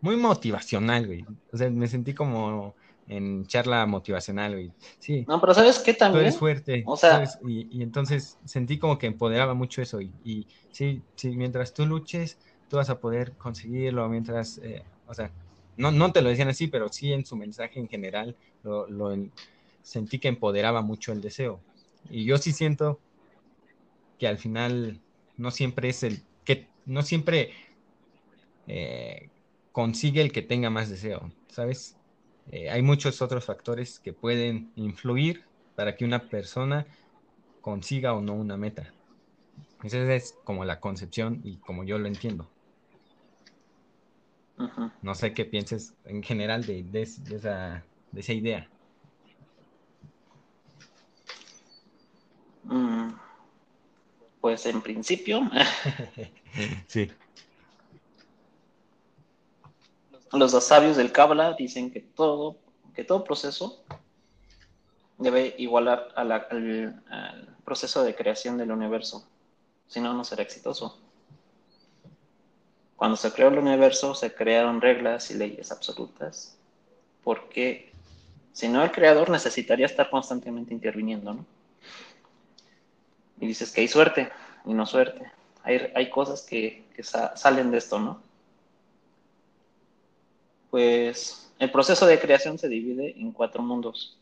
muy 0.01 0.15
motivacional, 0.17 1.05
güey. 1.07 1.25
O 1.51 1.57
sea, 1.57 1.69
me 1.69 1.87
sentí 1.87 2.13
como 2.13 2.75
en 3.07 3.45
charla 3.45 3.85
motivacional, 3.85 4.53
güey. 4.53 4.71
Sí. 4.99 5.25
No, 5.27 5.39
pero 5.39 5.53
¿sabes 5.53 5.79
qué 5.79 5.93
también? 5.93 6.23
Tú 6.23 6.27
eres 6.27 6.37
fuerte. 6.37 6.83
O 6.85 6.97
sea. 6.97 7.23
Y, 7.47 7.81
entonces 7.81 8.37
sentí 8.45 8.77
como 8.79 8.97
que 8.97 9.07
empoderaba 9.07 9.53
mucho 9.53 9.81
eso. 9.81 10.01
Y, 10.01 10.11
y, 10.23 10.47
sí, 10.71 11.01
sí, 11.15 11.35
mientras 11.35 11.73
tú 11.73 11.85
luches, 11.85 12.37
tú 12.73 12.77
vas 12.77 12.89
a 12.89 12.99
poder 12.99 13.33
conseguirlo. 13.33 14.09
Mientras, 14.09 14.57
eh, 14.63 14.81
o 15.05 15.13
sea, 15.13 15.29
no, 15.77 15.91
no 15.91 16.11
te 16.11 16.23
lo 16.23 16.29
decían 16.29 16.47
así, 16.47 16.65
pero 16.65 16.89
sí 16.89 17.13
en 17.13 17.23
su 17.23 17.35
mensaje 17.35 17.79
en 17.79 17.87
general 17.87 18.35
lo, 18.63 18.89
lo 18.89 19.15
sentí 19.83 20.17
que 20.17 20.27
empoderaba 20.27 20.81
mucho 20.81 21.11
el 21.11 21.21
deseo. 21.21 21.59
Y 22.09 22.25
yo 22.25 22.39
sí 22.39 22.51
siento 22.51 22.99
que 24.17 24.27
al 24.27 24.39
final 24.39 24.99
no 25.37 25.51
siempre 25.51 25.89
es 25.89 26.01
el 26.01 26.23
que, 26.45 26.65
no 26.87 27.03
siempre 27.03 27.51
eh, 28.65 29.29
consigue 29.71 30.21
el 30.21 30.31
que 30.31 30.41
tenga 30.41 30.71
más 30.71 30.89
deseo, 30.89 31.31
¿sabes? 31.49 31.95
Eh, 32.51 32.71
hay 32.71 32.81
muchos 32.81 33.21
otros 33.21 33.45
factores 33.45 33.99
que 33.99 34.13
pueden 34.13 34.71
influir 34.75 35.43
para 35.75 35.95
que 35.95 36.05
una 36.05 36.27
persona 36.27 36.87
consiga 37.61 38.15
o 38.15 38.21
no 38.21 38.33
una 38.33 38.57
meta. 38.57 38.91
Esa 39.83 40.11
es 40.15 40.33
como 40.43 40.65
la 40.65 40.79
concepción 40.79 41.41
y 41.43 41.57
como 41.57 41.83
yo 41.83 41.99
lo 41.99 42.07
entiendo. 42.07 42.52
No 45.01 45.15
sé 45.15 45.33
qué 45.33 45.45
pienses 45.45 45.93
en 46.05 46.23
general 46.23 46.65
de, 46.65 46.85
esa, 47.01 47.83
de 48.11 48.19
esa, 48.21 48.33
idea. 48.33 48.69
Mm, 52.63 53.09
pues 54.39 54.65
en 54.65 54.81
principio. 54.81 55.41
sí. 56.87 57.11
Los 60.31 60.51
sabios 60.63 60.97
del 60.97 61.11
Kabbalah 61.11 61.53
dicen 61.53 61.91
que 61.91 61.99
todo, 61.99 62.57
que 62.95 63.03
todo 63.03 63.23
proceso 63.23 63.83
debe 65.17 65.55
igualar 65.57 66.09
al, 66.15 67.03
proceso 67.63 68.03
de 68.03 68.15
creación 68.15 68.57
del 68.57 68.71
universo. 68.71 69.27
Si 69.87 69.99
no, 69.99 70.13
no 70.13 70.23
será 70.23 70.43
exitoso. 70.43 70.99
Cuando 73.03 73.17
se 73.17 73.33
creó 73.33 73.49
el 73.49 73.59
universo, 73.59 74.15
se 74.15 74.33
crearon 74.33 74.79
reglas 74.79 75.29
y 75.29 75.33
leyes 75.33 75.73
absolutas, 75.73 76.55
porque 77.21 77.91
si 78.53 78.69
no, 78.69 78.81
el 78.81 78.93
creador 78.93 79.29
necesitaría 79.29 79.87
estar 79.87 80.09
constantemente 80.09 80.73
interviniendo, 80.73 81.33
¿no? 81.33 81.45
Y 83.41 83.47
dices 83.47 83.73
que 83.73 83.81
hay 83.81 83.89
suerte 83.89 84.31
y 84.63 84.73
no 84.73 84.85
suerte. 84.85 85.29
Hay, 85.63 85.91
hay 85.93 86.09
cosas 86.09 86.43
que, 86.43 86.85
que 86.95 87.03
salen 87.03 87.71
de 87.71 87.79
esto, 87.79 87.99
¿no? 87.99 88.21
pues 90.69 91.51
el 91.59 91.71
proceso 91.71 92.05
de 92.05 92.21
creación 92.21 92.57
se 92.57 92.69
divide 92.69 93.19
en 93.19 93.33
cuatro 93.33 93.61
mundos, 93.61 94.17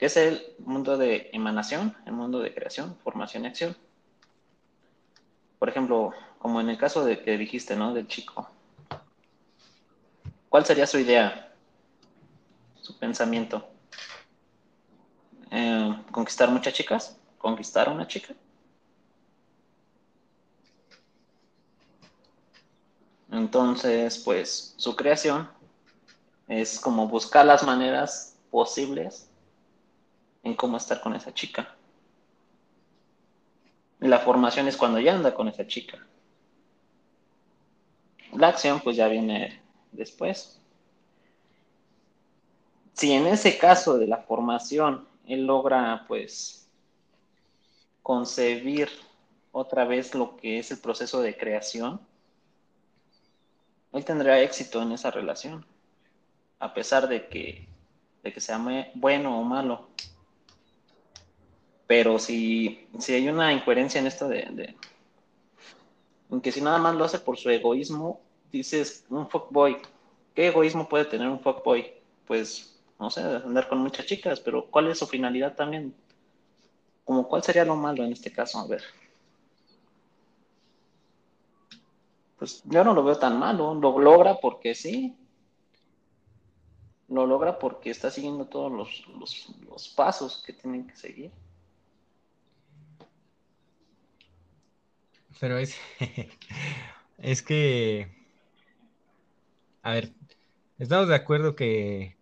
que 0.00 0.06
es 0.06 0.16
el 0.16 0.42
mundo 0.58 0.98
de 0.98 1.30
emanación, 1.32 1.94
el 2.06 2.12
mundo 2.12 2.40
de 2.40 2.52
creación, 2.52 2.96
formación 3.04 3.44
y 3.44 3.46
acción. 3.46 3.76
Por 5.60 5.68
ejemplo, 5.68 6.12
como 6.38 6.60
en 6.60 6.68
el 6.68 6.78
caso 6.78 7.04
de 7.04 7.22
que 7.22 7.38
dijiste, 7.38 7.76
¿no? 7.76 7.94
Del 7.94 8.06
chico. 8.06 8.48
¿Cuál 10.48 10.64
sería 10.64 10.86
su 10.86 10.98
idea? 10.98 11.52
Su 12.80 12.98
pensamiento. 12.98 13.68
Eh, 15.50 16.02
¿Conquistar 16.10 16.50
muchas 16.50 16.74
chicas? 16.74 17.16
¿Conquistar 17.38 17.88
a 17.88 17.92
una 17.92 18.06
chica? 18.06 18.34
Entonces, 23.30 24.18
pues 24.18 24.74
su 24.76 24.96
creación 24.96 25.48
es 26.48 26.80
como 26.80 27.08
buscar 27.08 27.44
las 27.44 27.64
maneras 27.64 28.36
posibles 28.50 29.28
en 30.42 30.54
cómo 30.54 30.76
estar 30.76 31.00
con 31.00 31.14
esa 31.14 31.34
chica. 31.34 31.74
La 33.98 34.20
formación 34.20 34.68
es 34.68 34.76
cuando 34.76 35.00
ya 35.00 35.14
anda 35.14 35.34
con 35.34 35.48
esa 35.48 35.66
chica. 35.66 35.98
La 38.36 38.48
acción 38.48 38.80
pues 38.80 38.96
ya 38.96 39.08
viene 39.08 39.62
después. 39.92 40.60
Si 42.92 43.12
en 43.12 43.26
ese 43.26 43.56
caso 43.56 43.96
de 43.96 44.06
la 44.06 44.18
formación 44.18 45.08
él 45.26 45.46
logra 45.46 46.04
pues 46.06 46.68
concebir 48.02 48.88
otra 49.52 49.86
vez 49.86 50.14
lo 50.14 50.36
que 50.36 50.58
es 50.58 50.70
el 50.70 50.78
proceso 50.78 51.22
de 51.22 51.36
creación, 51.36 52.00
él 53.92 54.04
tendrá 54.04 54.40
éxito 54.40 54.82
en 54.82 54.92
esa 54.92 55.10
relación, 55.10 55.64
a 56.58 56.74
pesar 56.74 57.08
de 57.08 57.28
que, 57.28 57.66
de 58.22 58.32
que 58.34 58.40
sea 58.40 58.60
bueno 58.94 59.40
o 59.40 59.44
malo. 59.44 59.88
Pero 61.86 62.18
si, 62.18 62.86
si 62.98 63.14
hay 63.14 63.28
una 63.28 63.52
incoherencia 63.52 63.98
en 63.98 64.06
esto 64.06 64.28
de, 64.28 64.46
de, 64.50 64.76
en 66.30 66.40
que 66.40 66.52
si 66.52 66.60
nada 66.60 66.78
más 66.78 66.94
lo 66.94 67.04
hace 67.04 67.18
por 67.18 67.38
su 67.38 67.48
egoísmo, 67.48 68.25
dices, 68.58 69.04
un 69.08 69.28
fuckboy, 69.28 69.78
¿qué 70.34 70.48
egoísmo 70.48 70.88
puede 70.88 71.04
tener 71.04 71.28
un 71.28 71.40
fuckboy? 71.40 71.92
Pues, 72.26 72.78
no 72.98 73.10
sé, 73.10 73.20
andar 73.20 73.68
con 73.68 73.78
muchas 73.78 74.06
chicas, 74.06 74.40
pero 74.40 74.66
¿cuál 74.66 74.88
es 74.88 74.98
su 74.98 75.06
finalidad 75.06 75.54
también? 75.54 75.94
Como, 77.04 77.28
¿cuál 77.28 77.42
sería 77.42 77.64
lo 77.64 77.76
malo 77.76 78.04
en 78.04 78.12
este 78.12 78.32
caso? 78.32 78.58
A 78.58 78.66
ver. 78.66 78.82
pues 82.38 82.62
yo 82.64 82.84
no 82.84 82.94
lo 82.94 83.02
veo 83.02 83.18
tan 83.18 83.38
malo, 83.38 83.74
lo 83.74 83.98
logra 83.98 84.38
porque 84.40 84.74
sí, 84.74 85.16
lo 87.08 87.26
logra 87.26 87.58
porque 87.58 87.90
está 87.90 88.10
siguiendo 88.10 88.46
todos 88.46 88.72
los, 88.72 89.92
pasos 89.94 90.42
que 90.44 90.52
tienen 90.52 90.86
que 90.86 90.96
seguir. 90.96 91.30
Pero 95.40 95.58
es, 95.58 95.76
es 97.18 97.42
que, 97.42 98.15
a 99.86 99.92
ver, 99.92 100.12
estamos 100.80 101.06
de 101.06 101.14
acuerdo 101.14 101.54
que 101.54 102.16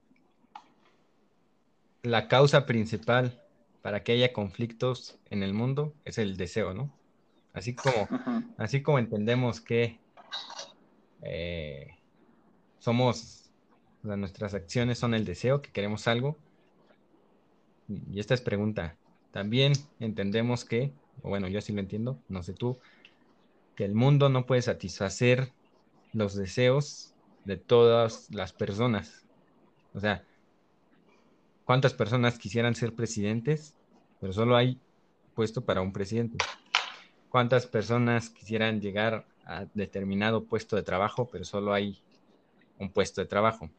la 2.02 2.28
causa 2.28 2.66
principal 2.66 3.40
para 3.80 4.02
que 4.02 4.12
haya 4.12 4.34
conflictos 4.34 5.18
en 5.30 5.42
el 5.42 5.54
mundo 5.54 5.94
es 6.04 6.18
el 6.18 6.36
deseo, 6.36 6.74
¿no? 6.74 6.92
Así 7.54 7.74
como, 7.74 8.06
así 8.58 8.82
como 8.82 8.98
entendemos 8.98 9.62
que 9.62 9.98
eh, 11.22 11.96
somos, 12.80 13.50
nuestras 14.02 14.52
acciones 14.52 14.98
son 14.98 15.14
el 15.14 15.24
deseo, 15.24 15.62
que 15.62 15.72
queremos 15.72 16.06
algo. 16.06 16.36
Y 17.88 18.20
esta 18.20 18.34
es 18.34 18.42
pregunta. 18.42 18.98
También 19.30 19.72
entendemos 20.00 20.66
que, 20.66 20.92
o 21.22 21.30
bueno, 21.30 21.48
yo 21.48 21.62
sí 21.62 21.72
lo 21.72 21.80
entiendo, 21.80 22.18
no 22.28 22.42
sé 22.42 22.52
tú, 22.52 22.78
que 23.74 23.86
el 23.86 23.94
mundo 23.94 24.28
no 24.28 24.44
puede 24.44 24.60
satisfacer 24.60 25.50
los 26.12 26.34
deseos 26.34 27.13
de 27.44 27.56
todas 27.56 28.28
las 28.30 28.52
personas. 28.52 29.24
O 29.94 30.00
sea, 30.00 30.24
¿Cuántas 31.64 31.94
personas 31.94 32.38
quisieran 32.38 32.74
ser 32.74 32.94
presidentes? 32.94 33.74
Pero 34.20 34.32
solo 34.32 34.56
hay 34.56 34.78
puesto 35.34 35.64
para 35.64 35.80
un 35.80 35.92
presidente. 35.92 36.36
¿Cuántas 37.30 37.66
personas 37.66 38.28
quisieran 38.28 38.80
llegar 38.80 39.24
a 39.46 39.64
determinado 39.72 40.44
puesto 40.44 40.76
de 40.76 40.82
trabajo, 40.82 41.28
pero 41.30 41.44
solo 41.44 41.72
hay 41.72 41.98
un 42.78 42.90
puesto 42.90 43.22
de 43.22 43.26
trabajo? 43.26 43.70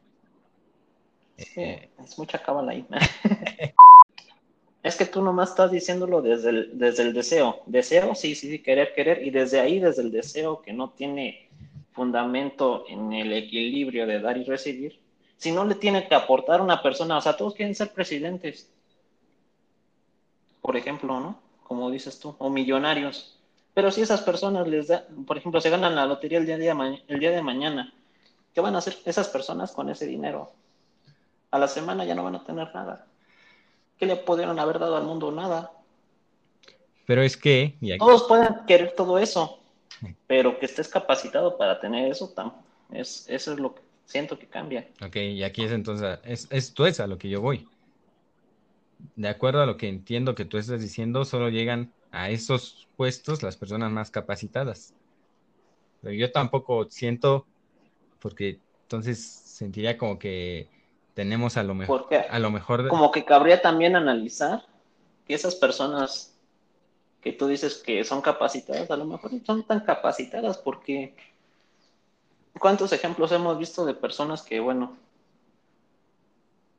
Es 1.36 2.18
mucha 2.18 2.42
cábala 2.42 2.72
ahí. 2.72 2.86
es 4.82 4.96
que 4.96 5.06
tú 5.06 5.22
nomás 5.22 5.50
estás 5.50 5.70
diciéndolo 5.70 6.22
desde 6.22 6.50
el, 6.50 6.78
desde 6.78 7.04
el 7.04 7.14
deseo. 7.14 7.62
Deseo, 7.66 8.16
sí, 8.16 8.34
sí, 8.34 8.50
sí, 8.50 8.58
querer, 8.58 8.94
querer. 8.94 9.24
Y 9.24 9.30
desde 9.30 9.60
ahí, 9.60 9.78
desde 9.78 10.02
el 10.02 10.10
deseo 10.10 10.60
que 10.60 10.72
no 10.72 10.90
tiene 10.90 11.45
fundamento 11.96 12.84
en 12.88 13.14
el 13.14 13.32
equilibrio 13.32 14.06
de 14.06 14.20
dar 14.20 14.36
y 14.36 14.44
recibir, 14.44 15.00
si 15.38 15.50
no 15.50 15.64
le 15.64 15.74
tiene 15.74 16.06
que 16.06 16.14
aportar 16.14 16.60
una 16.60 16.82
persona, 16.82 17.16
o 17.16 17.20
sea, 17.22 17.36
todos 17.36 17.54
quieren 17.54 17.74
ser 17.74 17.92
presidentes, 17.92 18.70
por 20.60 20.76
ejemplo, 20.76 21.18
¿no? 21.18 21.40
Como 21.64 21.90
dices 21.90 22.20
tú, 22.20 22.36
o 22.38 22.50
millonarios. 22.50 23.38
Pero 23.72 23.90
si 23.90 24.02
esas 24.02 24.20
personas 24.20 24.68
les 24.68 24.88
da, 24.88 25.06
por 25.26 25.38
ejemplo, 25.38 25.60
se 25.60 25.70
ganan 25.70 25.96
la 25.96 26.06
lotería 26.06 26.38
el 26.38 26.46
día 26.46 26.58
de, 26.58 27.02
el 27.08 27.18
día 27.18 27.30
de 27.30 27.42
mañana, 27.42 27.92
¿qué 28.54 28.60
van 28.60 28.74
a 28.74 28.78
hacer 28.78 28.96
esas 29.04 29.28
personas 29.28 29.72
con 29.72 29.88
ese 29.88 30.06
dinero? 30.06 30.52
A 31.50 31.58
la 31.58 31.68
semana 31.68 32.04
ya 32.04 32.14
no 32.14 32.24
van 32.24 32.36
a 32.36 32.44
tener 32.44 32.74
nada. 32.74 33.06
¿Qué 33.98 34.04
le 34.04 34.16
pudieron 34.16 34.58
haber 34.58 34.78
dado 34.78 34.96
al 34.96 35.04
mundo? 35.04 35.32
Nada. 35.32 35.72
Pero 37.06 37.22
es 37.22 37.36
que... 37.36 37.76
Todos 37.98 38.24
pueden 38.24 38.66
querer 38.66 38.92
todo 38.94 39.18
eso, 39.18 39.60
pero 40.26 40.58
que 40.58 40.66
estés 40.66 40.88
capacitado 40.88 41.56
para 41.56 41.80
tener 41.80 42.10
eso, 42.10 42.34
es, 42.92 43.26
eso 43.28 43.52
es 43.52 43.58
lo 43.58 43.74
que 43.74 43.82
siento 44.04 44.38
que 44.38 44.46
cambia. 44.46 44.88
Ok, 45.04 45.16
y 45.16 45.42
aquí 45.42 45.64
es 45.64 45.72
entonces, 45.72 46.18
es, 46.24 46.48
esto 46.50 46.86
es 46.86 47.00
a 47.00 47.06
lo 47.06 47.18
que 47.18 47.28
yo 47.28 47.40
voy. 47.40 47.68
De 49.14 49.28
acuerdo 49.28 49.62
a 49.62 49.66
lo 49.66 49.76
que 49.76 49.88
entiendo 49.88 50.34
que 50.34 50.44
tú 50.44 50.58
estás 50.58 50.80
diciendo, 50.80 51.24
solo 51.24 51.48
llegan 51.50 51.92
a 52.12 52.30
esos 52.30 52.88
puestos 52.96 53.42
las 53.42 53.56
personas 53.56 53.90
más 53.90 54.10
capacitadas. 54.10 54.94
Pero 56.02 56.14
yo 56.14 56.32
tampoco 56.32 56.86
siento, 56.88 57.46
porque 58.20 58.58
entonces 58.82 59.22
sentiría 59.22 59.98
como 59.98 60.18
que 60.18 60.68
tenemos 61.14 61.56
a 61.56 61.62
lo 61.62 61.74
mejor, 61.74 62.06
a 62.30 62.38
lo 62.38 62.50
mejor 62.50 62.88
como 62.88 63.10
que 63.10 63.24
cabría 63.24 63.60
también 63.62 63.96
analizar 63.96 64.64
que 65.26 65.34
esas 65.34 65.54
personas 65.54 66.35
que 67.26 67.32
tú 67.32 67.46
dices 67.48 67.82
que 67.84 68.04
son 68.04 68.20
capacitadas, 68.22 68.90
a 68.90 68.96
lo 68.96 69.04
mejor 69.04 69.30
son 69.44 69.62
tan 69.64 69.80
capacitadas 69.80 70.58
porque 70.58 71.14
¿Cuántos 72.58 72.92
ejemplos 72.92 73.32
hemos 73.32 73.58
visto 73.58 73.84
de 73.84 73.94
personas 73.94 74.42
que, 74.42 74.60
bueno, 74.60 74.96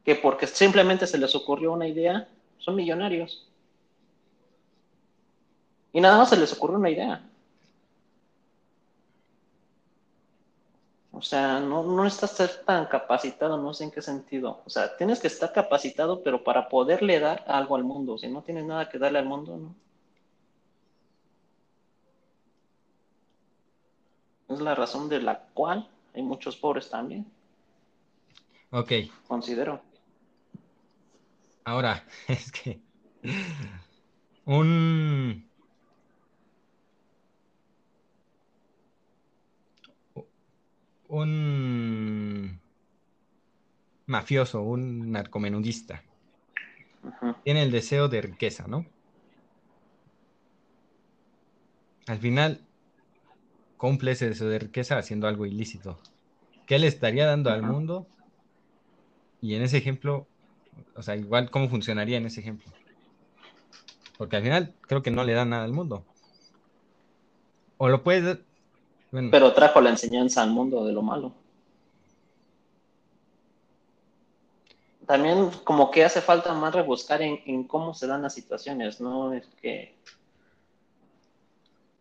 que 0.04 0.16
porque 0.16 0.48
simplemente 0.48 1.06
se 1.06 1.18
les 1.18 1.36
ocurrió 1.36 1.72
una 1.74 1.88
idea, 1.88 2.28
son 2.58 2.76
millonarios? 2.76 3.48
Y 5.94 6.02
nada 6.02 6.18
más 6.18 6.30
se 6.30 6.38
les 6.38 6.52
ocurrió 6.54 6.78
una 6.78 6.90
idea. 6.90 7.24
O 11.12 11.22
sea, 11.22 11.60
no, 11.60 11.84
no 11.84 12.06
estás 12.06 12.36
tan 12.66 12.86
capacitado, 12.86 13.58
no 13.58 13.74
sé 13.74 13.86
en 13.86 13.92
qué 13.92 14.02
sentido. 14.02 14.62
O 14.66 14.70
sea, 14.70 14.96
tienes 14.98 15.20
que 15.20 15.28
estar 15.28 15.52
capacitado, 15.52 16.24
pero 16.24 16.44
para 16.44 16.70
poderle 16.70 17.20
dar 17.20 17.44
algo 17.48 17.76
al 17.76 17.84
mundo. 17.84 18.18
Si 18.18 18.28
no 18.28 18.44
tienes 18.44 18.66
nada 18.66 18.90
que 18.90 19.00
darle 19.00 19.20
al 19.20 19.26
mundo, 19.26 19.58
no. 19.58 19.87
Es 24.58 24.64
la 24.64 24.74
razón 24.74 25.08
de 25.08 25.22
la 25.22 25.38
cual 25.54 25.88
hay 26.16 26.24
muchos 26.24 26.58
pobres 26.58 26.90
también. 26.90 27.28
Ok. 28.72 28.92
Considero. 29.28 29.80
Ahora, 31.64 32.04
es 32.28 32.52
que 32.52 32.80
un 34.46 35.48
un 41.08 42.60
mafioso, 44.08 44.64
un 44.64 45.12
narcomenudista, 45.12 46.02
tiene 47.44 47.62
el 47.62 47.70
deseo 47.70 48.08
de 48.08 48.22
riqueza, 48.22 48.66
¿no? 48.68 48.88
Al 52.08 52.18
final, 52.18 52.67
deseo 53.80 54.50
de 54.50 54.60
riqueza 54.60 54.98
haciendo 54.98 55.28
algo 55.28 55.46
ilícito. 55.46 56.00
¿Qué 56.66 56.80
le 56.80 56.88
estaría 56.88 57.26
dando 57.26 57.50
al 57.50 57.64
mundo? 57.64 58.08
Y 59.42 59.56
en 59.56 59.62
ese 59.62 59.78
ejemplo, 59.78 60.28
o 60.96 61.02
sea, 61.02 61.16
igual, 61.16 61.50
¿cómo 61.50 61.70
funcionaría 61.70 62.18
en 62.18 62.26
ese 62.26 62.42
ejemplo? 62.42 62.72
Porque 64.18 64.36
al 64.36 64.44
final 64.44 64.74
creo 64.82 65.04
que 65.04 65.12
no 65.12 65.24
le 65.24 65.34
da 65.34 65.46
nada 65.46 65.64
al 65.64 65.74
mundo. 65.74 66.04
O 67.78 67.88
lo 67.88 68.04
puede... 68.04 68.44
Pero 69.12 69.54
trajo 69.54 69.80
la 69.80 69.92
enseñanza 69.92 70.44
al 70.44 70.52
mundo 70.52 70.86
de 70.86 70.92
lo 70.92 71.02
malo. 71.02 71.34
También 75.06 75.50
como 75.64 75.90
que 75.92 76.04
hace 76.04 76.20
falta 76.20 76.54
más 76.54 76.76
rebuscar 76.76 77.22
en, 77.22 77.40
en 77.46 77.64
cómo 77.64 77.94
se 77.94 78.08
dan 78.08 78.24
las 78.24 78.34
situaciones, 78.34 79.00
¿no? 79.00 79.32
Es 79.32 79.48
que 79.62 79.96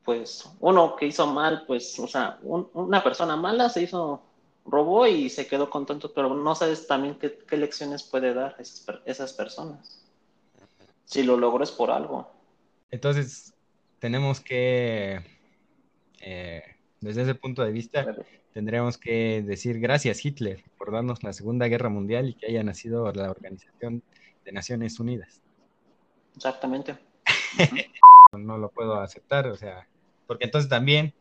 pues 0.07 0.49
uno 0.61 0.97
que 0.97 1.07
hizo 1.07 1.27
mal, 1.27 1.64
pues, 1.66 1.99
o 1.99 2.07
sea, 2.07 2.38
una 2.42 3.03
persona 3.03 3.37
mala 3.37 3.69
se 3.69 3.83
hizo, 3.83 4.23
robó 4.64 5.07
y 5.07 5.29
se 5.29 5.47
quedó 5.47 5.69
contento, 5.69 6.12
pero 6.14 6.35
no 6.35 6.55
sabes 6.55 6.87
también 6.87 7.19
qué, 7.19 7.57
lecciones 7.57 8.05
puede 8.05 8.33
dar 8.33 8.55
esas, 8.59 8.87
esas 9.05 9.33
personas. 9.33 10.07
Si 11.05 11.25
lo 11.25 11.37
logró 11.37 11.62
es 11.64 11.73
por 11.73 11.90
algo. 11.90 12.31
Entonces, 12.90 13.53
tenemos 13.99 14.40
que, 14.40 15.21
eh, 16.21 16.62
desde 17.01 17.23
ese 17.23 17.35
punto 17.35 17.62
de 17.62 17.73
vista, 17.73 18.07
tendremos 18.53 18.99
que 18.99 19.42
decir 19.42 19.81
gracias 19.81 20.25
Hitler 20.25 20.62
por 20.79 20.92
darnos 20.92 21.23
la 21.25 21.33
Segunda 21.33 21.66
Guerra 21.66 21.88
Mundial 21.88 22.29
y 22.29 22.35
que 22.35 22.47
haya 22.47 22.62
nacido 22.62 23.12
la 23.12 23.31
Organización 23.31 24.03
de 24.45 24.53
Naciones 24.53 25.01
Unidas. 25.01 25.42
Exactamente. 26.37 26.97
no 28.33 28.59
lo 28.59 28.71
puedo 28.71 29.01
aceptar, 29.01 29.47
o 29.49 29.57
sea, 29.57 29.87
porque 30.27 30.45
entonces 30.45 30.69
también, 30.69 31.15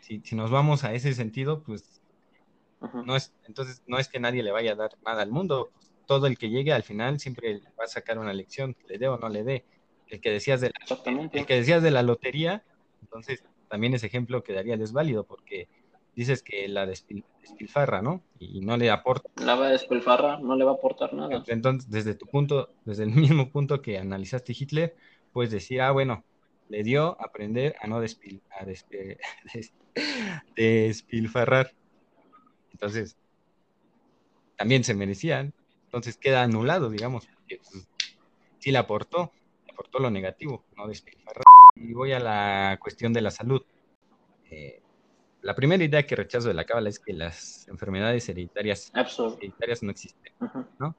si, 0.00 0.22
nos 0.34 0.50
vamos 0.50 0.84
a 0.84 0.92
ese 0.92 1.12
sentido, 1.14 1.62
pues 1.62 2.00
no 3.04 3.16
es, 3.16 3.32
entonces 3.46 3.82
no 3.86 3.98
es 3.98 4.08
que 4.08 4.20
nadie 4.20 4.42
le 4.42 4.50
vaya 4.50 4.72
a 4.72 4.76
dar 4.76 4.90
nada 5.04 5.22
al 5.22 5.30
mundo. 5.30 5.70
Todo 6.06 6.26
el 6.26 6.36
que 6.36 6.50
llegue 6.50 6.72
al 6.72 6.82
final 6.82 7.20
siempre 7.20 7.60
va 7.78 7.84
a 7.84 7.88
sacar 7.88 8.18
una 8.18 8.32
lección, 8.32 8.76
le 8.88 8.98
dé 8.98 9.08
o 9.08 9.18
no 9.18 9.28
le 9.28 9.44
dé. 9.44 9.64
El 10.08 10.20
que 10.20 10.30
decías 10.30 10.60
de 10.60 10.70
la, 10.70 11.30
el 11.32 11.46
que 11.46 11.54
decías 11.54 11.82
de 11.82 11.90
la 11.90 12.02
lotería, 12.02 12.64
entonces 13.00 13.44
también 13.68 13.94
ese 13.94 14.06
ejemplo 14.06 14.42
quedaría 14.42 14.76
desválido 14.76 15.24
porque 15.24 15.68
dices 16.14 16.42
que 16.42 16.68
la 16.68 16.86
despilfarra, 16.86 18.02
¿no? 18.02 18.22
Y 18.38 18.60
no 18.60 18.76
le 18.76 18.90
aporta. 18.90 19.30
La 19.42 19.54
va 19.54 19.66
a 19.66 19.70
despilfarra, 19.70 20.38
no 20.38 20.56
le 20.56 20.64
va 20.64 20.72
a 20.72 20.74
aportar 20.74 21.14
nada. 21.14 21.42
Entonces, 21.46 21.90
desde 21.90 22.14
tu 22.14 22.26
punto, 22.26 22.70
desde 22.84 23.04
el 23.04 23.10
mismo 23.12 23.50
punto 23.50 23.80
que 23.80 23.98
analizaste 23.98 24.54
Hitler, 24.58 24.94
puedes 25.32 25.50
decir, 25.50 25.80
ah, 25.80 25.92
bueno, 25.92 26.24
le 26.72 26.82
dio 26.82 27.20
aprender 27.20 27.76
a 27.82 27.86
no 27.86 28.00
despil, 28.00 28.42
a 28.58 28.64
despilfarrar. 30.56 31.70
Entonces, 32.72 33.14
también 34.56 34.82
se 34.82 34.94
merecían. 34.94 35.52
Entonces 35.84 36.16
queda 36.16 36.42
anulado, 36.42 36.88
digamos, 36.88 37.26
porque 37.26 37.58
pues, 37.58 37.86
sí 38.58 38.72
le 38.72 38.78
aportó, 38.78 39.32
le 39.66 39.72
aportó 39.72 39.98
lo 39.98 40.10
negativo, 40.10 40.64
no 40.74 40.88
despilfarrar. 40.88 41.44
Y 41.76 41.92
voy 41.92 42.12
a 42.12 42.20
la 42.20 42.78
cuestión 42.80 43.12
de 43.12 43.20
la 43.20 43.30
salud. 43.30 43.62
Eh, 44.50 44.80
la 45.42 45.54
primera 45.54 45.84
idea 45.84 46.06
que 46.06 46.16
rechazo 46.16 46.48
de 46.48 46.54
la 46.54 46.64
cábala 46.64 46.88
es 46.88 46.98
que 46.98 47.12
las 47.12 47.68
enfermedades 47.68 48.26
hereditarias, 48.30 48.90
hereditarias 48.94 49.82
no 49.82 49.90
existen, 49.90 50.32
¿no? 50.78 50.96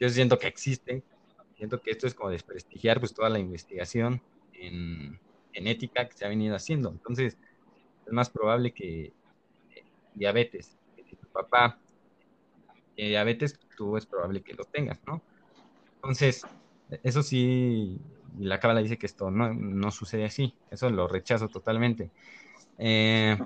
Yo 0.00 0.08
siento 0.08 0.36
que 0.36 0.48
existen, 0.48 1.04
siento 1.54 1.80
que 1.80 1.92
esto 1.92 2.08
es 2.08 2.14
como 2.14 2.30
desprestigiar 2.30 2.98
pues 2.98 3.14
toda 3.14 3.28
la 3.28 3.38
investigación 3.38 4.20
en, 4.66 5.18
ética 5.52 6.08
que 6.08 6.16
se 6.16 6.24
ha 6.24 6.28
venido 6.28 6.56
haciendo. 6.56 6.90
Entonces, 6.90 7.36
es 8.06 8.12
más 8.12 8.30
probable 8.30 8.72
que 8.72 9.04
eh, 9.04 9.12
diabetes, 10.14 10.78
que 10.96 11.04
si 11.04 11.16
tu 11.16 11.26
papá 11.28 11.78
diabetes, 13.08 13.58
tú 13.76 13.96
es 13.96 14.06
probable 14.06 14.42
que 14.42 14.54
lo 14.54 14.64
tengas, 14.64 15.00
¿no? 15.06 15.22
Entonces, 15.96 16.42
eso 17.02 17.22
sí, 17.22 18.00
la 18.38 18.58
cábala 18.60 18.80
dice 18.80 18.98
que 18.98 19.06
esto 19.06 19.30
no, 19.30 19.54
no 19.54 19.90
sucede 19.90 20.24
así, 20.24 20.54
eso 20.70 20.90
lo 20.90 21.08
rechazo 21.08 21.48
totalmente. 21.48 22.10
Eh, 22.78 23.38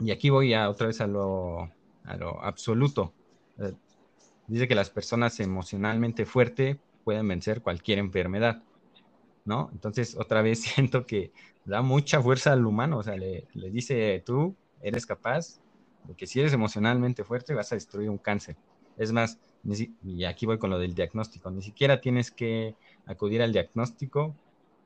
y 0.00 0.10
aquí 0.10 0.30
voy 0.30 0.54
a, 0.54 0.70
otra 0.70 0.86
vez 0.86 1.00
a 1.00 1.06
lo, 1.06 1.70
a 2.04 2.16
lo 2.16 2.42
absoluto. 2.42 3.12
Eh, 3.58 3.74
dice 4.46 4.68
que 4.68 4.74
las 4.74 4.90
personas 4.90 5.38
emocionalmente 5.40 6.24
fuertes 6.24 6.78
pueden 7.04 7.28
vencer 7.28 7.62
cualquier 7.62 7.98
enfermedad, 7.98 8.62
¿no? 9.44 9.70
Entonces, 9.72 10.16
otra 10.16 10.42
vez 10.42 10.60
siento 10.62 11.06
que 11.06 11.32
da 11.64 11.82
mucha 11.82 12.22
fuerza 12.22 12.52
al 12.52 12.66
humano, 12.66 12.98
o 12.98 13.02
sea, 13.02 13.16
le, 13.16 13.46
dice, 13.54 14.22
tú 14.24 14.54
eres 14.80 15.06
capaz 15.06 15.60
de 16.04 16.14
que 16.14 16.26
si 16.26 16.40
eres 16.40 16.52
emocionalmente 16.52 17.24
fuerte 17.24 17.54
vas 17.54 17.72
a 17.72 17.74
destruir 17.74 18.10
un 18.10 18.18
cáncer. 18.18 18.56
Es 18.96 19.12
más, 19.12 19.38
y 20.02 20.24
aquí 20.24 20.46
voy 20.46 20.58
con 20.58 20.70
lo 20.70 20.78
del 20.78 20.94
diagnóstico, 20.94 21.50
ni 21.50 21.62
siquiera 21.62 22.00
tienes 22.00 22.30
que 22.30 22.74
acudir 23.06 23.42
al 23.42 23.52
diagnóstico, 23.52 24.34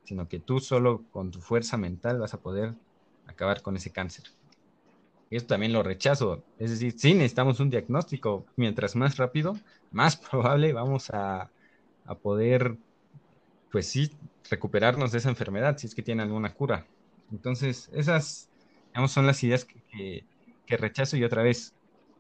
sino 0.05 0.29
que 0.29 0.41
tú 0.41 0.61
solo 0.61 1.03
con 1.11 1.31
tu 1.31 1.41
fuerza 1.41 1.77
mental 1.77 2.19
vas 2.19 2.35
a 2.35 2.41
poder 2.41 2.75
acabar 3.27 3.63
con 3.63 3.77
ese 3.77 3.91
cáncer. 3.91 4.25
Esto 5.31 5.49
también 5.49 5.73
lo 5.73 5.83
rechazo. 5.83 6.45
Es 6.59 6.71
decir, 6.71 6.95
sí 6.97 7.15
necesitamos 7.15 7.59
un 7.59 7.71
diagnóstico. 7.71 8.45
Mientras 8.57 8.95
más 8.95 9.17
rápido, 9.17 9.57
más 9.91 10.17
probable 10.31 10.73
vamos 10.73 11.11
a 11.11 11.51
poder, 12.23 12.77
pues 13.75 13.89
sí, 13.89 14.09
recuperarnos 14.51 15.11
de 15.11 15.19
esa 15.19 15.31
enfermedad, 15.31 15.77
si 15.79 15.89
es 15.89 15.97
que 15.97 16.03
tiene 16.05 16.23
alguna 16.23 16.55
cura. 16.55 16.87
Entonces, 17.33 17.91
esas, 17.93 18.49
digamos, 18.91 19.11
son 19.11 19.27
las 19.27 19.43
ideas 19.43 19.65
que, 19.65 20.25
que 20.65 20.77
rechazo 20.77 21.17
y 21.17 21.25
otra 21.25 21.43
vez 21.43 21.75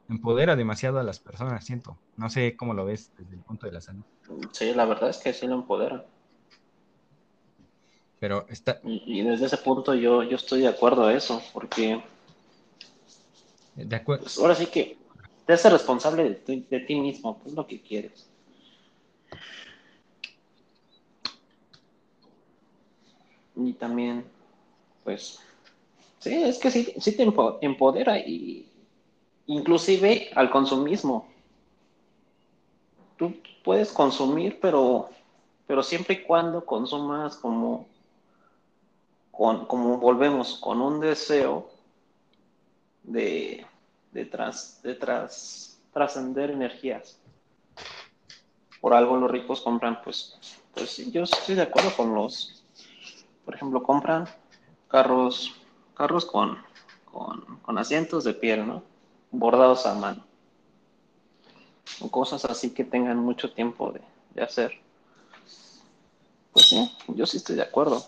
empodera 0.08 0.56
demasiado 0.56 0.98
a 0.98 1.04
las 1.04 1.20
personas, 1.20 1.64
siento. 1.64 1.96
No 2.16 2.28
sé 2.28 2.56
cómo 2.56 2.74
lo 2.74 2.84
ves 2.84 3.12
desde 3.16 3.36
el 3.36 3.42
punto 3.42 3.66
de 3.66 3.72
la 3.72 3.80
salud. 3.80 4.02
Sí, 4.50 4.74
la 4.74 4.84
verdad 4.84 5.10
es 5.10 5.18
que 5.18 5.32
sí 5.32 5.46
lo 5.46 5.54
empodera. 5.54 6.04
Pero 8.18 8.46
está... 8.48 8.80
Y, 8.82 9.22
desde 9.22 9.46
ese 9.46 9.58
punto 9.58 9.94
yo, 9.94 10.24
yo 10.24 10.34
estoy 10.34 10.62
de 10.62 10.66
acuerdo 10.66 11.06
a 11.06 11.14
eso, 11.14 11.40
porque... 11.52 12.02
De 13.76 13.94
acuerdo. 13.94 14.24
Pues 14.24 14.40
ahora 14.40 14.56
sí 14.56 14.66
que 14.66 14.98
te 15.46 15.52
haces 15.52 15.70
responsable 15.70 16.42
de, 16.44 16.66
de 16.68 16.80
ti 16.80 16.96
mismo, 16.96 17.38
pues 17.38 17.54
lo 17.54 17.64
que 17.64 17.80
quieres. 17.80 18.28
Y 23.56 23.72
también, 23.74 24.24
pues, 25.04 25.38
sí, 26.18 26.34
es 26.42 26.58
que 26.58 26.70
sí, 26.70 26.94
sí 26.98 27.16
te 27.16 27.22
empodera 27.60 28.18
y 28.18 28.68
inclusive 29.46 30.30
al 30.34 30.50
consumismo. 30.50 31.28
Tú 33.16 33.34
puedes 33.62 33.92
consumir, 33.92 34.58
pero, 34.60 35.08
pero 35.66 35.82
siempre 35.82 36.14
y 36.14 36.22
cuando 36.22 36.64
consumas 36.64 37.36
como, 37.36 37.86
con, 39.30 39.66
como 39.66 39.98
volvemos, 39.98 40.58
con 40.58 40.80
un 40.80 41.00
deseo 41.00 41.70
de, 43.04 43.64
de, 44.12 44.24
de 44.82 44.94
trascender 45.92 46.50
energías. 46.50 47.18
Por 48.80 48.94
algo 48.94 49.16
los 49.16 49.30
ricos 49.30 49.60
compran, 49.60 50.02
pues, 50.02 50.36
pues 50.74 50.90
sí, 50.90 51.10
yo 51.10 51.22
estoy 51.22 51.54
de 51.54 51.62
acuerdo 51.62 51.90
con 51.96 52.14
los, 52.14 52.53
por 53.44 53.54
ejemplo, 53.54 53.82
compran 53.82 54.26
carros, 54.88 55.54
carros 55.94 56.24
con, 56.24 56.58
con, 57.10 57.58
con 57.62 57.78
asientos 57.78 58.24
de 58.24 58.34
piel, 58.34 58.66
¿no? 58.66 58.82
bordados 59.38 59.86
a 59.86 59.94
mano. 59.94 60.24
O 62.00 62.10
cosas 62.10 62.44
así 62.44 62.70
que 62.72 62.84
tengan 62.84 63.18
mucho 63.18 63.52
tiempo 63.52 63.92
de, 63.92 64.42
hacer. 64.42 64.72
Pues 66.52 66.66
sí, 66.66 66.90
yo 67.08 67.26
sí 67.26 67.36
estoy 67.36 67.56
de 67.56 67.62
acuerdo. 67.62 68.04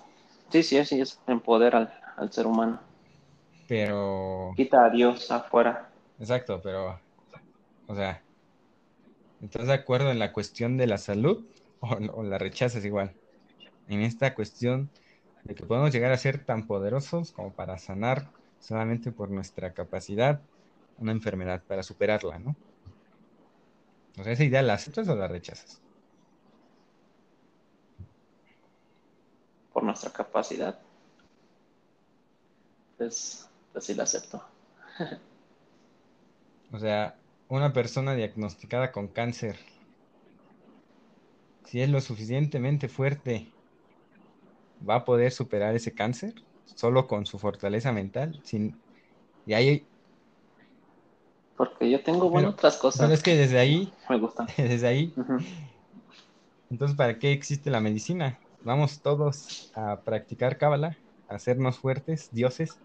Sí, 0.51 0.63
sí, 0.63 0.85
sí, 0.85 1.01
es 1.01 1.21
empoderar 1.27 2.01
al, 2.17 2.33
ser 2.33 2.47
humano. 2.47 2.81
Pero. 3.69 4.53
Quita 4.57 4.85
a 4.85 4.91
Dios 4.91 5.31
afuera. 5.31 5.91
Exacto, 6.19 6.61
pero. 6.63 6.99
O 7.87 7.95
sea. 7.95 8.23
¿Estás 9.43 9.67
de 9.67 9.75
acuerdo 9.75 10.11
en 10.11 10.19
la 10.19 10.33
cuestión 10.33 10.79
de 10.79 10.87
la 10.87 10.97
salud 10.97 11.45
o, 11.81 11.89
o 12.15 12.23
la 12.23 12.39
rechazas 12.39 12.85
igual? 12.85 13.13
En 13.87 14.01
esta 14.01 14.35
cuestión 14.35 14.91
de 15.47 15.55
que 15.55 15.65
podemos 15.65 15.93
llegar 15.93 16.13
a 16.13 16.19
ser 16.19 16.45
tan 16.45 16.67
poderosos 16.67 17.33
como 17.33 17.53
para 17.53 17.79
sanar 17.79 18.31
solamente 18.59 19.13
por 19.13 19.31
nuestra 19.31 19.73
capacidad 19.73 20.41
una 20.99 21.13
enfermedad 21.13 21.63
para 21.63 21.83
superarla, 21.83 22.39
¿no? 22.39 22.57
O 24.19 24.25
sea, 24.25 24.33
esa 24.33 24.45
idea 24.45 24.63
la 24.63 24.75
aceptas 24.75 25.09
o 25.09 25.15
la 25.15 25.29
rechazas. 25.29 25.81
Por 29.73 29.83
nuestra 29.83 30.11
capacidad. 30.11 30.79
Pues, 32.97 33.49
pues 33.73 33.85
sí 33.85 33.95
la 33.95 34.05
acepto. 34.05 34.43
o 36.73 36.79
sea, 36.79 37.19
una 37.49 37.73
persona 37.75 38.15
diagnosticada 38.15 38.91
con 38.91 39.09
cáncer, 39.09 39.59
si 41.67 41.83
es 41.83 41.91
lo 41.91 42.01
suficientemente 42.01 42.89
fuerte, 42.89 43.53
va 44.89 44.97
a 44.97 45.05
poder 45.05 45.33
superar 45.33 45.75
ese 45.75 45.93
cáncer 45.93 46.35
solo 46.65 47.07
con 47.07 47.27
su 47.27 47.39
fortaleza 47.39 47.93
mental. 47.93 48.41
Sin... 48.43 48.77
Y 49.47 49.55
hay 49.55 49.87
porque 51.57 51.91
yo 51.91 52.03
tengo 52.03 52.29
bueno, 52.29 52.51
otras 52.51 52.77
cosas. 52.77 53.03
Pero 53.03 53.15
es 53.15 53.23
que 53.23 53.35
desde 53.35 53.59
ahí. 53.59 53.93
Me 54.11 54.19
gusta. 54.19 54.47
Desde 54.57 54.87
ahí. 54.87 55.15
Entonces, 56.71 56.97
¿para 56.97 57.19
qué 57.19 57.33
existe 57.33 57.71
la 57.71 57.81
medicina? 57.81 58.39
Vamos 58.63 59.01
todos 59.01 59.73
a 59.75 60.01
practicar 60.01 60.59
cábala, 60.59 60.97
a 61.29 61.37
hacernos 61.37 61.79
fuertes, 61.79 62.29
dioses, 62.33 62.79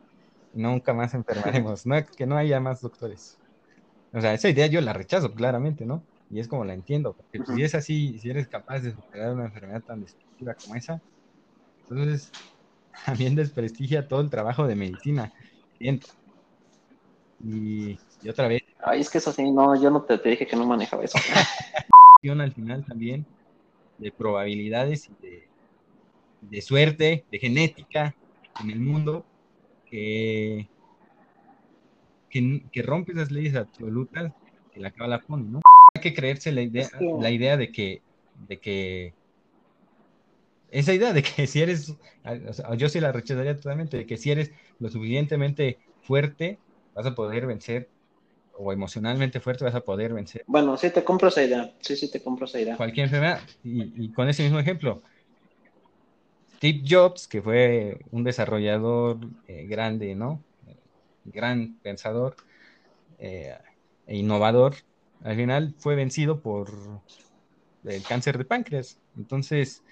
y 0.53 0.61
nunca 0.61 0.93
más 0.93 1.13
enfermaremos. 1.13 1.85
no, 1.87 1.95
que 2.05 2.25
no 2.25 2.37
haya 2.37 2.59
más 2.59 2.81
doctores. 2.81 3.37
O 4.13 4.21
sea, 4.21 4.33
esa 4.33 4.49
idea 4.49 4.67
yo 4.67 4.81
la 4.81 4.93
rechazo 4.93 5.33
claramente, 5.33 5.85
¿no? 5.85 6.03
Y 6.29 6.39
es 6.39 6.47
como 6.47 6.63
la 6.63 6.73
entiendo. 6.73 7.13
Porque 7.13 7.41
si 7.45 7.63
es 7.63 7.75
así, 7.75 8.19
si 8.19 8.29
eres 8.29 8.47
capaz 8.47 8.79
de 8.79 8.91
superar 8.91 9.33
una 9.33 9.45
enfermedad 9.45 9.81
tan 9.81 10.01
destructiva 10.01 10.53
como 10.53 10.75
esa, 10.75 11.01
entonces 11.91 12.31
también 13.05 13.35
desprestigia 13.35 14.07
todo 14.07 14.21
el 14.21 14.29
trabajo 14.29 14.67
de 14.67 14.75
medicina. 14.75 15.33
Y, 15.79 15.99
otra 18.29 18.47
vez. 18.47 18.61
Ay, 18.83 19.01
es 19.01 19.09
que 19.09 19.17
eso 19.17 19.31
sí, 19.31 19.51
no, 19.51 19.81
yo 19.81 19.89
no 19.89 20.03
te, 20.03 20.17
dije 20.17 20.45
que 20.45 20.55
no 20.55 20.65
manejaba 20.65 21.03
eso. 21.03 21.17
al 22.23 22.53
final 22.53 22.85
también 22.85 23.25
de 23.97 24.11
probabilidades 24.11 25.09
y 25.09 25.13
de, 26.41 26.61
suerte, 26.61 27.25
de 27.31 27.39
genética 27.39 28.15
en 28.61 28.69
el 28.69 28.79
mundo 28.79 29.25
que, 29.87 30.69
que, 32.29 32.81
rompe 32.83 33.13
esas 33.13 33.31
leyes 33.31 33.55
absolutas 33.55 34.31
que 34.71 34.79
la 34.79 34.93
la 34.95 35.19
pone, 35.19 35.49
¿no? 35.49 35.61
Hay 35.95 36.01
que 36.01 36.13
creerse 36.13 36.51
la 36.51 36.61
idea, 36.61 36.89
la 37.19 37.31
idea 37.31 37.57
de 37.57 37.71
que, 37.71 38.03
de 38.47 38.59
que 38.59 39.15
esa 40.71 40.93
idea 40.93 41.13
de 41.13 41.21
que 41.21 41.47
si 41.47 41.61
eres, 41.61 41.93
yo 42.77 42.89
sí 42.89 42.99
la 42.99 43.11
rechazaría 43.11 43.55
totalmente, 43.55 43.97
de 43.97 44.05
que 44.05 44.17
si 44.17 44.31
eres 44.31 44.51
lo 44.79 44.89
suficientemente 44.89 45.79
fuerte, 46.01 46.59
vas 46.93 47.05
a 47.05 47.13
poder 47.13 47.45
vencer, 47.45 47.89
o 48.53 48.73
emocionalmente 48.73 49.39
fuerte 49.39 49.63
vas 49.63 49.75
a 49.75 49.81
poder 49.81 50.13
vencer. 50.13 50.43
Bueno, 50.47 50.77
sí 50.77 50.89
te 50.89 51.03
compro 51.03 51.29
esa 51.29 51.43
idea, 51.43 51.73
sí, 51.81 51.95
sí 51.95 52.09
te 52.09 52.21
compro 52.21 52.45
esa 52.45 52.59
idea. 52.59 52.77
Cualquier 52.77 53.05
enfermedad, 53.05 53.41
y, 53.63 54.11
con 54.13 54.29
ese 54.29 54.43
mismo 54.43 54.59
ejemplo, 54.59 55.01
Steve 56.57 56.83
Jobs, 56.87 57.27
que 57.27 57.41
fue 57.41 57.99
un 58.11 58.23
desarrollador 58.23 59.19
eh, 59.47 59.65
grande, 59.65 60.15
¿no? 60.15 60.43
Gran 61.23 61.79
pensador 61.81 62.35
eh, 63.17 63.57
e 64.05 64.17
innovador, 64.17 64.75
al 65.23 65.35
final 65.35 65.75
fue 65.79 65.95
vencido 65.95 66.41
por 66.41 66.69
el 67.83 68.03
cáncer 68.03 68.37
de 68.37 68.45
páncreas. 68.45 68.99
Entonces, 69.15 69.83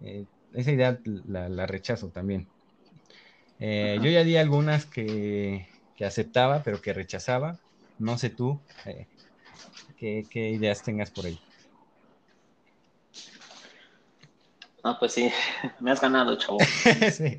eh, 0.00 0.26
esa 0.52 0.72
idea 0.72 1.00
la, 1.04 1.66
rechazo 1.66 2.10
también. 2.10 2.48
yo 3.58 4.10
ya 4.10 4.24
di 4.24 4.36
algunas 4.36 4.86
que, 4.86 5.68
que 5.98 6.04
aceptaba, 6.04 6.62
pero 6.62 6.80
que 6.80 6.92
rechazaba. 6.92 7.58
No 7.98 8.16
sé 8.16 8.30
tú 8.30 8.62
eh, 8.86 9.08
qué, 9.96 10.50
ideas 10.50 10.82
tengas 10.82 11.10
por 11.10 11.26
ahí. 11.26 11.38
Ah, 14.84 14.96
pues 14.98 15.12
sí, 15.12 15.30
me 15.80 15.90
has 15.90 16.00
ganado, 16.00 16.36
chavo. 16.38 16.58
sí. 17.12 17.38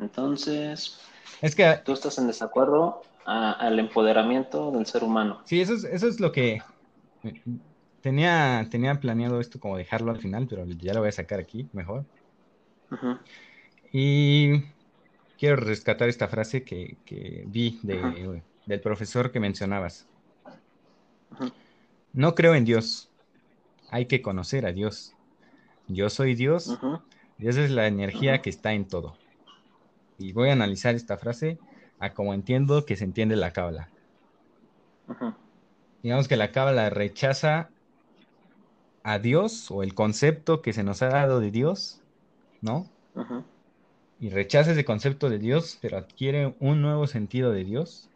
Entonces, 0.00 0.98
es 1.42 1.54
que 1.54 1.80
tú 1.84 1.92
estás 1.92 2.16
en 2.16 2.26
desacuerdo 2.26 3.02
al 3.26 3.78
empoderamiento 3.78 4.70
del 4.70 4.86
ser 4.86 5.04
humano. 5.04 5.42
Sí, 5.44 5.60
eso 5.60 5.74
es, 5.74 5.84
eso 5.84 6.08
es 6.08 6.18
lo 6.18 6.32
que 6.32 6.62
tenía, 8.00 8.66
tenía 8.70 9.00
planeado 9.00 9.40
esto 9.40 9.60
como 9.60 9.76
dejarlo 9.76 10.10
al 10.10 10.18
final, 10.18 10.46
pero 10.48 10.64
ya 10.66 10.94
lo 10.94 11.00
voy 11.00 11.08
a 11.08 11.12
sacar 11.12 11.40
aquí 11.40 11.68
mejor. 11.72 12.04
Y 13.92 14.62
quiero 15.38 15.56
rescatar 15.56 16.08
esta 16.08 16.28
frase 16.28 16.62
que, 16.62 17.44
vi 17.46 17.80
del 17.82 18.80
profesor 18.80 19.30
que 19.30 19.40
mencionabas. 19.40 20.06
No 22.12 22.34
creo 22.34 22.54
en 22.54 22.64
Dios. 22.64 23.10
Hay 23.90 24.06
que 24.06 24.22
conocer 24.22 24.66
a 24.66 24.72
Dios. 24.72 25.14
Yo 25.86 26.10
soy 26.10 26.34
Dios. 26.34 26.78
Dios 27.38 27.56
es 27.56 27.70
la 27.70 27.86
energía 27.86 28.42
que 28.42 28.50
está 28.50 28.72
en 28.72 28.86
todo. 28.86 29.16
Y 30.18 30.32
voy 30.32 30.50
a 30.50 30.52
analizar 30.52 30.94
esta 30.94 31.16
frase 31.16 31.58
a 32.00 32.12
como 32.12 32.34
entiendo 32.34 32.84
que 32.84 32.96
se 32.96 33.04
entiende 33.04 33.36
la 33.36 33.52
cábala. 33.52 33.88
Digamos 36.02 36.28
que 36.28 36.36
la 36.36 36.52
cábala 36.52 36.90
rechaza 36.90 37.70
a 39.02 39.18
Dios 39.18 39.70
o 39.70 39.82
el 39.82 39.94
concepto 39.94 40.62
que 40.62 40.72
se 40.72 40.82
nos 40.82 41.02
ha 41.02 41.08
dado 41.08 41.40
de 41.40 41.50
Dios, 41.50 42.00
¿no? 42.60 42.88
Y 44.20 44.30
rechaza 44.30 44.72
ese 44.72 44.84
concepto 44.84 45.30
de 45.30 45.38
Dios, 45.38 45.78
pero 45.80 45.98
adquiere 45.98 46.54
un 46.60 46.82
nuevo 46.82 47.06
sentido 47.06 47.52
de 47.52 47.64
Dios. 47.64 48.08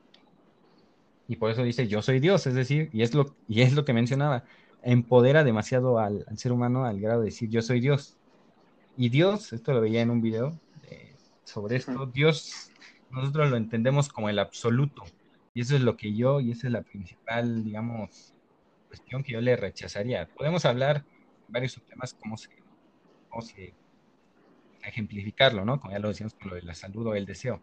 Y 1.28 1.36
por 1.36 1.50
eso 1.50 1.62
dice, 1.62 1.88
yo 1.88 2.02
soy 2.02 2.20
Dios, 2.20 2.46
es 2.46 2.54
decir, 2.54 2.90
y 2.92 3.02
es 3.02 3.14
lo, 3.14 3.34
y 3.48 3.62
es 3.62 3.74
lo 3.74 3.84
que 3.84 3.92
mencionaba, 3.92 4.44
empodera 4.82 5.44
demasiado 5.44 5.98
al, 5.98 6.26
ser 6.36 6.52
humano 6.52 6.84
al 6.84 7.00
grado 7.00 7.20
de 7.20 7.26
decir, 7.26 7.48
yo 7.48 7.62
soy 7.62 7.80
Dios. 7.80 8.16
Y 8.96 9.08
Dios, 9.08 9.52
esto 9.52 9.72
lo 9.72 9.80
veía 9.80 10.02
en 10.02 10.10
un 10.10 10.20
video 10.20 10.58
eh, 10.90 11.14
sobre 11.44 11.76
esto, 11.76 12.06
Dios 12.06 12.72
nosotros 13.12 13.50
lo 13.50 13.56
entendemos 13.56 14.08
como 14.08 14.28
el 14.28 14.38
absoluto. 14.38 15.04
Y 15.54 15.60
eso 15.60 15.76
es 15.76 15.82
lo 15.82 15.96
que 15.96 16.14
yo, 16.14 16.40
y 16.40 16.50
esa 16.50 16.66
es 16.66 16.72
la 16.72 16.82
principal, 16.82 17.62
digamos, 17.62 18.31
cuestión 18.92 19.22
que 19.22 19.32
yo 19.32 19.40
le 19.40 19.56
rechazaría. 19.56 20.28
Podemos 20.28 20.66
hablar 20.66 21.02
varios 21.48 21.80
temas, 21.88 22.12
cómo 22.12 22.36
se, 22.36 22.50
cómo 23.30 23.40
se 23.40 23.72
ejemplificarlo, 24.82 25.64
¿no? 25.64 25.80
Como 25.80 25.92
ya 25.92 25.98
lo 25.98 26.08
decíamos 26.08 26.34
con 26.34 26.50
lo 26.50 26.56
de 26.56 26.62
la 26.62 26.74
salud 26.74 27.06
o 27.06 27.14
el 27.14 27.24
deseo. 27.24 27.62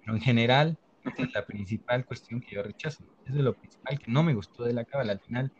Pero 0.00 0.14
en 0.14 0.20
general, 0.20 0.76
esa 1.02 1.22
es 1.22 1.32
la 1.32 1.46
principal 1.46 2.04
cuestión 2.04 2.42
que 2.42 2.56
yo 2.56 2.62
rechazo. 2.62 3.04
Eso 3.24 3.38
es 3.38 3.42
lo 3.42 3.54
principal 3.54 3.98
que 3.98 4.10
no 4.10 4.22
me 4.22 4.34
gustó 4.34 4.64
de 4.64 4.74
la 4.74 4.84
cábala. 4.84 5.12
Al 5.12 5.20
final, 5.20 5.50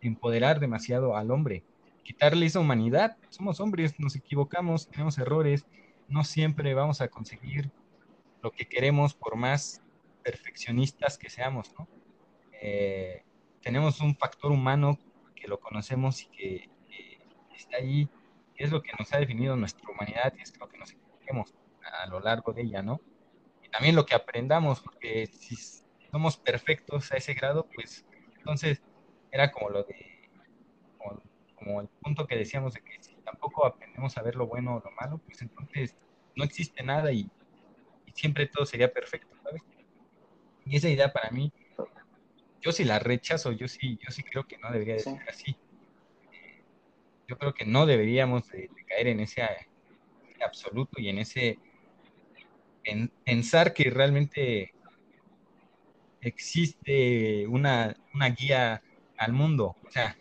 empoderar 0.00 0.58
demasiado 0.58 1.18
al 1.18 1.30
hombre, 1.30 1.62
quitarle 2.02 2.46
esa 2.46 2.60
humanidad. 2.60 3.18
Somos 3.28 3.60
hombres, 3.60 4.00
nos 4.00 4.16
equivocamos, 4.16 4.88
tenemos 4.88 5.18
errores, 5.18 5.66
no 6.08 6.24
siempre 6.24 6.72
vamos 6.72 7.02
a 7.02 7.08
conseguir 7.08 7.70
lo 8.42 8.52
que 8.52 8.64
queremos 8.64 9.12
por 9.12 9.36
más 9.36 9.82
perfeccionistas 10.22 11.18
que 11.18 11.28
seamos, 11.28 11.74
¿no? 11.78 11.86
Eh, 12.62 13.22
tenemos 13.60 14.00
un 14.00 14.16
factor 14.16 14.50
humano 14.50 14.98
que 15.34 15.48
lo 15.48 15.60
conocemos 15.60 16.22
y 16.22 16.26
que, 16.26 16.70
está 17.54 17.76
ahí, 17.76 18.08
que 18.54 18.64
es 18.64 18.70
lo 18.70 18.82
que 18.82 18.92
nos 18.98 19.12
ha 19.12 19.18
definido 19.18 19.54
nuestra 19.56 19.88
humanidad 19.90 20.32
y 20.38 20.42
es 20.42 20.58
lo 20.58 20.68
que 20.68 20.78
nos 20.78 20.92
equivoquemos 20.92 21.54
a 21.82 22.06
lo 22.06 22.20
largo 22.20 22.52
de 22.52 22.62
ella, 22.62 22.82
¿no? 22.82 23.00
Y 23.62 23.68
también 23.68 23.96
lo 23.96 24.06
que 24.06 24.14
aprendamos, 24.14 24.80
porque 24.80 25.26
si 25.26 25.56
somos 26.10 26.38
perfectos 26.38 27.12
a 27.12 27.16
ese 27.16 27.34
grado, 27.34 27.68
pues 27.74 28.06
entonces 28.38 28.82
era 29.30 29.52
como 29.52 29.68
lo 29.68 29.84
de, 29.84 30.30
como, 31.54 31.82
el 31.82 31.88
punto 31.88 32.26
que 32.26 32.36
decíamos 32.36 32.72
de 32.72 32.80
que 32.80 33.02
si 33.02 33.14
tampoco 33.16 33.66
aprendemos 33.66 34.16
a 34.16 34.22
ver 34.22 34.36
lo 34.36 34.46
bueno 34.46 34.76
o 34.76 34.80
lo 34.80 34.90
malo, 34.92 35.18
pues 35.18 35.42
entonces 35.42 35.94
no 36.34 36.44
existe 36.44 36.82
nada 36.82 37.12
y 37.12 37.30
siempre 38.14 38.46
todo 38.46 38.64
sería 38.64 38.92
perfecto, 38.92 39.36
¿sabes? 39.42 39.62
Y 40.64 40.76
esa 40.76 40.88
idea 40.88 41.12
para 41.12 41.30
mí, 41.30 41.52
yo 42.60 42.72
sí 42.72 42.84
la 42.84 42.98
rechazo, 42.98 43.52
yo 43.52 43.68
sí, 43.68 43.98
yo 44.02 44.10
sí 44.10 44.22
creo 44.22 44.46
que 44.46 44.58
no 44.58 44.70
debería 44.70 44.94
de 44.94 45.00
ser 45.00 45.18
así. 45.28 45.56
Yo 47.26 47.38
creo 47.38 47.54
que 47.54 47.64
no 47.64 47.86
deberíamos 47.86 48.48
de, 48.48 48.68
caer 48.86 49.08
en 49.08 49.20
ese 49.20 49.42
absoluto 50.44 51.00
y 51.00 51.08
en 51.08 51.18
ese 51.18 51.58
pensar 53.24 53.72
que 53.72 53.88
realmente 53.90 54.72
existe 56.20 57.46
una, 57.46 57.96
guía 58.36 58.82
al 59.16 59.32
mundo. 59.32 59.76
O 59.86 59.90
sea, 59.90 60.16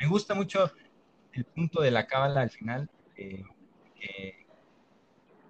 me 0.00 0.06
gusta 0.06 0.34
mucho 0.34 0.72
el 1.32 1.44
punto 1.44 1.82
de 1.82 1.90
la 1.90 2.06
cábala 2.06 2.40
al 2.40 2.50
final, 2.50 2.88
que 3.14 3.44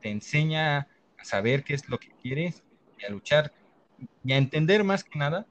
te 0.01 0.11
enseña 0.11 0.89
a 1.19 1.25
saber 1.25 1.65
qué 1.65 1.75
es 1.75 1.89
lo 1.89 1.99
que 1.99 2.11
quieres 2.23 2.63
y 2.99 3.05
a 3.05 3.11
luchar 3.11 3.53
y 4.25 4.33
a 4.33 4.37
entender 4.37 4.85
más 4.85 5.05
que 5.05 5.19
nada 5.19 5.47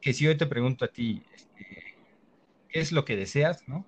que 0.00 0.12
si 0.12 0.24
yo 0.24 0.36
te 0.36 0.46
pregunto 0.46 0.84
a 0.84 0.88
ti, 0.88 1.22
este, 1.34 1.96
¿qué 2.68 2.80
es 2.80 2.92
lo 2.92 3.04
que 3.04 3.16
deseas? 3.16 3.66
¿no? 3.68 3.86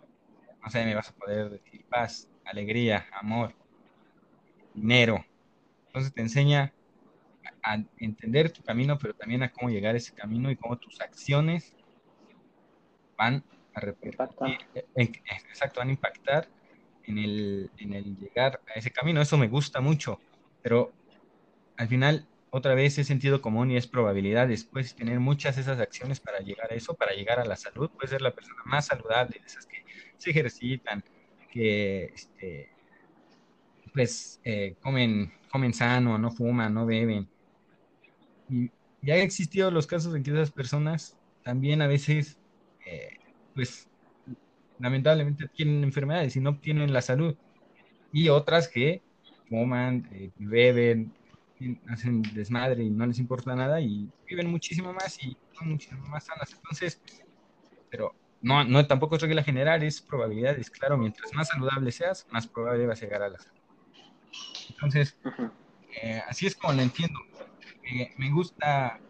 O 0.64 0.70
sea, 0.70 0.84
me 0.84 0.94
vas 0.94 1.10
a 1.10 1.14
poder 1.14 1.50
decir 1.50 1.84
paz, 1.88 2.28
alegría, 2.44 3.06
amor, 3.12 3.54
dinero. 4.74 5.24
Entonces 5.86 6.12
te 6.12 6.22
enseña 6.22 6.72
a 7.62 7.76
entender 7.98 8.50
tu 8.50 8.62
camino, 8.62 8.98
pero 8.98 9.14
también 9.14 9.42
a 9.42 9.52
cómo 9.52 9.70
llegar 9.70 9.94
a 9.94 9.98
ese 9.98 10.14
camino 10.14 10.50
y 10.50 10.56
cómo 10.56 10.78
tus 10.78 11.00
acciones 11.00 11.74
van 13.16 13.44
a 13.74 13.80
repercutir, 13.80 14.58
exacto, 14.94 15.80
van 15.80 15.88
a 15.88 15.92
impactar 15.92 16.48
en 17.04 17.18
el, 17.18 17.70
en 17.78 17.92
el 17.94 18.16
llegar 18.16 18.60
a 18.74 18.78
ese 18.78 18.90
camino. 18.90 19.20
Eso 19.20 19.38
me 19.38 19.48
gusta 19.48 19.80
mucho, 19.80 20.20
pero 20.62 20.92
al 21.76 21.88
final, 21.88 22.26
otra 22.54 22.74
vez 22.74 22.98
es 22.98 23.06
sentido 23.06 23.40
común 23.40 23.70
y 23.70 23.78
es 23.78 23.86
probabilidad 23.86 24.46
después 24.46 24.94
tener 24.94 25.18
muchas 25.20 25.56
de 25.56 25.62
esas 25.62 25.80
acciones 25.80 26.20
para 26.20 26.40
llegar 26.40 26.70
a 26.70 26.74
eso, 26.74 26.92
para 26.92 27.14
llegar 27.14 27.40
a 27.40 27.46
la 27.46 27.56
salud. 27.56 27.88
Puede 27.90 28.08
ser 28.08 28.20
la 28.20 28.34
persona 28.34 28.60
más 28.66 28.86
saludable, 28.86 29.40
de 29.40 29.46
esas 29.46 29.64
que 29.64 29.82
se 30.18 30.30
ejercitan, 30.30 31.02
que 31.50 32.04
este, 32.14 32.68
pues 33.94 34.38
eh, 34.44 34.76
comen, 34.82 35.32
comen 35.50 35.72
sano, 35.72 36.18
no 36.18 36.30
fuman, 36.30 36.74
no 36.74 36.84
beben. 36.84 37.26
Y 38.50 38.70
ya 39.00 39.14
han 39.14 39.20
existido 39.20 39.70
los 39.70 39.86
casos 39.86 40.14
en 40.14 40.22
que 40.22 40.30
esas 40.30 40.50
personas 40.50 41.16
también 41.42 41.80
a 41.80 41.86
veces, 41.86 42.36
eh, 42.84 43.16
pues 43.54 43.88
lamentablemente 44.78 45.48
tienen 45.48 45.84
enfermedades 45.84 46.36
y 46.36 46.40
no 46.40 46.50
obtienen 46.50 46.92
la 46.92 47.00
salud. 47.00 47.34
Y 48.12 48.28
otras 48.28 48.68
que 48.68 49.00
fuman, 49.48 50.06
eh, 50.12 50.30
beben, 50.36 51.14
hacen 51.88 52.22
desmadre 52.34 52.84
y 52.84 52.90
no 52.90 53.06
les 53.06 53.18
importa 53.18 53.54
nada 53.56 53.80
y 53.80 54.12
viven 54.28 54.48
muchísimo 54.50 54.92
más 54.92 55.16
y 55.22 55.36
son 55.58 55.70
muchísimo 55.70 56.06
más 56.08 56.24
sanas. 56.26 56.50
Entonces, 56.54 57.00
pero 57.90 58.12
no, 58.40 58.64
no 58.64 58.86
tampoco 58.86 59.16
es 59.16 59.22
regla 59.22 59.42
general, 59.44 59.82
es 59.82 60.02
probabilidades. 60.02 60.70
Claro, 60.70 60.98
mientras 60.98 61.32
más 61.34 61.48
saludable 61.48 61.92
seas, 61.92 62.26
más 62.30 62.48
probable 62.48 62.86
vas 62.86 63.02
a 63.02 63.06
llegar 63.06 63.22
a 63.22 63.28
la 63.30 63.38
salud. 63.38 63.60
Entonces, 64.68 65.18
eh, 66.02 66.22
así 66.28 66.46
es 66.46 66.56
como 66.56 66.74
lo 66.74 66.82
entiendo. 66.82 67.18
Eh, 67.84 68.08
me 68.18 68.30
gusta, 68.32 69.00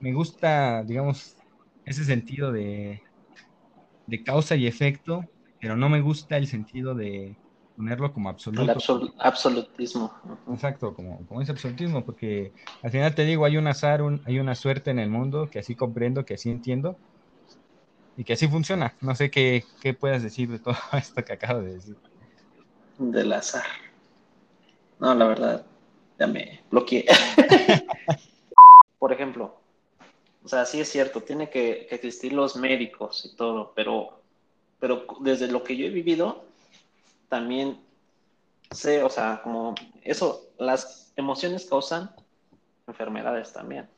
me 0.00 0.12
gusta, 0.14 0.84
digamos, 0.84 1.36
ese 1.84 2.04
sentido 2.04 2.52
de, 2.52 3.02
de 4.06 4.22
causa 4.22 4.56
y 4.56 4.66
efecto, 4.66 5.22
pero 5.60 5.76
no 5.76 5.88
me 5.88 6.00
gusta 6.00 6.36
el 6.36 6.46
sentido 6.46 6.94
de 6.94 7.38
ponerlo 7.80 8.12
como 8.12 8.28
absoluto. 8.28 8.62
El 8.62 9.10
absolutismo. 9.18 10.12
Exacto, 10.52 10.92
como, 10.94 11.26
como 11.26 11.40
ese 11.40 11.52
absolutismo, 11.52 12.04
porque 12.04 12.52
al 12.82 12.90
final 12.90 13.14
te 13.14 13.24
digo, 13.24 13.46
hay 13.46 13.56
un 13.56 13.66
azar, 13.66 14.02
hay 14.26 14.38
una 14.38 14.54
suerte 14.54 14.90
en 14.90 14.98
el 14.98 15.08
mundo 15.08 15.48
que 15.50 15.60
así 15.60 15.74
comprendo, 15.74 16.26
que 16.26 16.34
así 16.34 16.50
entiendo 16.50 16.98
y 18.18 18.24
que 18.24 18.34
así 18.34 18.48
funciona. 18.48 18.94
No 19.00 19.14
sé 19.14 19.30
qué, 19.30 19.64
qué 19.80 19.94
puedas 19.94 20.22
decir 20.22 20.50
de 20.50 20.58
todo 20.58 20.74
esto 20.92 21.24
que 21.24 21.32
acabo 21.32 21.62
de 21.62 21.72
decir. 21.72 21.96
Del 22.98 23.32
azar. 23.32 23.64
No, 24.98 25.14
la 25.14 25.26
verdad, 25.26 25.64
ya 26.18 26.26
me 26.26 26.60
bloqueé. 26.70 27.06
Por 28.98 29.10
ejemplo, 29.10 29.58
o 30.44 30.48
sea, 30.48 30.66
sí 30.66 30.82
es 30.82 30.90
cierto, 30.90 31.22
tiene 31.22 31.48
que, 31.48 31.88
existir 31.90 32.34
los 32.34 32.56
médicos 32.56 33.24
y 33.24 33.34
todo, 33.36 33.72
pero, 33.74 34.20
pero 34.78 35.06
desde 35.20 35.46
lo 35.50 35.64
que 35.64 35.78
yo 35.78 35.86
he 35.86 35.90
vivido, 35.90 36.49
también 37.30 37.80
sé, 38.70 39.02
o 39.02 39.08
sea, 39.08 39.40
como 39.42 39.74
eso, 40.02 40.50
las 40.58 41.12
emociones 41.16 41.64
causan 41.64 42.10
enfermedades 42.86 43.52
también. 43.52 43.88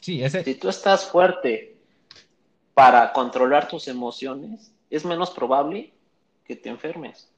Sí, 0.00 0.22
ese... 0.22 0.44
Si 0.44 0.56
tú 0.56 0.68
estás 0.68 1.06
fuerte 1.06 1.78
para 2.74 3.12
controlar 3.12 3.68
tus 3.68 3.86
emociones, 3.86 4.72
es 4.90 5.04
menos 5.04 5.30
probable 5.30 5.94
que 6.44 6.56
te 6.56 6.68
enfermes. 6.68 7.30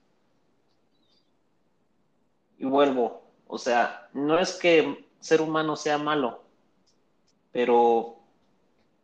Y 2.58 2.64
vuelvo, 2.64 3.22
o 3.46 3.58
sea, 3.58 4.08
no 4.14 4.38
es 4.38 4.54
que 4.54 5.06
ser 5.20 5.42
humano 5.42 5.76
sea 5.76 5.98
malo, 5.98 6.42
pero, 7.52 8.16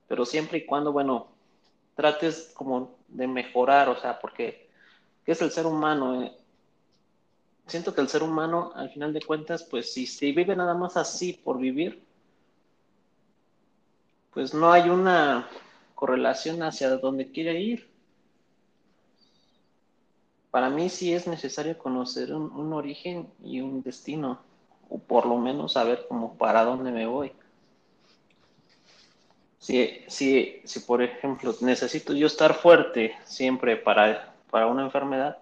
pero 0.08 0.24
siempre 0.24 0.58
y 0.58 0.66
cuando, 0.66 0.92
bueno, 0.92 1.28
trates 1.94 2.50
como 2.54 2.96
de 3.08 3.26
mejorar, 3.26 3.90
o 3.90 4.00
sea, 4.00 4.18
porque 4.20 4.69
¿qué 5.30 5.34
es 5.34 5.42
el 5.42 5.52
ser 5.52 5.64
humano? 5.64 6.24
Eh, 6.24 6.32
siento 7.68 7.94
que 7.94 8.00
el 8.00 8.08
ser 8.08 8.24
humano, 8.24 8.72
al 8.74 8.90
final 8.90 9.12
de 9.12 9.22
cuentas, 9.22 9.62
pues 9.62 9.92
si, 9.92 10.04
si 10.04 10.32
vive 10.32 10.56
nada 10.56 10.74
más 10.74 10.96
así 10.96 11.34
por 11.34 11.56
vivir, 11.56 12.02
pues 14.34 14.52
no 14.52 14.72
hay 14.72 14.90
una 14.90 15.48
correlación 15.94 16.64
hacia 16.64 16.96
donde 16.96 17.30
quiere 17.30 17.60
ir. 17.60 17.88
Para 20.50 20.68
mí 20.68 20.88
sí 20.88 21.14
es 21.14 21.28
necesario 21.28 21.78
conocer 21.78 22.34
un, 22.34 22.50
un 22.50 22.72
origen 22.72 23.30
y 23.40 23.60
un 23.60 23.84
destino, 23.84 24.40
o 24.88 24.98
por 24.98 25.26
lo 25.26 25.36
menos 25.36 25.74
saber 25.74 26.06
como 26.08 26.36
para 26.36 26.64
dónde 26.64 26.90
me 26.90 27.06
voy. 27.06 27.30
Si, 29.60 30.02
si, 30.08 30.60
si, 30.64 30.80
por 30.80 31.00
ejemplo, 31.02 31.54
necesito 31.60 32.14
yo 32.14 32.26
estar 32.26 32.52
fuerte 32.54 33.14
siempre 33.26 33.76
para, 33.76 34.29
para 34.50 34.66
una 34.66 34.82
enfermedad, 34.82 35.38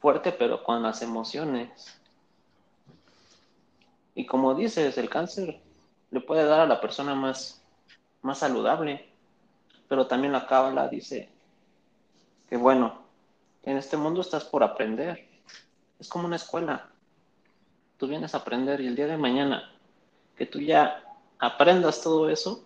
fuerte 0.00 0.32
pero 0.32 0.62
con 0.62 0.82
las 0.82 1.02
emociones. 1.02 2.00
Y 4.14 4.26
como 4.26 4.54
dices, 4.54 4.98
el 4.98 5.08
cáncer 5.08 5.60
le 6.10 6.20
puede 6.20 6.44
dar 6.44 6.60
a 6.60 6.66
la 6.66 6.80
persona 6.80 7.14
más, 7.14 7.62
más 8.22 8.38
saludable, 8.38 9.08
pero 9.88 10.06
también 10.06 10.32
la 10.32 10.46
cábala 10.46 10.88
dice 10.88 11.28
que 12.48 12.56
bueno, 12.56 13.02
en 13.62 13.76
este 13.76 13.96
mundo 13.96 14.20
estás 14.20 14.44
por 14.44 14.62
aprender. 14.62 15.26
Es 15.98 16.08
como 16.08 16.26
una 16.26 16.36
escuela. 16.36 16.88
Tú 17.96 18.06
vienes 18.06 18.34
a 18.34 18.38
aprender 18.38 18.80
y 18.80 18.86
el 18.86 18.96
día 18.96 19.06
de 19.06 19.16
mañana 19.16 19.70
que 20.36 20.46
tú 20.46 20.60
ya 20.60 21.02
aprendas 21.38 22.02
todo 22.02 22.28
eso, 22.28 22.64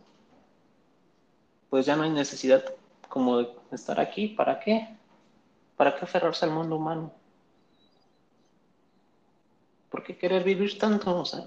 pues 1.70 1.86
ya 1.86 1.96
no 1.96 2.02
hay 2.02 2.10
necesidad 2.10 2.64
como 3.08 3.40
estar 3.72 4.00
aquí. 4.00 4.28
¿Para 4.28 4.58
qué? 4.60 4.88
¿Para 5.76 5.96
qué 5.96 6.04
aferrarse 6.04 6.44
al 6.44 6.52
mundo 6.52 6.76
humano? 6.76 7.12
¿Por 9.90 10.02
qué 10.02 10.16
querer 10.16 10.44
vivir 10.44 10.78
tanto? 10.78 11.20
O 11.20 11.24
sea, 11.24 11.44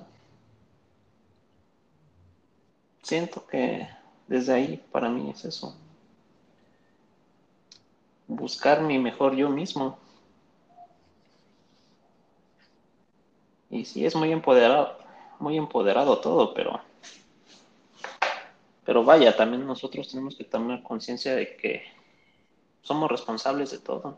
siento 3.01 3.45
que 3.45 3.88
desde 4.28 4.53
ahí 4.53 4.84
para 4.91 5.09
mí 5.09 5.30
es 5.30 5.45
eso. 5.45 5.76
Buscar 8.28 8.82
mi 8.82 8.97
mejor 8.97 9.36
yo 9.36 9.49
mismo. 9.49 9.97
Y 13.70 13.86
sí, 13.86 14.05
es 14.05 14.16
muy 14.16 14.32
empoderado, 14.32 14.97
muy 15.39 15.57
empoderado 15.57 16.20
todo, 16.20 16.53
pero, 16.53 16.82
pero 18.86 19.03
vaya, 19.03 19.36
también 19.36 19.65
nosotros 19.65 20.09
tenemos 20.09 20.36
que 20.36 20.43
tomar 20.43 20.84
conciencia 20.84 21.36
de 21.36 21.55
que 21.55 21.84
somos 22.82 23.09
responsables 23.09 23.71
de 23.71 23.79
todo. 23.79 24.17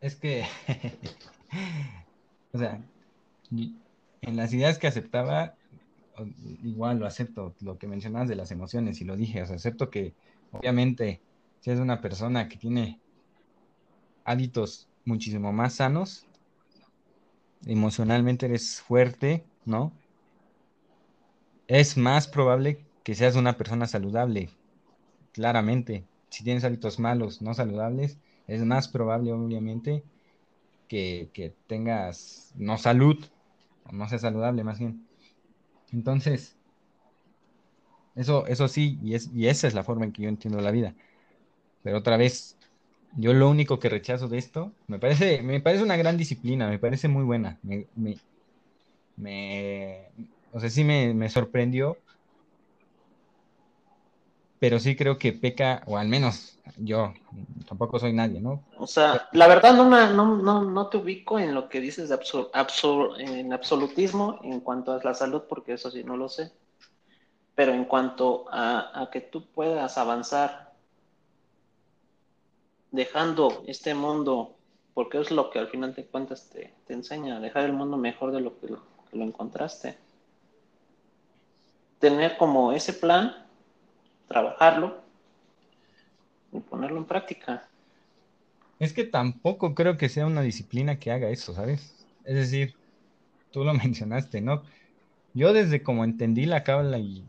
Es 0.00 0.14
que, 0.14 0.44
o 2.52 2.58
sea, 2.58 2.80
en 3.50 4.36
las 4.36 4.52
ideas 4.52 4.78
que 4.78 4.86
aceptaba, 4.86 5.54
igual 6.62 6.98
lo 6.98 7.06
acepto, 7.06 7.54
lo 7.60 7.78
que 7.78 7.88
mencionabas 7.88 8.28
de 8.28 8.36
las 8.36 8.50
emociones, 8.50 9.00
y 9.00 9.04
lo 9.04 9.16
dije, 9.16 9.42
o 9.42 9.46
sea, 9.46 9.56
acepto 9.56 9.90
que 9.90 10.14
obviamente 10.52 11.20
si 11.60 11.70
es 11.70 11.80
una 11.80 12.00
persona 12.00 12.48
que 12.48 12.56
tiene 12.56 13.00
hábitos 14.24 14.88
muchísimo 15.04 15.52
más 15.52 15.74
sanos, 15.74 16.27
emocionalmente 17.66 18.46
eres 18.46 18.80
fuerte, 18.80 19.44
¿no? 19.64 19.92
Es 21.68 21.96
más 21.96 22.26
probable 22.26 22.84
que 23.04 23.14
seas 23.14 23.36
una 23.36 23.56
persona 23.56 23.86
saludable, 23.86 24.50
claramente. 25.32 26.04
Si 26.30 26.44
tienes 26.44 26.64
hábitos 26.64 26.98
malos, 26.98 27.42
no 27.42 27.54
saludables, 27.54 28.18
es 28.48 28.64
más 28.64 28.88
probable, 28.88 29.32
obviamente, 29.32 30.04
que, 30.88 31.30
que 31.34 31.54
tengas 31.68 32.52
no 32.56 32.78
salud, 32.78 33.24
o 33.84 33.92
no 33.92 34.08
sea 34.08 34.18
saludable 34.20 34.64
más 34.64 34.78
bien. 34.80 35.06
Entonces, 35.92 36.56
eso, 38.14 38.46
eso 38.46 38.68
sí, 38.68 38.98
y, 39.02 39.14
es, 39.14 39.30
y 39.32 39.48
esa 39.48 39.66
es 39.68 39.74
la 39.74 39.84
forma 39.84 40.04
en 40.04 40.12
que 40.12 40.22
yo 40.22 40.28
entiendo 40.28 40.60
la 40.60 40.70
vida. 40.70 40.94
Pero 41.82 41.98
otra 41.98 42.18
vez, 42.18 42.57
yo 43.18 43.34
lo 43.34 43.50
único 43.50 43.78
que 43.78 43.88
rechazo 43.88 44.28
de 44.28 44.38
esto, 44.38 44.72
me 44.86 44.98
parece, 44.98 45.42
me 45.42 45.60
parece 45.60 45.82
una 45.82 45.96
gran 45.96 46.16
disciplina, 46.16 46.68
me 46.68 46.78
parece 46.78 47.08
muy 47.08 47.24
buena. 47.24 47.58
Me, 47.62 47.86
me, 47.94 48.16
me 49.16 50.08
o 50.52 50.60
sea, 50.60 50.70
sí 50.70 50.84
me, 50.84 51.12
me 51.12 51.28
sorprendió 51.28 51.98
pero 54.58 54.78
sí 54.78 54.96
creo 54.96 55.18
que 55.18 55.32
peca, 55.32 55.82
o 55.86 55.96
al 55.96 56.08
menos 56.08 56.58
yo, 56.78 57.14
tampoco 57.68 57.98
soy 57.98 58.12
nadie, 58.12 58.40
¿no? 58.40 58.62
O 58.76 58.86
sea, 58.86 59.28
la 59.32 59.46
verdad 59.46 59.74
no, 59.74 59.84
no, 59.84 60.36
no, 60.36 60.64
no 60.64 60.86
te 60.88 60.96
ubico 60.96 61.38
en 61.38 61.54
lo 61.54 61.68
que 61.68 61.80
dices 61.80 62.08
de 62.08 62.18
en 63.18 63.52
absolutismo 63.52 64.40
en 64.42 64.60
cuanto 64.60 64.92
a 64.92 65.00
la 65.02 65.14
salud, 65.14 65.42
porque 65.48 65.74
eso 65.74 65.90
sí 65.90 66.02
no 66.02 66.16
lo 66.16 66.28
sé. 66.28 66.52
Pero 67.54 67.72
en 67.72 67.84
cuanto 67.84 68.46
a, 68.50 69.08
que 69.12 69.20
tú 69.20 69.46
puedas 69.46 69.96
avanzar 69.96 70.67
dejando 72.90 73.64
este 73.66 73.94
mundo, 73.94 74.56
porque 74.94 75.20
es 75.20 75.30
lo 75.30 75.50
que 75.50 75.58
al 75.58 75.68
final 75.68 75.94
de 75.94 76.06
cuentas 76.06 76.48
te, 76.50 76.74
te 76.86 76.94
enseña, 76.94 77.40
dejar 77.40 77.64
el 77.64 77.72
mundo 77.72 77.96
mejor 77.96 78.32
de 78.32 78.40
lo 78.40 78.58
que 78.58 78.68
lo, 78.68 78.82
que 79.10 79.16
lo 79.16 79.24
encontraste. 79.24 79.96
Tener 81.98 82.36
como 82.36 82.72
ese 82.72 82.92
plan 82.92 83.48
trabajarlo 84.28 84.98
y 86.52 86.60
ponerlo 86.60 86.98
en 86.98 87.04
práctica. 87.04 87.66
Es 88.78 88.92
que 88.92 89.04
tampoco 89.04 89.74
creo 89.74 89.96
que 89.96 90.08
sea 90.08 90.26
una 90.26 90.42
disciplina 90.42 90.98
que 90.98 91.10
haga 91.10 91.30
eso, 91.30 91.54
¿sabes? 91.54 92.06
Es 92.24 92.34
decir, 92.34 92.74
tú 93.50 93.64
lo 93.64 93.74
mencionaste, 93.74 94.40
¿no? 94.40 94.62
Yo 95.34 95.52
desde 95.52 95.82
como 95.82 96.04
entendí 96.04 96.46
la 96.46 96.62
cábala 96.62 96.98
y 96.98 97.24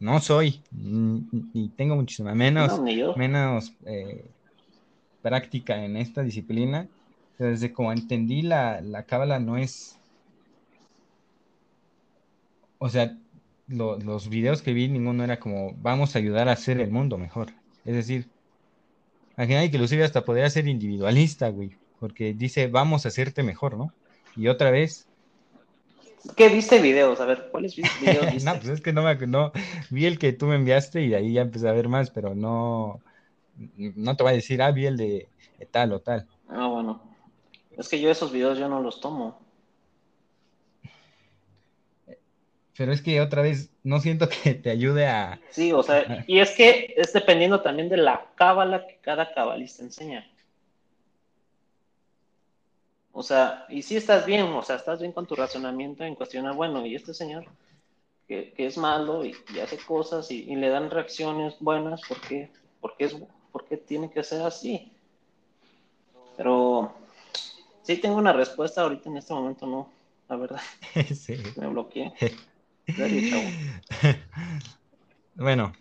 no 0.00 0.20
soy, 0.20 0.62
y 0.72 1.68
tengo 1.70 1.96
muchísima 1.96 2.34
menos, 2.34 2.80
menos 3.16 3.72
eh, 3.84 4.30
práctica 5.22 5.84
en 5.84 5.96
esta 5.96 6.22
disciplina, 6.22 6.88
desde 7.38 7.72
como 7.72 7.92
entendí 7.92 8.42
la, 8.42 8.80
la 8.80 9.04
cábala 9.04 9.38
no 9.38 9.56
es, 9.56 9.98
o 12.78 12.88
sea, 12.88 13.16
los 13.68 14.28
videos 14.28 14.62
que 14.62 14.72
vi, 14.72 14.88
ninguno 14.88 15.24
era 15.24 15.38
como, 15.38 15.74
vamos 15.80 16.14
a 16.14 16.18
ayudar 16.18 16.48
a 16.48 16.52
hacer 16.52 16.80
el 16.80 16.90
mundo 16.90 17.18
mejor. 17.18 17.48
Es 17.84 17.94
decir, 17.94 18.28
al 19.36 19.46
final 19.46 19.64
inclusive 19.64 20.04
hasta 20.04 20.24
podría 20.24 20.48
ser 20.50 20.66
individualista, 20.66 21.48
güey, 21.48 21.76
porque 22.00 22.34
dice, 22.34 22.66
vamos 22.68 23.04
a 23.04 23.08
hacerte 23.08 23.42
mejor, 23.42 23.76
¿no? 23.76 23.92
Y 24.36 24.48
otra 24.48 24.70
vez... 24.70 25.06
¿Qué 26.36 26.48
viste 26.48 26.80
videos? 26.80 27.20
A 27.20 27.26
ver, 27.26 27.48
¿cuáles 27.50 27.76
videos 28.00 28.32
viste? 28.32 28.50
no, 28.50 28.56
pues 28.56 28.68
es 28.68 28.80
que 28.80 28.92
no 28.92 29.02
me... 29.02 29.14
No, 29.26 29.52
vi 29.90 30.06
el 30.06 30.18
que 30.18 30.32
tú 30.32 30.46
me 30.46 30.56
enviaste 30.56 31.02
y 31.02 31.08
de 31.08 31.16
ahí 31.16 31.32
ya 31.34 31.42
empecé 31.42 31.68
a 31.68 31.72
ver 31.72 31.88
más, 31.88 32.10
pero 32.10 32.34
no... 32.34 33.00
No 33.76 34.16
te 34.16 34.22
voy 34.22 34.32
a 34.32 34.36
decir, 34.36 34.62
ah, 34.62 34.70
vi 34.70 34.86
el 34.86 34.96
de 34.96 35.28
tal 35.70 35.92
o 35.92 36.00
tal. 36.00 36.26
Ah, 36.48 36.66
bueno. 36.66 37.02
Es 37.76 37.88
que 37.88 38.00
yo 38.00 38.10
esos 38.10 38.32
videos 38.32 38.58
yo 38.58 38.68
no 38.68 38.80
los 38.80 39.00
tomo. 39.00 39.48
pero 42.78 42.92
es 42.92 43.02
que 43.02 43.20
otra 43.20 43.42
vez 43.42 43.72
no 43.82 43.98
siento 43.98 44.28
que 44.28 44.54
te 44.62 44.70
ayude 44.70 45.08
a... 45.08 45.40
Sí, 45.50 45.72
o 45.72 45.82
sea, 45.82 46.24
y 46.28 46.38
es 46.38 46.52
que 46.52 46.94
es 46.96 47.12
dependiendo 47.12 47.60
también 47.60 47.88
de 47.88 47.96
la 47.96 48.24
cábala 48.36 48.86
que 48.86 48.98
cada 49.02 49.34
cabalista 49.34 49.82
enseña. 49.82 50.30
O 53.10 53.24
sea, 53.24 53.66
y 53.68 53.82
si 53.82 53.96
estás 53.96 54.24
bien, 54.24 54.44
o 54.44 54.62
sea, 54.62 54.76
estás 54.76 55.00
bien 55.00 55.10
con 55.10 55.26
tu 55.26 55.34
razonamiento 55.34 56.04
en 56.04 56.14
cuestionar, 56.14 56.54
bueno, 56.54 56.86
y 56.86 56.94
este 56.94 57.12
señor 57.12 57.46
que, 58.28 58.54
es 58.56 58.78
malo 58.78 59.24
y, 59.24 59.34
hace 59.60 59.78
cosas 59.78 60.30
y, 60.30 60.44
le 60.54 60.68
dan 60.68 60.88
reacciones 60.88 61.56
buenas, 61.58 62.00
¿por 62.06 62.20
qué? 62.20 62.48
Porque, 62.80 63.06
es, 63.06 63.16
porque 63.68 63.84
tiene 63.84 64.10
que 64.10 64.24
ser 64.24 64.42
así? 64.42 64.90
Pero 66.36 66.92
sí 67.82 67.96
tengo 67.96 68.16
una 68.16 68.32
respuesta, 68.32 68.82
ahorita 68.82 69.10
en 69.10 69.18
este 69.18 69.34
momento 69.34 69.66
no, 69.66 69.90
la 70.28 70.36
verdad. 70.36 70.60
Sí. 71.14 71.36
Me 71.56 71.66
bloqueé. 71.66 72.12
bueno. 75.34 75.72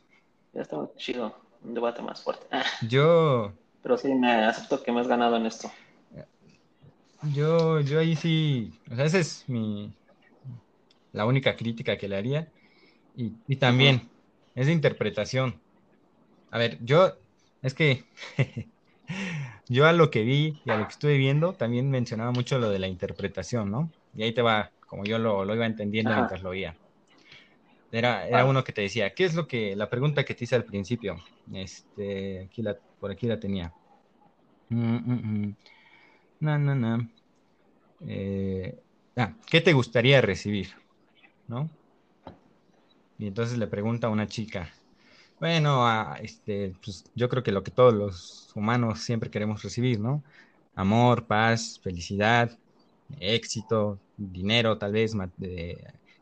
Ya 0.53 0.61
está 0.61 0.77
chido. 0.97 1.33
Un 1.63 1.73
debate 1.73 2.01
más 2.01 2.21
fuerte. 2.21 2.45
Yo. 2.87 3.53
Pero 3.81 3.97
sí, 3.97 4.13
me 4.13 4.45
acepto 4.45 4.83
que 4.83 4.91
me 4.91 4.99
has 4.99 5.07
ganado 5.07 5.37
en 5.37 5.45
esto. 5.45 5.71
Yo, 7.33 7.79
yo 7.79 7.99
ahí 7.99 8.15
sí. 8.15 8.71
O 8.91 8.95
sea, 8.95 9.05
esa 9.05 9.19
es 9.19 9.45
mi. 9.47 9.91
La 11.13 11.25
única 11.25 11.55
crítica 11.55 11.97
que 11.97 12.07
le 12.07 12.17
haría. 12.17 12.47
Y, 13.15 13.55
también 13.55 14.07
es 14.53 14.67
de 14.67 14.73
interpretación. 14.73 15.59
A 16.51 16.57
ver, 16.57 16.77
yo. 16.83 17.17
Es 17.61 17.73
que. 17.73 18.03
yo 19.69 19.85
a 19.85 19.93
lo 19.93 20.09
que 20.11 20.23
vi 20.23 20.59
y 20.65 20.69
a 20.69 20.77
lo 20.77 20.85
que 20.85 20.91
estuve 20.91 21.17
viendo 21.17 21.53
también 21.53 21.89
mencionaba 21.89 22.31
mucho 22.31 22.59
lo 22.59 22.69
de 22.69 22.79
la 22.79 22.87
interpretación, 22.87 23.71
¿no? 23.71 23.91
Y 24.15 24.23
ahí 24.23 24.33
te 24.33 24.41
va, 24.41 24.71
como 24.87 25.03
yo 25.05 25.19
lo, 25.19 25.45
lo 25.45 25.55
iba 25.55 25.65
entendiendo 25.65 26.13
mientras 26.13 26.41
lo 26.41 26.49
oía. 26.49 26.75
Era, 27.91 28.27
era 28.27 28.45
uno 28.45 28.63
que 28.63 28.73
te 28.73 28.81
decía, 28.81 29.13
¿qué 29.13 29.23
es 29.23 29.33
lo 29.33 29.47
que, 29.47 29.75
la 29.75 29.89
pregunta 29.89 30.25
que 30.25 30.35
te 30.35 30.43
hice 30.43 30.55
al 30.55 30.65
principio? 30.65 31.17
Este, 31.53 32.41
aquí 32.41 32.61
la, 32.61 32.77
por 32.99 33.11
aquí 33.11 33.27
la 33.27 33.39
tenía. 33.39 33.73
Mm, 34.69 34.95
mm, 34.95 35.45
mm. 35.47 35.55
No, 36.41 36.59
no, 36.59 36.75
no. 36.75 37.09
Eh, 38.01 38.77
ah, 39.15 39.33
¿qué 39.49 39.61
te 39.61 39.73
gustaría 39.73 40.21
recibir? 40.21 40.69
¿No? 41.47 41.69
Y 43.17 43.27
entonces 43.27 43.57
le 43.57 43.67
pregunta 43.67 44.07
a 44.07 44.11
una 44.11 44.27
chica, 44.27 44.69
bueno, 45.39 46.15
este, 46.15 46.73
pues 46.83 47.05
yo 47.15 47.29
creo 47.29 47.43
que 47.43 47.51
lo 47.51 47.63
que 47.63 47.71
todos 47.71 47.93
los 47.93 48.51
humanos 48.55 49.01
siempre 49.01 49.29
queremos 49.29 49.61
recibir, 49.61 49.99
¿no? 49.99 50.23
Amor, 50.75 51.25
paz, 51.25 51.79
felicidad, 51.83 52.57
éxito, 53.19 53.99
dinero, 54.17 54.77
tal 54.77 54.93
vez, 54.93 55.13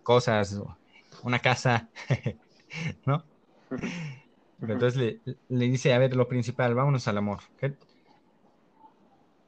cosas, 0.04 0.60
una 1.24 1.40
casa, 1.40 1.90
¿no? 3.06 3.24
entonces 4.62 5.20
le, 5.50 5.68
dice, 5.68 5.94
a 5.94 6.00
ver, 6.00 6.16
lo 6.16 6.28
principal, 6.28 6.74
vámonos 6.76 7.08
al 7.08 7.18
amor. 7.18 7.40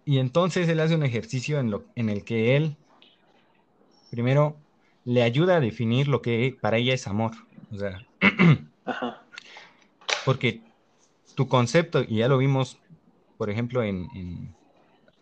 Y 0.05 0.19
entonces 0.19 0.69
él 0.69 0.79
hace 0.79 0.95
un 0.95 1.03
ejercicio 1.03 1.59
en, 1.59 1.71
lo, 1.71 1.83
en 1.95 2.09
el 2.09 2.23
que 2.23 2.55
él, 2.55 2.77
primero, 4.09 4.57
le 5.05 5.23
ayuda 5.23 5.57
a 5.57 5.59
definir 5.59 6.07
lo 6.07 6.21
que 6.21 6.57
para 6.61 6.77
ella 6.77 6.93
es 6.93 7.07
amor. 7.07 7.31
O 7.71 7.77
sea, 7.77 8.05
porque 10.27 10.59
tu 11.35 11.47
concepto, 11.47 12.03
y 12.03 12.17
ya 12.17 12.27
lo 12.27 12.37
vimos, 12.37 12.77
por 13.37 13.49
ejemplo, 13.49 13.81
en, 13.81 14.09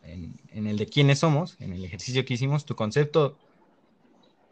en, 0.01 0.33
en, 0.51 0.65
el 0.65 0.77
de 0.79 0.87
quiénes 0.87 1.19
somos, 1.19 1.57
en 1.59 1.73
el 1.73 1.85
ejercicio 1.85 2.25
que 2.25 2.33
hicimos, 2.33 2.65
tu 2.65 2.75
concepto 2.75 3.37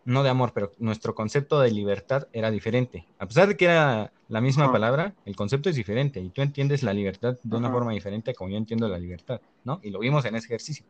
no 0.05 0.21
de 0.21 0.29
amor, 0.29 0.51
pero 0.53 0.71
nuestro 0.77 1.15
concepto 1.15 1.59
de 1.59 1.71
libertad 1.71 2.27
era 2.33 2.51
diferente. 2.51 3.07
A 3.17 3.25
pesar 3.25 3.47
de 3.47 3.57
que 3.57 3.65
era 3.65 4.11
la 4.27 4.41
misma 4.41 4.71
palabra, 4.71 5.15
el 5.25 5.35
concepto 5.35 5.71
es 5.71 5.75
diferente 5.75 6.19
y 6.19 6.29
tú 6.29 6.43
entiendes 6.43 6.83
la 6.83 6.93
libertad 6.93 7.35
de 7.41 7.57
una 7.57 7.71
forma 7.71 7.91
diferente 7.91 8.35
como 8.35 8.51
yo 8.51 8.57
entiendo 8.57 8.87
la 8.87 8.99
libertad, 8.99 9.41
¿no? 9.63 9.79
Y 9.81 9.89
lo 9.89 9.99
vimos 9.99 10.23
en 10.25 10.35
ese 10.35 10.45
ejercicio. 10.45 10.85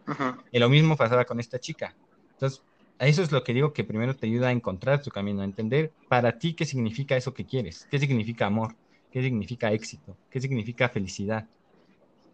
Y 0.51 0.59
lo 0.59 0.67
mismo 0.67 0.97
pasaba 0.97 1.23
con 1.23 1.39
esta 1.39 1.57
chica. 1.57 1.95
Entonces, 2.33 2.61
eso 2.99 3.23
es 3.23 3.31
lo 3.31 3.45
que 3.45 3.53
digo 3.53 3.71
que 3.71 3.85
primero 3.85 4.13
te 4.13 4.27
ayuda 4.27 4.49
a 4.49 4.51
encontrar 4.51 5.01
tu 5.01 5.09
camino, 5.09 5.41
a 5.41 5.45
entender 5.45 5.93
para 6.09 6.37
ti 6.37 6.53
qué 6.53 6.65
significa 6.65 7.15
eso 7.15 7.33
que 7.33 7.45
quieres, 7.45 7.87
qué 7.89 7.99
significa 7.99 8.47
amor, 8.47 8.75
qué 9.13 9.21
significa 9.21 9.71
éxito, 9.71 10.17
qué 10.31 10.41
significa 10.41 10.89
felicidad. 10.89 11.47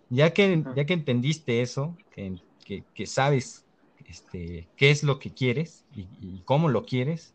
Ya 0.09 0.32
que, 0.32 0.63
ya 0.77 0.86
que 0.86 0.93
entendiste 0.93 1.61
eso, 1.61 1.97
que, 2.09 2.38
que, 2.63 2.86
que 2.95 3.05
sabes 3.05 3.65
este, 4.07 4.69
qué 4.77 4.89
es 4.89 5.03
lo 5.03 5.19
que 5.19 5.34
quieres 5.34 5.84
y, 5.93 6.39
cómo 6.45 6.69
lo 6.69 6.86
quieres, 6.86 7.34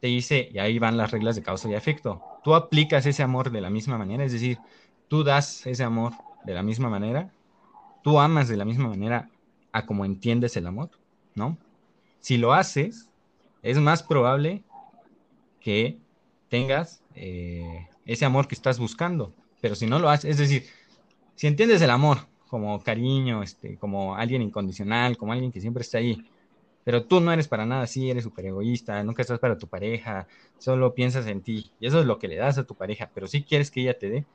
te 0.00 0.08
dice, 0.08 0.50
y 0.52 0.58
ahí 0.58 0.80
van 0.80 0.96
las 0.96 1.12
reglas 1.12 1.36
de 1.36 1.44
causa 1.44 1.70
y 1.70 1.74
efecto. 1.74 2.20
Tú 2.42 2.56
aplicas 2.56 3.06
ese 3.06 3.22
amor 3.22 3.52
de 3.52 3.60
la 3.60 3.70
misma 3.70 3.98
manera, 3.98 4.24
es 4.24 4.32
decir, 4.32 4.58
tú 5.06 5.22
das 5.22 5.64
ese 5.64 5.84
amor 5.84 6.12
de 6.44 6.54
la 6.54 6.64
misma 6.64 6.90
manera, 6.90 7.32
tú 8.02 8.18
amas 8.18 8.48
de 8.48 8.56
la 8.56 8.64
misma 8.64 8.88
manera 8.88 9.30
a 9.70 9.86
como 9.86 10.04
entiendes 10.04 10.56
el 10.56 10.66
amor, 10.66 10.90
¿no? 11.36 11.56
Si 12.18 12.36
lo 12.36 12.52
haces, 12.52 13.08
es 13.62 13.78
más 13.78 14.02
probable 14.02 14.64
que 15.60 15.98
tengas 16.48 17.03
eh, 17.14 17.86
ese 18.06 18.24
amor 18.24 18.48
que 18.48 18.54
estás 18.54 18.78
buscando, 18.78 19.32
pero 19.60 19.74
si 19.74 19.86
no 19.86 19.98
lo 19.98 20.10
haces, 20.10 20.32
es 20.32 20.38
decir, 20.38 20.64
si 21.34 21.46
entiendes 21.46 21.82
el 21.82 21.90
amor 21.90 22.18
como 22.48 22.80
cariño, 22.82 23.42
este, 23.42 23.76
como 23.78 24.14
alguien 24.14 24.42
incondicional, 24.42 25.16
como 25.16 25.32
alguien 25.32 25.50
que 25.50 25.60
siempre 25.60 25.82
está 25.82 25.98
ahí. 25.98 26.24
Pero 26.84 27.04
tú 27.04 27.20
no 27.20 27.32
eres 27.32 27.48
para 27.48 27.66
nada 27.66 27.82
así, 27.82 28.10
eres 28.10 28.24
súper 28.24 28.46
egoísta, 28.46 29.02
nunca 29.02 29.22
estás 29.22 29.38
para 29.38 29.58
tu 29.58 29.66
pareja, 29.66 30.28
solo 30.58 30.94
piensas 30.94 31.26
en 31.26 31.40
ti. 31.42 31.72
Y 31.80 31.86
eso 31.86 31.98
es 32.00 32.06
lo 32.06 32.18
que 32.18 32.28
le 32.28 32.36
das 32.36 32.58
a 32.58 32.64
tu 32.64 32.74
pareja, 32.74 33.10
pero 33.14 33.26
si 33.26 33.42
quieres 33.42 33.70
que 33.70 33.80
ella 33.80 33.98
te 33.98 34.10
dé. 34.10 34.26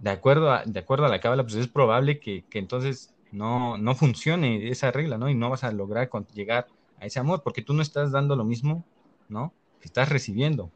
De 0.00 0.10
acuerdo 0.10 0.52
a, 0.52 0.64
de 0.64 0.78
acuerdo 0.78 1.06
a 1.06 1.08
la 1.08 1.20
cábala, 1.20 1.42
pues 1.42 1.56
es 1.56 1.68
probable 1.68 2.20
que, 2.20 2.44
que 2.48 2.58
entonces 2.58 3.14
no, 3.32 3.78
no 3.78 3.94
funcione 3.94 4.68
esa 4.70 4.90
regla, 4.90 5.18
¿no? 5.18 5.28
Y 5.28 5.34
no 5.34 5.50
vas 5.50 5.64
a 5.64 5.72
lograr 5.72 6.08
llegar 6.34 6.68
a 7.00 7.06
ese 7.06 7.18
amor, 7.18 7.42
porque 7.42 7.62
tú 7.62 7.74
no 7.74 7.82
estás 7.82 8.12
dando 8.12 8.36
lo 8.36 8.44
mismo, 8.44 8.84
¿no? 9.28 9.52
Que 9.80 9.88
estás 9.88 10.08
recibiendo. 10.08 10.70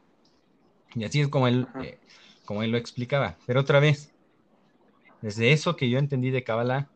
Y 0.95 1.03
así 1.03 1.21
es 1.21 1.27
como 1.27 1.47
él, 1.47 1.67
eh, 1.83 1.97
como 2.45 2.63
él 2.63 2.71
lo 2.71 2.77
explicaba. 2.77 3.37
Pero 3.45 3.61
otra 3.61 3.79
vez, 3.79 4.11
desde 5.21 5.51
eso 5.51 5.75
que 5.75 5.89
yo 5.89 5.99
entendí 5.99 6.31
de 6.31 6.43
Kabbalah, 6.43 6.89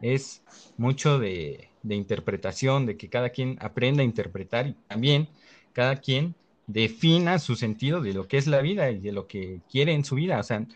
es 0.00 0.42
mucho 0.76 1.18
de, 1.18 1.70
interpretación, 1.82 2.86
de 2.86 2.96
que 2.96 3.08
cada 3.08 3.30
quien 3.30 3.56
aprenda 3.60 4.02
a 4.02 4.04
interpretar 4.04 4.66
y 4.66 4.76
también 4.86 5.28
cada 5.72 5.96
quien 5.96 6.34
defina 6.66 7.38
su 7.38 7.56
sentido 7.56 8.00
de 8.00 8.12
lo 8.12 8.28
que 8.28 8.36
es 8.36 8.46
la 8.46 8.60
vida 8.60 8.90
y 8.90 8.98
de 8.98 9.12
lo 9.12 9.26
que 9.26 9.60
quiere 9.70 9.92
en 9.92 10.04
su 10.04 10.16
vida. 10.16 10.38
O 10.38 10.42
sea, 10.42 10.66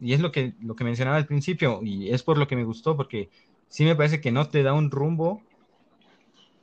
y 0.00 0.12
es 0.12 0.20
lo 0.20 0.32
que, 0.32 0.54
lo 0.60 0.74
que 0.74 0.84
mencionaba 0.84 1.16
al 1.16 1.26
principio, 1.26 1.80
y 1.82 2.10
es 2.10 2.22
por 2.22 2.38
lo 2.38 2.48
que 2.48 2.56
me 2.56 2.64
gustó, 2.64 2.96
porque 2.96 3.30
sí 3.68 3.84
me 3.84 3.94
parece 3.94 4.20
que 4.20 4.32
no 4.32 4.48
te 4.48 4.62
da 4.62 4.72
un 4.72 4.90
rumbo 4.90 5.42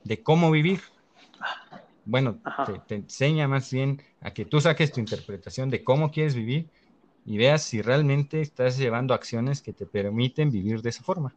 de 0.04 0.22
cómo 0.22 0.50
vivir. 0.50 0.80
Bueno, 2.04 2.40
te, 2.66 2.80
te, 2.86 2.94
enseña 2.96 3.46
más 3.48 3.70
bien 3.70 4.02
a 4.20 4.32
que 4.32 4.44
tú 4.44 4.60
saques 4.60 4.92
tu 4.92 5.00
interpretación 5.00 5.70
de 5.70 5.84
cómo 5.84 6.10
quieres 6.10 6.34
vivir 6.34 6.70
y 7.24 7.38
veas 7.38 7.62
si 7.62 7.82
realmente 7.82 8.40
estás 8.40 8.76
llevando 8.78 9.14
acciones 9.14 9.62
que 9.62 9.72
te 9.72 9.86
permiten 9.86 10.50
vivir 10.50 10.82
de 10.82 10.90
esa 10.90 11.04
forma. 11.04 11.36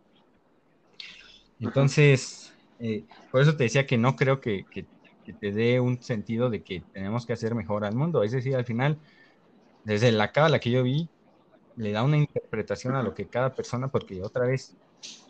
Entonces, 1.59 2.53
eh, 2.79 3.05
por 3.31 3.41
eso 3.41 3.55
te 3.55 3.63
decía 3.65 3.85
que 3.87 3.97
no 3.97 4.15
creo 4.15 4.41
que, 4.41 4.65
te 5.39 5.51
dé 5.51 5.79
un 5.79 6.01
sentido 6.01 6.49
de 6.49 6.63
que 6.63 6.83
tenemos 6.91 7.25
que 7.25 7.33
hacer 7.33 7.55
mejor 7.55 7.85
al 7.85 7.95
mundo. 7.95 8.23
Es 8.23 8.31
decir, 8.31 8.55
al 8.55 8.65
final, 8.65 8.99
desde 9.83 10.11
la 10.11 10.31
cábala 10.31 10.59
que 10.59 10.71
yo 10.71 10.83
vi, 10.83 11.09
le 11.75 11.91
da 11.91 12.03
una 12.03 12.17
interpretación 12.17 12.95
a 12.95 13.03
lo 13.03 13.13
que 13.13 13.29
cada 13.29 13.55
persona, 13.55 13.89
porque 13.89 14.21
otra 14.23 14.47
vez, 14.47 14.77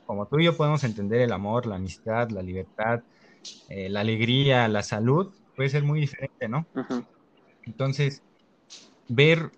como 0.06 0.28
tú 0.28 0.40
y 0.40 0.46
yo 0.46 0.58
podemos 0.58 0.84
entender 0.84 1.22
el 1.22 1.32
amor, 1.34 1.66
la 1.66 1.76
amistad, 1.76 2.30
la 2.32 2.42
libertad, 2.42 3.02
eh, 3.70 3.90
la 3.90 4.02
alegría, 4.02 4.68
la 4.68 4.84
salud, 4.84 5.34
puede 5.56 5.70
ser 5.70 5.84
muy 5.84 6.02
diferente, 6.02 6.48
¿no? 6.48 6.68
Entonces, 7.64 8.22
ver 9.08 9.52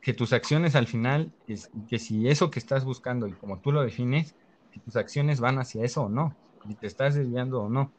que 0.00 0.12
tus 0.12 0.32
acciones 0.32 0.74
al 0.74 0.86
final, 0.86 1.32
es, 1.46 1.70
que 1.88 1.98
si 1.98 2.28
eso 2.28 2.50
que 2.50 2.58
estás 2.58 2.84
buscando 2.84 3.26
y 3.26 3.32
como 3.32 3.60
tú 3.60 3.72
lo 3.72 3.82
defines, 3.82 4.34
si 4.72 4.80
tus 4.80 4.96
acciones 4.96 5.40
van 5.40 5.58
hacia 5.58 5.84
eso 5.84 6.02
o 6.02 6.08
no, 6.08 6.36
si 6.66 6.74
te 6.74 6.86
estás 6.86 7.14
desviando 7.14 7.62
o 7.62 7.68
no. 7.68 7.92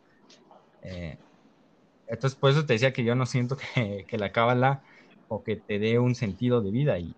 Eh, 0.83 1.17
entonces, 2.07 2.37
por 2.37 2.51
eso 2.51 2.65
te 2.65 2.73
decía 2.73 2.93
que 2.93 3.03
yo 3.03 3.15
no 3.15 3.25
siento 3.25 3.57
que, 3.75 4.05
que 4.07 4.17
la 4.17 4.31
cábala 4.31 4.83
o 5.27 5.43
que 5.43 5.55
te 5.55 5.79
dé 5.79 5.99
un 5.99 6.15
sentido 6.15 6.61
de 6.61 6.71
vida 6.71 6.99
y, 6.99 7.15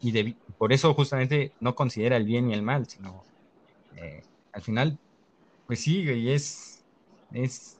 y, 0.00 0.34
por 0.56 0.72
eso 0.72 0.94
justamente 0.94 1.52
no 1.60 1.74
considera 1.74 2.16
el 2.16 2.24
bien 2.24 2.50
y 2.50 2.54
el 2.54 2.62
mal, 2.62 2.86
sino 2.86 3.24
eh, 3.96 4.22
al 4.52 4.62
final, 4.62 4.98
pues 5.66 5.80
sí, 5.80 6.02
y 6.02 6.30
es, 6.30 6.73
es, 7.32 7.78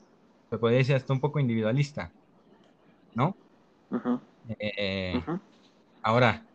se 0.51 0.59
podría 0.59 0.79
decir 0.79 0.97
hasta 0.97 1.13
un 1.13 1.21
poco 1.21 1.41
individualista, 1.41 2.13
¿no? 3.15 3.37
eh, 4.59 5.23
Ahora, 6.03 6.47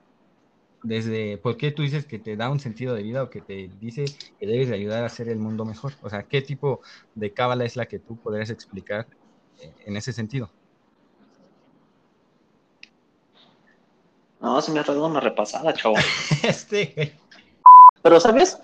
desde, 0.84 1.38
¿por 1.38 1.58
qué 1.58 1.72
tú 1.72 1.82
dices 1.82 2.06
que 2.06 2.20
te 2.20 2.38
da 2.38 2.50
un 2.50 2.60
sentido 2.60 2.94
de 2.94 3.04
vida 3.04 3.24
o 3.24 3.30
que 3.30 3.42
te 3.42 3.70
dice 3.80 4.06
que 4.40 4.48
debes 4.48 4.70
de 4.70 4.76
ayudar 4.76 5.04
a 5.04 5.08
hacer 5.08 5.30
el 5.30 5.40
mundo 5.40 5.66
mejor? 5.66 5.94
O 6.02 6.10
sea, 6.10 6.24
¿qué 6.24 6.42
tipo 6.42 6.82
de 7.16 7.34
cábala 7.34 7.66
es 7.66 7.76
la 7.76 7.88
que 7.88 8.00
tú 8.00 8.18
podrías 8.18 8.50
explicar 8.50 9.08
eh, 9.62 9.76
en 9.86 9.98
ese 9.98 10.14
sentido? 10.14 10.52
No, 14.40 14.62
se 14.62 14.72
me 14.72 14.80
ha 14.80 14.84
dado 14.84 15.06
una 15.06 15.20
repasada, 15.20 15.74
chavo. 15.74 15.96
este. 16.44 17.20
Pero, 18.02 18.20
¿sabes? 18.20 18.58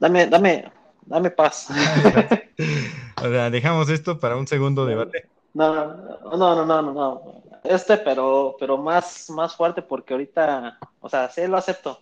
Dame, 0.00 0.26
dame, 0.26 0.72
dame 1.06 1.30
paz. 1.30 1.68
o 3.22 3.30
sea, 3.30 3.50
dejamos 3.50 3.88
esto 3.88 4.18
para 4.18 4.36
un 4.36 4.46
segundo 4.46 4.86
debate. 4.86 5.26
No, 5.54 5.74
no, 5.74 6.36
no, 6.36 6.66
no, 6.66 6.82
no, 6.82 6.92
no. 6.92 7.42
Este, 7.64 7.98
pero, 7.98 8.56
pero 8.58 8.76
más, 8.78 9.30
más 9.30 9.54
fuerte 9.54 9.82
porque 9.82 10.14
ahorita, 10.14 10.78
o 11.00 11.08
sea, 11.08 11.28
sí 11.30 11.46
lo 11.46 11.56
acepto. 11.56 12.00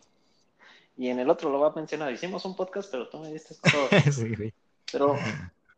Y 0.96 1.08
en 1.08 1.18
el 1.18 1.30
otro 1.30 1.50
lo 1.50 1.58
voy 1.58 1.70
a 1.70 1.74
mencionar. 1.74 2.12
Hicimos 2.12 2.44
un 2.44 2.56
podcast, 2.56 2.90
pero 2.90 3.08
tú 3.08 3.18
me 3.18 3.32
diste 3.32 3.54
todo. 3.54 3.88
sí, 4.12 4.52
Pero 4.90 5.16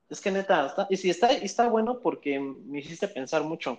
es 0.09 0.21
que 0.21 0.31
neta, 0.31 0.67
está, 0.67 0.87
y 0.91 0.97
si 0.97 1.11
está, 1.11 1.33
está 1.33 1.69
bueno 1.69 1.99
porque 2.01 2.39
me 2.39 2.81
hiciste 2.81 3.09
pensar 3.09 3.43
mucho. 3.43 3.79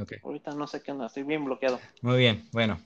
Okay. 0.00 0.18
Ahorita 0.22 0.52
no 0.52 0.66
sé 0.66 0.82
qué 0.82 0.92
onda, 0.92 1.06
estoy 1.06 1.24
bien 1.24 1.44
bloqueado. 1.44 1.80
Muy 2.02 2.18
bien, 2.18 2.48
bueno. 2.52 2.80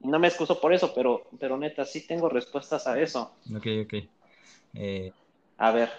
No 0.00 0.18
me 0.18 0.28
excuso 0.28 0.60
por 0.60 0.72
eso, 0.72 0.92
pero, 0.94 1.28
pero 1.38 1.56
neta, 1.56 1.84
sí 1.84 2.06
tengo 2.06 2.28
respuestas 2.28 2.86
a 2.86 2.98
eso. 2.98 3.34
Ok, 3.54 3.66
ok. 3.84 3.94
Eh... 4.74 5.12
A 5.58 5.70
ver, 5.72 5.90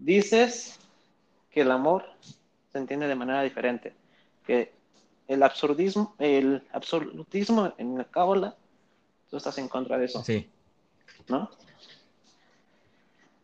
dices 0.00 0.78
que 1.50 1.62
el 1.62 1.70
amor 1.70 2.04
se 2.72 2.78
entiende 2.78 3.08
de 3.08 3.14
manera 3.14 3.42
diferente. 3.42 3.94
Que 4.46 4.72
el 5.26 5.42
absurdismo, 5.42 6.14
el 6.18 6.66
absolutismo 6.72 7.72
en 7.78 7.98
la 7.98 8.04
cábala, 8.04 8.56
tú 9.30 9.36
estás 9.36 9.58
en 9.58 9.68
contra 9.68 9.98
de 9.98 10.06
eso. 10.06 10.22
Sí. 10.24 10.48
¿No? 11.28 11.50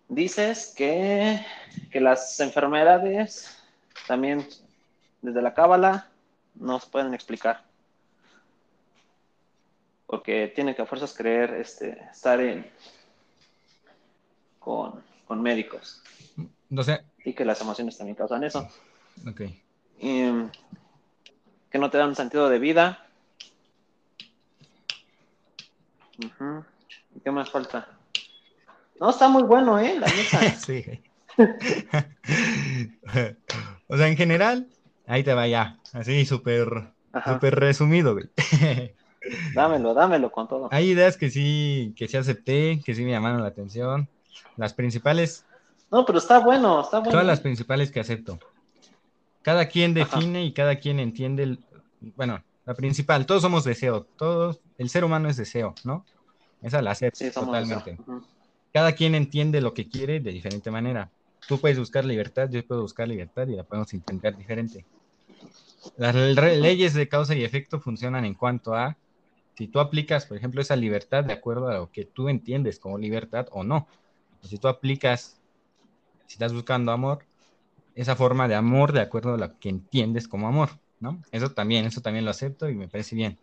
Dices 0.09 0.73
que, 0.77 1.45
que 1.91 2.01
las 2.01 2.39
enfermedades 2.41 3.59
también 4.07 4.47
desde 5.23 5.43
la 5.43 5.55
cábala 5.55 6.11
no 6.55 6.79
se 6.79 6.89
pueden 6.89 7.15
explicar. 7.15 7.65
Porque 10.07 10.53
tiene 10.55 10.75
que 10.75 10.83
a 10.83 10.87
fuerzas 10.87 11.15
creer 11.15 11.55
este, 11.55 11.99
estar 12.13 12.41
en, 12.41 12.71
con, 14.59 15.03
con 15.27 15.43
médicos. 15.43 16.03
No 16.71 16.83
sé. 16.83 17.03
Y 17.25 17.33
que 17.33 17.45
las 17.45 17.61
emociones 17.61 17.97
también 17.97 18.17
causan 18.17 18.45
eso. 18.45 18.69
Ok. 19.29 19.43
Y, 20.01 20.25
que 21.71 21.79
no 21.79 21.91
te 21.91 21.99
dan 21.99 22.15
sentido 22.15 22.49
de 22.49 22.59
vida. 22.59 23.07
¿Y 26.19 27.21
qué 27.21 27.31
más 27.31 27.51
falta? 27.51 27.89
No, 29.01 29.11
está 29.11 29.29
muy 29.29 29.43
bueno, 29.43 29.79
¿eh? 29.79 29.99
La 29.99 30.07
neta. 30.07 30.51
sí. 30.59 30.85
o 33.89 33.97
sea, 33.97 34.09
en 34.09 34.17
general, 34.17 34.69
ahí 35.07 35.25
te 35.25 35.35
va 35.35 35.49
ya, 35.49 35.79
así 35.93 36.25
súper, 36.25 36.93
súper 37.27 37.57
resumido, 37.57 38.15
güey. 38.15 38.27
dámelo, 39.55 39.95
dámelo 39.95 40.31
con 40.31 40.47
todo. 40.47 40.69
Hay 40.71 40.91
ideas 40.91 41.17
que 41.17 41.31
sí, 41.31 41.93
que 41.97 42.07
sí 42.07 42.17
acepté, 42.17 42.81
que 42.85 42.95
sí 42.95 43.05
me 43.05 43.11
llamaron 43.11 43.43
la 43.43 43.49
atención. 43.49 44.09
Las 44.57 44.75
principales. 44.75 45.45
No, 45.91 46.05
pero 46.05 46.19
está 46.19 46.39
bueno, 46.41 46.81
está 46.81 46.99
bueno. 46.99 47.13
Todas 47.13 47.27
las 47.27 47.41
principales 47.41 47.91
que 47.91 48.01
acepto. 48.01 48.39
Cada 49.43 49.69
quien 49.69 49.95
define 49.95 50.45
y 50.45 50.53
cada 50.53 50.77
quien 50.77 50.99
entiende 50.99 51.43
el, 51.43 51.59
bueno, 52.17 52.43
la 52.65 52.75
principal, 52.75 53.27
todos 53.27 53.43
somos 53.43 53.65
deseo, 53.65 54.07
todos, 54.17 54.61
el 54.79 54.89
ser 54.89 55.05
humano 55.05 55.29
es 55.29 55.37
deseo, 55.37 55.75
¿no? 55.85 56.05
Esa 56.63 56.81
la 56.81 56.93
acepto 56.93 57.31
totalmente. 57.31 57.99
Cada 58.73 58.93
quien 58.93 59.15
entiende 59.15 59.61
lo 59.61 59.75
que 59.75 59.89
quiere 59.89 60.21
de 60.21 60.33
diferente 60.33 60.71
manera. 60.71 61.11
Tú 61.47 61.61
puedes 61.61 61.79
buscar 61.79 62.05
libertad, 62.05 62.49
yo 62.51 62.67
puedo 62.67 62.83
buscar 62.83 63.07
libertad 63.07 63.47
y 63.49 63.55
la 63.55 63.65
podemos 63.65 63.93
intentar 63.93 64.37
diferente. 64.37 64.85
Las 65.99 66.15
leyes 66.15 66.95
de 66.95 67.09
causa 67.09 67.35
y 67.35 67.45
efecto 67.45 67.79
funcionan 67.81 68.25
en 68.25 68.35
cuanto 68.35 68.75
a 68.75 68.97
si 69.57 69.69
tú 69.69 69.79
aplicas, 69.79 70.27
por 70.27 70.37
ejemplo, 70.37 70.61
esa 70.61 70.75
libertad 70.75 71.25
de 71.25 71.35
acuerdo 71.35 71.69
a 71.69 71.75
lo 71.75 71.93
que 71.93 72.05
tú 72.05 72.29
entiendes 72.29 72.79
como 72.79 72.99
libertad 72.99 73.47
o 73.53 73.63
no. 73.63 73.87
Si 74.49 74.59
tú 74.59 74.69
aplicas, 74.69 75.41
si 76.27 76.35
estás 76.35 76.53
buscando 76.53 76.93
amor, 76.93 77.25
esa 77.95 78.17
forma 78.17 78.49
de 78.49 78.55
amor 78.55 78.93
de 78.93 79.01
acuerdo 79.01 79.35
a 79.35 79.39
lo 79.39 79.59
que 79.59 79.69
entiendes 79.69 80.29
como 80.29 80.49
amor, 80.49 80.71
¿no? 81.01 81.23
Eso 81.31 81.51
también, 81.53 81.85
eso 81.87 82.01
también 82.01 82.25
lo 82.25 82.31
acepto 82.31 82.69
y 82.69 82.75
me 82.75 82.89
parece 82.89 83.15
bien. 83.15 83.39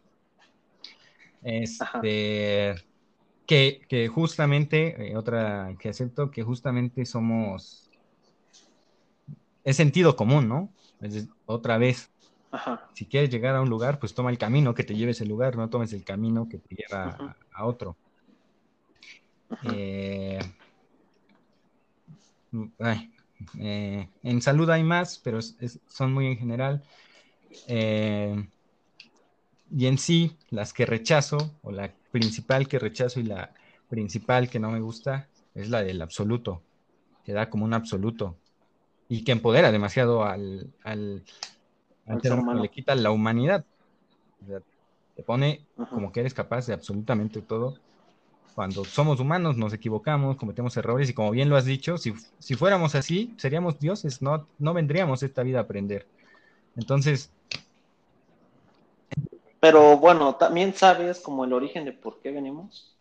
Este, 1.41 2.75
que, 3.45 4.09
justamente, 4.13 5.11
eh, 5.11 5.17
otra 5.17 5.75
que 5.79 5.89
acepto, 5.89 6.31
que 6.31 6.43
justamente 6.43 7.05
somos, 7.05 7.89
es 9.63 9.75
sentido 9.75 10.15
común, 10.15 10.47
¿no? 10.47 10.71
otra 11.47 11.79
vez, 11.79 12.11
si 12.93 13.07
quieres 13.07 13.31
llegar 13.31 13.55
a 13.55 13.61
un 13.61 13.69
lugar, 13.69 13.99
pues 13.99 14.13
toma 14.13 14.29
el 14.29 14.37
camino 14.37 14.75
que 14.75 14.83
te 14.83 14.95
lleve 14.95 15.11
ese 15.11 15.25
lugar, 15.25 15.55
no 15.55 15.67
tomes 15.69 15.93
el 15.93 16.03
camino 16.03 16.47
que 16.47 16.59
te 16.59 16.75
lleva 16.75 17.35
a, 17.51 17.65
otro. 17.65 17.97
Eh, 19.63 20.39
eh, 23.59 24.07
en 24.23 24.41
salud 24.41 24.69
hay 24.69 24.83
más, 24.83 25.19
pero 25.23 25.39
son 25.41 26.13
muy 26.13 26.27
en 26.27 26.37
general. 26.37 26.83
Eh, 27.67 28.47
y 29.73 29.85
en 29.87 29.97
sí, 29.97 30.37
las 30.49 30.73
que 30.73 30.85
rechazo, 30.85 31.37
o 31.63 31.71
la 31.71 31.91
principal 32.11 32.67
que 32.67 32.79
rechazo 32.79 33.19
y 33.19 33.23
la 33.23 33.53
principal 33.89 34.49
que 34.49 34.59
no 34.59 34.71
me 34.71 34.81
gusta, 34.81 35.27
es 35.55 35.69
la 35.69 35.83
del 35.83 36.01
absoluto, 36.01 36.61
que 37.25 37.33
da 37.33 37.49
como 37.49 37.65
un 37.65 37.73
absoluto 37.73 38.35
y 39.07 39.23
que 39.23 39.31
empodera 39.31 39.71
demasiado 39.71 40.23
al, 40.23 40.73
le 42.61 42.69
quita 42.69 42.95
la 42.95 43.11
humanidad. 43.11 43.65
te 45.15 45.23
pone 45.23 45.61
como 45.89 46.11
que 46.11 46.21
eres 46.21 46.33
capaz 46.33 46.67
de 46.67 46.73
absolutamente 46.73 47.41
todo. 47.41 47.77
Cuando 48.55 48.83
somos 48.83 49.19
humanos 49.19 49.57
nos 49.57 49.73
equivocamos, 49.73 50.35
cometemos 50.35 50.75
errores 50.77 51.09
y 51.09 51.13
como 51.13 51.31
bien 51.31 51.49
lo 51.49 51.55
has 51.55 51.65
dicho, 51.65 51.97
si, 51.97 52.13
si 52.39 52.55
fuéramos 52.55 52.95
así, 52.95 53.33
seríamos 53.37 53.79
dioses, 53.79 54.21
no, 54.21 54.47
no 54.59 54.73
vendríamos 54.73 55.23
esta 55.23 55.43
vida 55.43 55.59
a 55.59 55.63
aprender. 55.63 56.05
Entonces... 56.75 57.31
Pero 59.59 59.97
bueno, 59.97 60.35
también 60.35 60.73
sabes 60.73 61.19
como 61.19 61.45
el 61.45 61.53
origen 61.53 61.85
de 61.85 61.93
por 61.93 62.19
qué 62.21 62.31
venimos. 62.31 62.95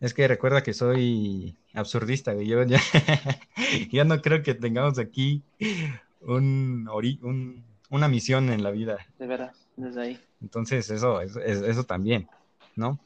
Es 0.00 0.14
que 0.14 0.26
recuerda 0.28 0.62
que 0.62 0.72
soy 0.72 1.56
absurdista, 1.74 2.34
Yo 2.34 2.62
ya, 2.64 2.80
ya 3.92 4.04
no 4.04 4.20
creo 4.22 4.42
que 4.42 4.54
tengamos 4.54 4.98
aquí 4.98 5.42
un, 6.20 6.88
un, 7.22 7.64
una 7.90 8.08
misión 8.08 8.50
en 8.50 8.62
la 8.62 8.70
vida. 8.70 8.98
De 9.18 9.26
verdad, 9.26 9.52
desde 9.76 10.00
ahí. 10.00 10.20
Entonces, 10.40 10.90
eso, 10.90 11.20
eso, 11.20 11.40
eso 11.40 11.84
también, 11.84 12.28
¿no? 12.74 12.98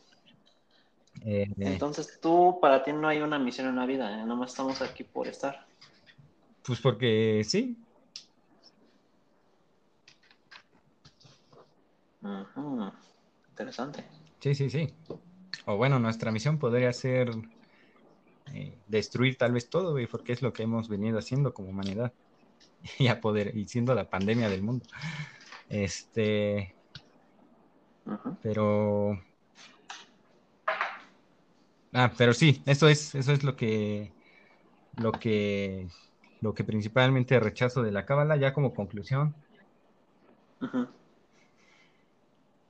Eh, 1.25 1.49
Entonces, 1.59 2.19
tú, 2.21 2.59
para 2.61 2.83
ti 2.85 2.93
no 2.93 3.09
hay 3.09 3.21
una 3.21 3.39
misión 3.39 3.69
en 3.69 3.77
la 3.77 3.87
vida, 3.87 4.21
¿eh? 4.21 4.25
nomás 4.25 4.51
estamos 4.51 4.83
aquí 4.83 5.05
por 5.05 5.27
estar. 5.29 5.67
Pues 6.63 6.81
porque 6.81 7.43
sí. 7.45 7.77
Interesante. 13.51 14.05
Sí, 14.41 14.55
sí, 14.55 14.69
sí. 14.69 14.93
O 15.65 15.77
bueno, 15.77 15.99
nuestra 15.99 16.31
misión 16.31 16.59
podría 16.59 16.93
ser 16.93 17.31
eh, 18.53 18.77
destruir 18.87 19.39
tal 19.39 19.53
vez 19.53 19.71
todo, 19.71 19.97
porque 20.11 20.33
es 20.33 20.43
lo 20.43 20.53
que 20.53 20.65
hemos 20.65 20.89
venido 20.89 21.19
haciendo 21.19 21.55
como 21.55 21.71
humanidad. 21.71 22.13
y 22.99 23.09
a 23.09 23.21
poder, 23.21 23.57
y 23.57 23.67
siendo 23.67 23.95
la 23.95 24.09
pandemia 24.09 24.49
del 24.49 24.63
mundo. 24.63 24.87
Este, 25.69 26.75
pero, 28.43 29.21
ah, 31.93 32.13
pero 32.17 32.33
sí, 32.33 32.63
eso 32.67 32.89
es, 32.89 33.15
eso 33.15 33.33
es 33.33 33.45
lo 33.45 33.57
que, 33.57 34.13
lo 34.97 35.13
que, 35.13 35.89
lo 36.41 36.55
que 36.55 36.65
principalmente 36.65 37.41
rechazo 37.41 37.83
de 37.83 37.93
la 37.93 38.07
cábala, 38.07 38.37
ya 38.37 38.53
como 38.53 38.75
conclusión. 38.75 39.35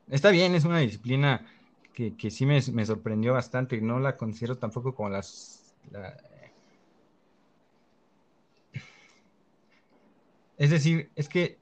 Está 0.08 0.30
bien, 0.30 0.54
es 0.54 0.64
una 0.64 0.78
disciplina 0.78 1.46
que, 1.92 2.16
que 2.16 2.30
sí 2.30 2.46
me, 2.46 2.60
me, 2.72 2.86
sorprendió 2.86 3.32
bastante, 3.32 3.80
no 3.80 3.98
la 3.98 4.16
considero 4.16 4.58
tampoco 4.58 4.94
como 4.94 5.08
las, 5.08 5.74
Es 10.56 10.70
decir, 10.70 11.10
es 11.16 11.28
que 11.28 11.58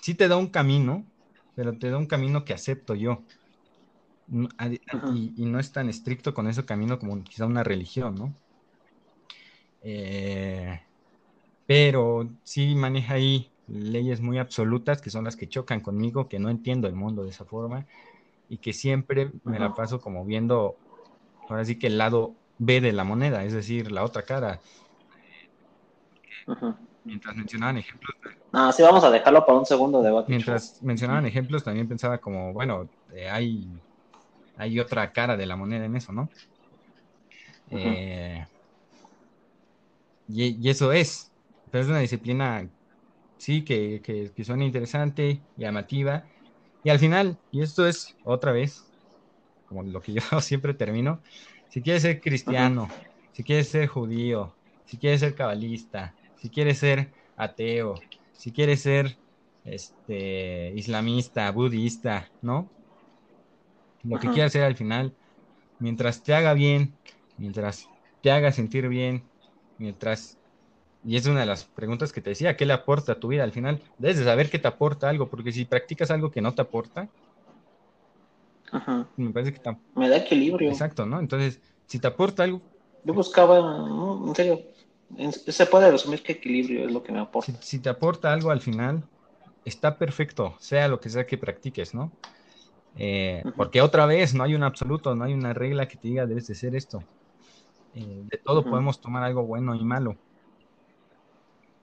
sí 0.00 0.14
te 0.14 0.28
da 0.28 0.36
un 0.36 0.48
camino, 0.48 1.06
pero 1.54 1.78
te 1.78 1.90
da 1.90 1.98
un 1.98 2.06
camino 2.06 2.44
que 2.44 2.52
acepto 2.52 2.94
yo. 2.94 3.22
Y, 4.32 5.44
no 5.44 5.58
es 5.58 5.72
tan 5.72 5.88
estricto 5.88 6.32
con 6.32 6.46
ese 6.46 6.64
camino 6.64 6.98
como 6.98 7.22
quizá 7.22 7.46
una 7.46 7.62
religión, 7.62 8.14
¿no? 8.14 8.34
Eh, 9.82 10.80
pero 11.66 12.28
sí 12.42 12.74
maneja 12.74 13.14
ahí 13.14 13.50
leyes 13.66 14.20
muy 14.20 14.38
absolutas 14.38 15.02
que 15.02 15.10
son 15.10 15.24
las 15.24 15.36
que 15.36 15.48
chocan 15.48 15.80
conmigo, 15.80 16.28
que 16.28 16.38
no 16.38 16.48
entiendo 16.48 16.88
el 16.88 16.94
mundo 16.94 17.24
de 17.24 17.30
esa 17.30 17.44
forma 17.44 17.86
y 18.48 18.58
que 18.58 18.72
siempre 18.72 19.30
me 19.44 19.58
la 19.58 19.74
paso 19.74 20.00
como 20.00 20.24
viendo, 20.24 20.76
ahora 21.48 21.64
sí 21.64 21.78
que 21.78 21.88
el 21.88 21.98
lado 21.98 22.34
B 22.58 22.80
de 22.80 22.92
la 22.92 23.04
moneda, 23.04 23.44
es 23.44 23.52
decir, 23.52 23.92
la 23.92 24.04
otra 24.04 24.22
cara 24.22 24.60
mientras 27.04 27.36
mencionaban 27.36 27.78
ejemplos. 27.78 28.14
No, 28.52 28.72
sí, 28.72 28.82
vamos 28.82 29.02
a 29.04 29.10
dejarlo 29.10 29.44
para 29.46 29.58
un 29.58 29.66
segundo 29.66 30.02
debate. 30.02 30.26
Mientras 30.28 30.82
mencionaban 30.82 31.26
ejemplos, 31.26 31.64
también 31.64 31.88
pensaba 31.88 32.18
como, 32.18 32.52
bueno, 32.52 32.88
eh, 33.14 33.28
hay, 33.28 33.68
hay 34.56 34.78
otra 34.80 35.12
cara 35.12 35.36
de 35.36 35.46
la 35.46 35.56
moneda 35.56 35.84
en 35.84 35.96
eso, 35.96 36.12
¿no? 36.12 36.28
Eh, 37.70 38.44
y, 40.28 40.68
eso 40.68 40.92
es, 40.92 41.32
pero 41.70 41.84
es 41.84 41.90
una 41.90 42.00
disciplina, 42.00 42.68
sí, 43.38 43.64
que, 43.64 44.00
que, 44.02 44.44
suena 44.44 44.64
interesante, 44.64 45.40
llamativa, 45.56 46.24
y 46.84 46.90
al 46.90 46.98
final, 46.98 47.38
y 47.50 47.62
esto 47.62 47.86
es 47.86 48.16
otra 48.24 48.52
vez, 48.52 48.84
como 49.66 49.82
lo 49.82 50.00
que 50.00 50.12
yo 50.30 50.40
siempre 50.40 50.74
termino, 50.74 51.20
si 51.68 51.82
quieres 51.82 52.02
ser 52.02 52.20
cristiano, 52.20 52.88
si 53.32 53.42
quieres 53.42 53.68
ser 53.68 53.86
judío, 53.86 54.54
si 54.84 54.98
quieres 54.98 55.20
ser 55.20 55.34
cabalista, 55.34 56.14
si 56.36 56.50
quieres 56.50 56.78
ser 56.78 57.12
ateo, 57.36 57.94
si 58.32 58.52
quieres 58.52 58.82
ser 58.82 59.16
este, 59.64 60.72
islamista, 60.74 61.50
budista, 61.50 62.28
¿no? 62.42 62.70
Lo 64.04 64.18
que 64.18 64.30
quieras 64.30 64.52
ser 64.52 64.62
al 64.62 64.76
final, 64.76 65.14
mientras 65.78 66.22
te 66.22 66.34
haga 66.34 66.54
bien, 66.54 66.94
mientras 67.36 67.88
te 68.20 68.30
haga 68.30 68.52
sentir 68.52 68.88
bien, 68.88 69.24
mientras... 69.78 70.38
Y 71.04 71.16
es 71.16 71.26
una 71.26 71.40
de 71.40 71.46
las 71.46 71.64
preguntas 71.64 72.12
que 72.12 72.20
te 72.20 72.30
decía, 72.30 72.56
¿qué 72.56 72.64
le 72.64 72.72
aporta 72.72 73.12
a 73.12 73.20
tu 73.20 73.28
vida 73.28 73.42
al 73.42 73.52
final? 73.52 73.82
Debes 73.98 74.18
de 74.18 74.24
saber 74.24 74.50
qué 74.50 74.58
te 74.58 74.68
aporta 74.68 75.08
algo, 75.08 75.28
porque 75.28 75.52
si 75.52 75.64
practicas 75.64 76.10
algo 76.12 76.30
que 76.30 76.40
no 76.40 76.54
te 76.54 76.62
aporta, 76.62 77.08
me 79.16 79.30
parece 79.30 79.52
que 79.52 79.76
Me 79.94 80.08
da 80.08 80.16
equilibrio. 80.16 80.70
Exacto, 80.70 81.04
¿no? 81.04 81.20
Entonces, 81.20 81.60
si 81.86 81.98
te 81.98 82.06
aporta 82.06 82.44
algo... 82.44 82.60
Yo 83.04 83.12
buscaba, 83.12 83.58
en 83.58 84.34
serio, 84.34 84.62
se 85.28 85.66
puede 85.66 85.90
resumir 85.90 86.22
que 86.22 86.32
equilibrio 86.32 86.86
es 86.86 86.92
lo 86.92 87.02
que 87.02 87.12
me 87.12 87.18
aporta. 87.18 87.52
Si, 87.60 87.78
te 87.80 87.88
aporta 87.88 88.32
algo 88.32 88.50
al 88.50 88.60
final, 88.60 89.04
está 89.64 89.98
perfecto, 89.98 90.54
sea 90.58 90.88
lo 90.88 91.00
que 91.00 91.10
sea 91.10 91.26
que 91.26 91.36
practiques, 91.36 91.94
¿no? 91.94 92.12
Eh, 92.96 93.42
porque 93.56 93.80
otra 93.80 94.06
vez 94.06 94.34
no 94.34 94.44
hay 94.44 94.54
un 94.54 94.62
absoluto, 94.62 95.14
no 95.14 95.24
hay 95.24 95.32
una 95.32 95.54
regla 95.54 95.88
que 95.88 95.96
te 95.96 96.08
diga 96.08 96.26
debes 96.26 96.46
de 96.46 96.54
ser 96.54 96.74
esto. 96.74 97.02
Eh, 97.94 98.24
de 98.24 98.38
todo 98.38 98.64
podemos 98.64 99.00
tomar 99.00 99.22
algo 99.22 99.44
bueno 99.44 99.74
y 99.74 99.84
malo. 99.84 100.16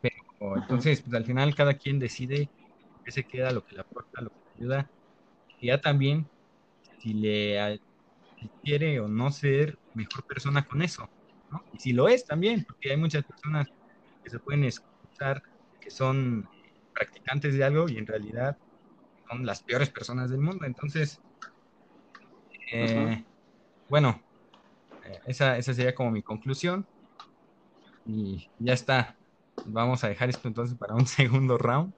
Pero 0.01 0.57
entonces, 0.57 1.01
pues 1.01 1.13
al 1.15 1.25
final 1.25 1.55
cada 1.55 1.73
quien 1.73 1.99
decide 1.99 2.49
qué 3.03 3.11
se 3.11 3.23
queda, 3.23 3.51
lo 3.51 3.65
que 3.65 3.75
le 3.75 3.81
aporta, 3.81 4.21
lo 4.21 4.29
que 4.29 4.35
le 4.35 4.61
ayuda. 4.61 4.91
Y 5.59 5.67
ya 5.67 5.81
también, 5.81 6.27
si 6.99 7.13
le 7.13 7.79
si 8.39 8.49
quiere 8.63 8.99
o 8.99 9.07
no 9.07 9.31
ser 9.31 9.77
mejor 9.93 10.25
persona 10.25 10.65
con 10.65 10.81
eso. 10.81 11.09
¿no? 11.51 11.63
Y 11.73 11.79
si 11.79 11.91
lo 11.91 12.07
es 12.07 12.25
también, 12.25 12.63
porque 12.65 12.91
hay 12.91 12.97
muchas 12.97 13.25
personas 13.25 13.67
que 14.23 14.29
se 14.29 14.39
pueden 14.39 14.63
escuchar 14.63 15.41
que 15.81 15.91
son 15.91 16.47
practicantes 16.93 17.55
de 17.55 17.63
algo 17.63 17.89
y 17.89 17.97
en 17.97 18.07
realidad 18.07 18.57
son 19.29 19.45
las 19.45 19.61
peores 19.63 19.89
personas 19.89 20.29
del 20.29 20.39
mundo. 20.39 20.65
Entonces, 20.65 21.19
eh, 22.71 23.23
bueno, 23.87 24.21
eh, 25.05 25.19
esa, 25.27 25.57
esa 25.57 25.73
sería 25.73 25.95
como 25.95 26.11
mi 26.11 26.21
conclusión. 26.23 26.85
Y 28.05 28.49
ya 28.59 28.73
está. 28.73 29.15
Vamos 29.65 30.03
a 30.03 30.09
dejar 30.09 30.29
esto 30.29 30.47
entonces 30.47 30.77
para 30.77 30.95
un 30.95 31.05
segundo 31.07 31.57
round. 31.57 31.93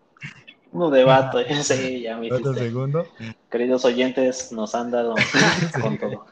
Un 0.72 0.92
debate, 0.92 1.54
sí, 1.64 2.02
ya 2.02 2.18
me 2.18 2.32
Otro 2.32 2.52
hiciste. 2.52 2.70
segundo. 2.70 3.06
Queridos 3.50 3.84
oyentes, 3.84 4.52
nos 4.52 4.74
han 4.74 4.92
dado 4.92 5.16
con 5.82 5.98
todo. 5.98 6.26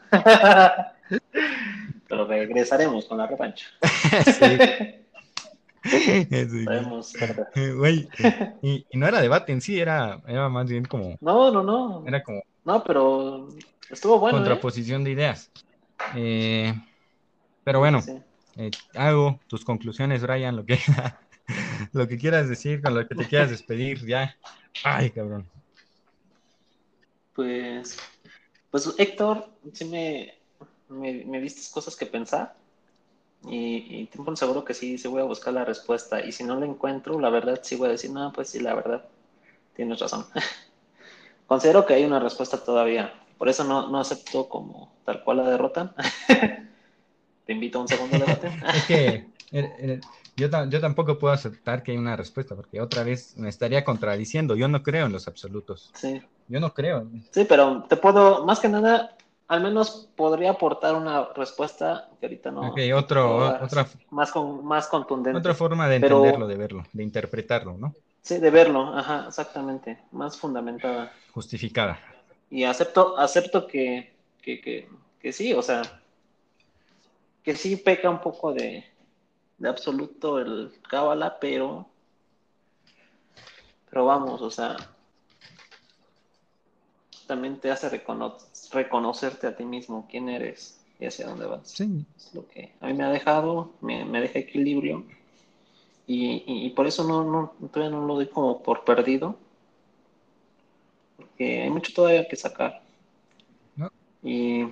Pero 2.08 2.26
regresaremos 2.26 3.04
con 3.06 3.18
la 3.18 3.26
revancha. 3.26 3.66
Sí. 4.24 4.58
Eh, 7.54 7.72
Güey, 7.76 8.08
y, 8.62 8.86
y 8.90 8.98
no 8.98 9.06
era 9.06 9.20
debate 9.20 9.52
en 9.52 9.60
sí, 9.60 9.80
era, 9.80 10.22
era 10.26 10.48
más 10.48 10.68
bien 10.68 10.84
como, 10.84 11.16
No, 11.20 11.50
no, 11.50 11.62
no. 11.62 12.04
era 12.06 12.22
como 12.22 12.42
No, 12.64 12.84
pero 12.84 13.48
estuvo 13.88 14.18
bueno. 14.18 14.38
¿eh? 14.38 14.40
contraposición 14.42 15.04
de 15.04 15.10
ideas. 15.12 15.50
Eh, 16.14 16.74
pero 17.64 17.78
bueno, 17.78 18.02
Sí. 18.02 18.18
eh, 18.56 18.70
hago 18.94 19.40
tus 19.46 19.64
conclusiones, 19.64 20.22
Brian, 20.22 20.56
lo 20.56 20.64
que, 20.64 20.78
lo 21.92 22.06
que 22.06 22.18
quieras 22.18 22.48
decir, 22.48 22.82
con 22.82 22.94
lo 22.94 23.06
que 23.06 23.14
te 23.14 23.26
quieras 23.26 23.50
despedir, 23.50 24.04
ya. 24.06 24.36
Ay, 24.84 25.10
cabrón. 25.10 25.48
Pues, 27.34 27.98
pues 28.70 28.94
Héctor, 28.98 29.48
sí 29.72 29.84
me, 29.86 30.34
me, 30.88 31.24
me 31.24 31.54
cosas 31.72 31.96
que 31.96 32.06
pensar 32.06 32.59
y, 33.48 34.00
y 34.02 34.06
ten 34.06 34.24
por 34.24 34.36
seguro 34.36 34.64
que 34.64 34.74
sí, 34.74 34.98
sí 34.98 35.08
voy 35.08 35.20
a 35.22 35.24
buscar 35.24 35.54
la 35.54 35.64
respuesta 35.64 36.20
y 36.24 36.32
si 36.32 36.44
no 36.44 36.58
la 36.58 36.66
encuentro, 36.66 37.18
la 37.20 37.30
verdad 37.30 37.60
sí 37.62 37.76
voy 37.76 37.88
a 37.88 37.92
decir, 37.92 38.10
no, 38.10 38.32
pues 38.32 38.50
sí, 38.50 38.60
la 38.60 38.74
verdad, 38.74 39.04
tienes 39.74 39.98
razón. 39.98 40.26
Considero 41.46 41.84
que 41.86 41.94
hay 41.94 42.04
una 42.04 42.20
respuesta 42.20 42.58
todavía, 42.58 43.12
por 43.38 43.48
eso 43.48 43.64
no, 43.64 43.88
no 43.88 44.00
acepto 44.00 44.48
como 44.48 44.92
tal 45.04 45.24
cual 45.24 45.38
la 45.38 45.50
derrota. 45.50 45.94
Te 47.46 47.52
invito 47.52 47.78
a 47.78 47.82
un 47.82 47.88
segundo 47.88 48.18
debate. 48.18 48.48
Es 48.74 48.84
que 48.84 49.06
eh, 49.08 49.72
eh, 49.78 50.00
yo, 50.36 50.48
yo 50.68 50.80
tampoco 50.80 51.18
puedo 51.18 51.34
aceptar 51.34 51.82
que 51.82 51.92
hay 51.92 51.98
una 51.98 52.16
respuesta, 52.16 52.54
porque 52.54 52.80
otra 52.80 53.02
vez 53.02 53.36
me 53.36 53.48
estaría 53.48 53.84
contradiciendo. 53.84 54.54
Yo 54.54 54.68
no 54.68 54.82
creo 54.82 55.06
en 55.06 55.12
los 55.12 55.26
absolutos. 55.26 55.90
Sí, 55.94 56.22
Yo 56.48 56.60
no 56.60 56.72
creo. 56.72 57.08
sí, 57.32 57.44
pero 57.48 57.82
te 57.88 57.96
puedo, 57.96 58.44
más 58.44 58.60
que 58.60 58.68
nada, 58.68 59.16
al 59.50 59.60
menos 59.62 60.08
podría 60.14 60.50
aportar 60.52 60.94
una 60.94 61.24
respuesta 61.34 62.08
que 62.20 62.26
ahorita 62.26 62.52
no. 62.52 62.70
Ok, 62.70 62.78
otro, 62.94 63.38
no 63.40 63.44
dar, 63.44 63.64
otra, 63.64 63.86
más, 64.10 64.30
con, 64.30 64.64
más 64.64 64.86
contundente. 64.86 65.36
otra 65.40 65.54
forma 65.54 65.88
de 65.88 65.98
Pero- 65.98 66.18
entenderlo, 66.18 66.46
de 66.46 66.56
verlo, 66.56 66.84
de 66.92 67.02
interpretarlo, 67.02 67.76
¿no? 67.76 67.92
Sí, 68.22 68.38
de 68.38 68.48
verlo, 68.50 68.96
ajá, 68.96 69.24
exactamente, 69.26 69.98
más 70.12 70.36
fundamentada. 70.38 71.12
Justificada. 71.34 71.98
Y 72.48 72.62
acepto, 72.62 73.18
acepto 73.18 73.66
que, 73.66 74.14
que, 74.40 74.60
que, 74.60 74.88
que 75.20 75.32
sí, 75.32 75.52
o 75.52 75.62
sea, 75.62 75.82
que 77.42 77.56
sí 77.56 77.74
peca 77.74 78.08
un 78.08 78.20
poco 78.20 78.52
de, 78.52 78.84
de 79.58 79.68
absoluto 79.68 80.38
el 80.38 80.72
cábala, 80.88 81.38
pero, 81.40 81.88
pero 83.90 84.04
vamos, 84.04 84.40
o 84.42 84.50
sea, 84.50 84.76
también 87.26 87.58
te 87.58 87.70
hace 87.70 87.88
recono- 87.90 88.36
reconocerte 88.72 89.46
a 89.46 89.56
ti 89.56 89.64
mismo 89.64 90.06
quién 90.10 90.28
eres 90.28 90.80
y 90.98 91.06
hacia 91.06 91.26
dónde 91.26 91.46
vas. 91.46 91.68
Sí, 91.68 92.04
Es 92.16 92.34
lo 92.34 92.46
que 92.48 92.72
a 92.80 92.86
mí 92.86 92.94
me 92.94 93.04
ha 93.04 93.10
dejado, 93.10 93.72
me, 93.80 94.04
me 94.04 94.20
deja 94.20 94.38
equilibrio 94.38 95.04
y, 96.06 96.42
y- 96.46 96.66
y 96.66 96.70
por 96.70 96.86
eso 96.86 97.04
no, 97.04 97.24
no, 97.24 97.52
todavía 97.72 97.96
no 97.96 98.06
lo 98.06 98.14
doy 98.16 98.26
como 98.28 98.62
por 98.62 98.84
perdido, 98.84 99.36
porque 101.16 101.62
hay 101.62 101.70
mucho 101.70 101.92
todavía 101.94 102.26
que 102.28 102.36
sacar. 102.36 102.82
¿No? 103.76 103.90
Y 104.22 104.64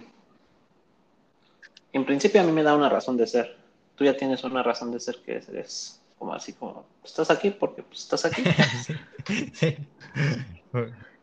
en 1.92 2.04
principio 2.04 2.40
a 2.40 2.44
mí 2.44 2.52
me 2.52 2.62
da 2.62 2.74
una 2.76 2.88
razón 2.88 3.16
de 3.16 3.26
ser. 3.26 3.56
Tú 3.96 4.04
ya 4.04 4.16
tienes 4.16 4.44
una 4.44 4.62
razón 4.62 4.92
de 4.92 5.00
ser 5.00 5.16
que 5.24 5.36
eres 5.36 6.00
como 6.18 6.34
así 6.34 6.52
como, 6.52 6.84
estás 7.04 7.30
aquí 7.30 7.50
porque 7.50 7.82
pues, 7.82 8.00
estás 8.00 8.24
aquí. 8.24 8.42
sí, 8.84 8.96
sí. 9.54 9.76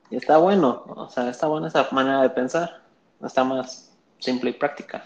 Y 0.10 0.18
está 0.18 0.38
bueno, 0.38 0.84
o 0.88 1.10
sea, 1.10 1.30
está 1.30 1.47
buena 1.47 1.68
esa 1.68 1.88
manera 1.91 2.22
de 2.22 2.30
pensar. 2.30 2.82
Está 3.24 3.43
más 3.43 3.91
simple 4.20 4.51
y 4.51 4.53
práctica. 4.53 5.06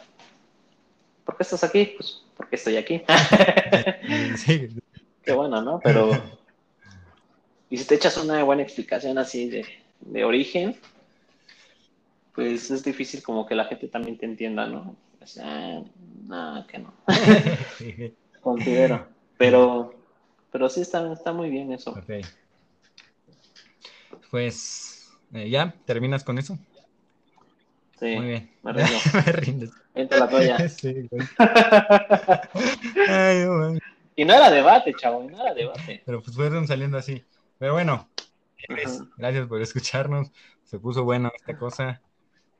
¿Por 1.24 1.38
qué 1.38 1.43
estás 1.43 1.64
aquí? 1.64 1.93
Pues 1.97 2.24
porque 2.36 2.56
estoy 2.56 2.78
aquí. 2.78 3.04
Sí, 4.38 4.70
Qué 5.22 5.34
bueno, 5.34 5.62
¿no? 5.62 5.80
Pero. 5.84 6.12
Y 7.70 7.78
si 7.78 7.86
te 7.86 7.95
echas 7.95 8.18
una 8.18 8.43
buena 8.43 8.64
explicación 8.64 9.20
así 9.20 9.47
de, 9.47 9.66
de 10.00 10.24
origen, 10.24 10.76
pues 12.34 12.72
es 12.72 12.84
difícil 12.84 13.22
como 13.22 13.45
que 13.45 13.54
la 13.54 13.66
gente 13.66 13.88
también 13.88 14.18
te 14.18 14.26
entienda, 14.26 14.66
¿no? 14.66 14.95
O 15.22 15.28
sea, 15.28 15.84
no, 16.26 16.66
que 16.66 16.80
no. 16.80 16.93
sí. 17.78 18.16
Considero. 18.41 19.08
Pero, 19.38 19.93
pero 20.52 20.70
sí 20.70 20.82
está, 20.82 21.14
está 21.14 21.34
muy 21.34 21.50
bien 21.52 21.72
eso. 21.72 21.91
Ok. 21.91 22.26
Pues 24.32 24.89
eh, 25.34 25.50
ya, 25.50 25.74
¿terminas 25.86 26.24
con 26.24 26.38
eso? 26.38 26.58
Sí, 28.00 28.16
Muy 28.16 28.26
bien. 28.28 28.52
me 28.64 28.74
rindo. 28.74 28.98
Me 29.14 29.32
rindes. 29.34 29.72
Entra 29.94 30.20
la 30.20 30.30
toalla. 30.30 30.58
Sí, 30.70 31.08
güey. 31.12 31.28
Ay, 33.10 33.46
y 34.16 34.26
no 34.26 34.34
era 34.34 34.50
debate, 34.52 34.94
chavo, 34.94 35.24
y 35.24 35.28
no 35.28 35.42
era 35.42 35.54
debate. 35.54 36.02
Pero 36.06 36.22
pues 36.22 36.36
fueron 36.36 36.68
saliendo 36.68 36.98
así. 36.98 37.24
Pero 37.58 37.74
bueno, 37.74 38.10
pues, 38.68 39.02
gracias 39.18 39.48
por 39.48 39.62
escucharnos. 39.62 40.32
Se 40.64 40.80
puso 40.80 41.04
buena 41.04 41.32
esta 41.36 41.58
cosa. 41.58 42.02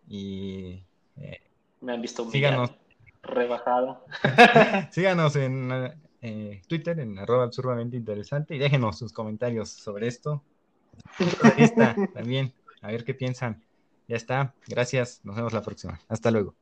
Y 0.08 0.84
eh, 1.18 1.42
Me 1.82 1.94
han 1.94 2.02
visto 2.02 2.30
Síganos. 2.32 2.72
rebajado. 3.24 4.04
síganos 4.92 5.36
en 5.36 5.94
eh, 6.22 6.62
Twitter, 6.68 7.00
en 7.00 7.18
arroba 7.20 7.44
absurdamente 7.44 7.96
interesante, 7.96 8.56
y 8.56 8.60
déjenos 8.60 8.98
sus 8.98 9.14
comentarios 9.14 9.70
sobre 9.70 10.08
esto. 10.08 10.44
Vista 11.58 11.96
también, 12.14 12.54
a 12.82 12.88
ver 12.88 13.04
qué 13.04 13.14
piensan. 13.14 13.64
Ya 14.08 14.16
está, 14.16 14.56
gracias, 14.68 15.22
nos 15.24 15.36
vemos 15.36 15.54
la 15.54 15.62
próxima. 15.62 16.00
Hasta 16.08 16.32
luego. 16.32 16.56